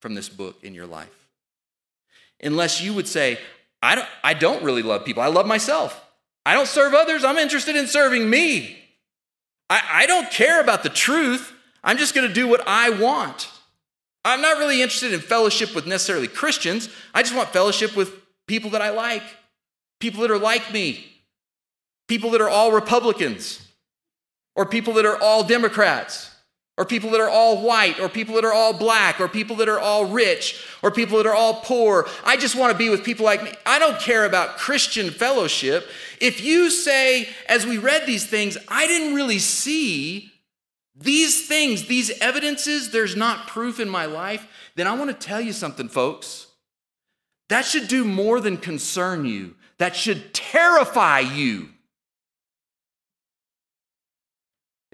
from 0.00 0.14
this 0.14 0.28
book 0.28 0.56
in 0.62 0.74
your 0.74 0.86
life. 0.86 1.28
Unless 2.42 2.80
you 2.80 2.94
would 2.94 3.08
say, 3.08 3.38
I 3.82 3.94
don't, 3.94 4.08
I 4.22 4.34
don't 4.34 4.62
really 4.62 4.82
love 4.82 5.04
people, 5.04 5.22
I 5.22 5.28
love 5.28 5.46
myself. 5.46 6.04
I 6.46 6.54
don't 6.54 6.68
serve 6.68 6.94
others, 6.94 7.24
I'm 7.24 7.38
interested 7.38 7.76
in 7.76 7.86
serving 7.86 8.28
me. 8.28 8.78
I, 9.68 9.82
I 9.90 10.06
don't 10.06 10.30
care 10.30 10.60
about 10.60 10.82
the 10.82 10.88
truth, 10.88 11.52
I'm 11.82 11.98
just 11.98 12.14
gonna 12.14 12.32
do 12.32 12.48
what 12.48 12.66
I 12.66 12.90
want. 12.90 13.50
I'm 14.24 14.40
not 14.40 14.58
really 14.58 14.82
interested 14.82 15.12
in 15.12 15.20
fellowship 15.20 15.74
with 15.74 15.86
necessarily 15.86 16.28
Christians, 16.28 16.88
I 17.14 17.22
just 17.22 17.34
want 17.34 17.50
fellowship 17.50 17.96
with 17.96 18.12
people 18.46 18.70
that 18.70 18.82
I 18.82 18.90
like, 18.90 19.22
people 20.00 20.22
that 20.22 20.30
are 20.30 20.38
like 20.38 20.72
me, 20.72 21.06
people 22.08 22.30
that 22.30 22.40
are 22.40 22.48
all 22.48 22.72
Republicans, 22.72 23.64
or 24.56 24.66
people 24.66 24.94
that 24.94 25.06
are 25.06 25.20
all 25.20 25.44
Democrats 25.44 26.30
or 26.78 26.84
people 26.84 27.10
that 27.10 27.20
are 27.20 27.28
all 27.28 27.60
white, 27.60 27.98
or 27.98 28.08
people 28.08 28.36
that 28.36 28.44
are 28.44 28.54
all 28.54 28.72
black, 28.72 29.20
or 29.20 29.28
people 29.28 29.56
that 29.56 29.68
are 29.68 29.80
all 29.80 30.06
rich, 30.06 30.64
or 30.80 30.90
people 30.92 31.18
that 31.18 31.26
are 31.26 31.34
all 31.34 31.54
poor. 31.54 32.08
I 32.24 32.36
just 32.36 32.54
want 32.54 32.72
to 32.72 32.78
be 32.78 32.88
with 32.88 33.04
people 33.04 33.26
like 33.26 33.42
me. 33.42 33.52
I 33.66 33.80
don't 33.80 33.98
care 33.98 34.24
about 34.24 34.56
Christian 34.58 35.10
fellowship. 35.10 35.88
If 36.20 36.40
you 36.40 36.70
say, 36.70 37.28
as 37.48 37.66
we 37.66 37.78
read 37.78 38.06
these 38.06 38.26
things, 38.26 38.56
I 38.68 38.86
didn't 38.86 39.14
really 39.14 39.40
see 39.40 40.30
these 40.94 41.46
things, 41.48 41.86
these 41.86 42.16
evidences, 42.20 42.90
there's 42.90 43.16
not 43.16 43.48
proof 43.48 43.80
in 43.80 43.88
my 43.88 44.06
life, 44.06 44.46
then 44.76 44.86
I 44.86 44.94
want 44.94 45.10
to 45.10 45.26
tell 45.26 45.40
you 45.40 45.52
something, 45.52 45.88
folks. 45.88 46.46
That 47.48 47.64
should 47.64 47.88
do 47.88 48.04
more 48.04 48.40
than 48.40 48.56
concern 48.56 49.24
you, 49.24 49.56
that 49.78 49.96
should 49.96 50.32
terrify 50.32 51.20
you. 51.20 51.70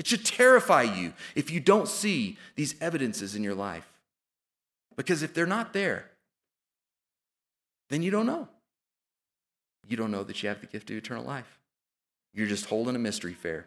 It 0.04 0.08
should 0.08 0.26
terrify 0.26 0.82
you 0.82 1.14
if 1.34 1.50
you 1.50 1.60
don't 1.60 1.88
see 1.88 2.36
these 2.56 2.74
evidences 2.82 3.34
in 3.34 3.42
your 3.42 3.54
life. 3.54 3.88
Because 4.96 5.22
if 5.22 5.32
they're 5.32 5.46
not 5.46 5.72
there, 5.72 6.10
then 7.88 8.02
you 8.02 8.10
don't 8.10 8.26
know. 8.26 8.46
You 9.88 9.96
don't 9.96 10.10
know 10.10 10.22
that 10.22 10.42
you 10.42 10.50
have 10.50 10.60
the 10.60 10.66
gift 10.66 10.90
of 10.90 10.98
eternal 10.98 11.24
life. 11.24 11.58
You're 12.34 12.46
just 12.46 12.66
holding 12.66 12.94
a 12.94 12.98
mystery 12.98 13.32
fare. 13.32 13.66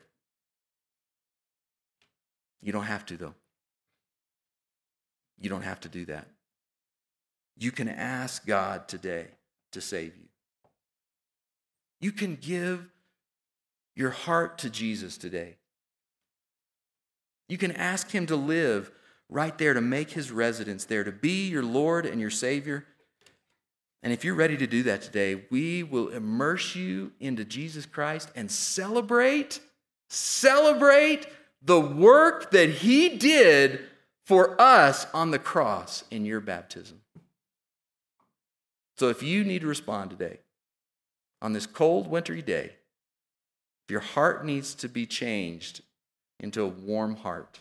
You 2.62 2.72
don't 2.72 2.84
have 2.84 3.04
to, 3.08 3.18
though. 3.18 3.34
You 5.40 5.50
don't 5.50 5.64
have 5.64 5.80
to 5.80 5.90
do 5.90 6.06
that. 6.06 6.28
You 7.58 7.72
can 7.72 7.90
ask 7.90 8.46
God 8.46 8.88
today 8.88 9.26
to 9.72 9.82
save 9.82 10.16
you. 10.16 10.28
You 12.00 12.12
can 12.12 12.36
give 12.36 12.92
your 13.96 14.12
heart 14.12 14.60
to 14.60 14.70
Jesus 14.70 15.18
today. 15.18 15.56
You 17.48 17.58
can 17.58 17.72
ask 17.72 18.12
Him 18.12 18.26
to 18.28 18.36
live 18.36 18.92
right 19.30 19.58
there, 19.58 19.74
to 19.74 19.82
make 19.82 20.12
His 20.12 20.32
residence 20.32 20.86
there, 20.86 21.04
to 21.04 21.12
be 21.12 21.48
your 21.48 21.64
Lord 21.64 22.06
and 22.06 22.20
your 22.20 22.30
Savior. 22.30 22.86
And 24.04 24.14
if 24.14 24.24
you're 24.24 24.36
ready 24.36 24.58
to 24.58 24.68
do 24.68 24.84
that 24.84 25.02
today, 25.02 25.46
we 25.50 25.84
will 25.84 26.10
immerse 26.10 26.76
you 26.76 27.12
into 27.20 27.44
Jesus 27.44 27.86
Christ 27.86 28.32
and 28.36 28.50
celebrate, 28.50 29.60
celebrate 30.10 31.28
the 31.62 31.80
work 31.80 32.52
that 32.52 32.70
He 32.70 33.18
did 33.18 33.82
for 34.26 34.60
us 34.62 35.08
on 35.14 35.32
the 35.32 35.40
cross 35.40 36.04
in 36.12 36.26
your 36.26 36.40
baptism. 36.40 37.02
So 38.98 39.10
if 39.10 39.22
you 39.22 39.44
need 39.44 39.62
to 39.62 39.68
respond 39.68 40.10
today, 40.10 40.40
on 41.42 41.54
this 41.54 41.66
cold, 41.66 42.08
wintry 42.08 42.42
day, 42.42 42.72
if 43.86 43.92
your 43.92 44.02
heart 44.02 44.46
needs 44.46 44.74
to 44.76 44.90
be 44.90 45.06
changed 45.06 45.82
into 46.40 46.64
a 46.64 46.68
warm 46.68 47.16
heart 47.16 47.60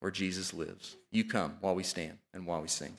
where 0.00 0.10
Jesus 0.10 0.52
lives. 0.52 0.96
You 1.10 1.24
come 1.24 1.56
while 1.60 1.74
we 1.74 1.82
stand 1.82 2.18
and 2.32 2.46
while 2.46 2.60
we 2.60 2.68
sing. 2.68 2.96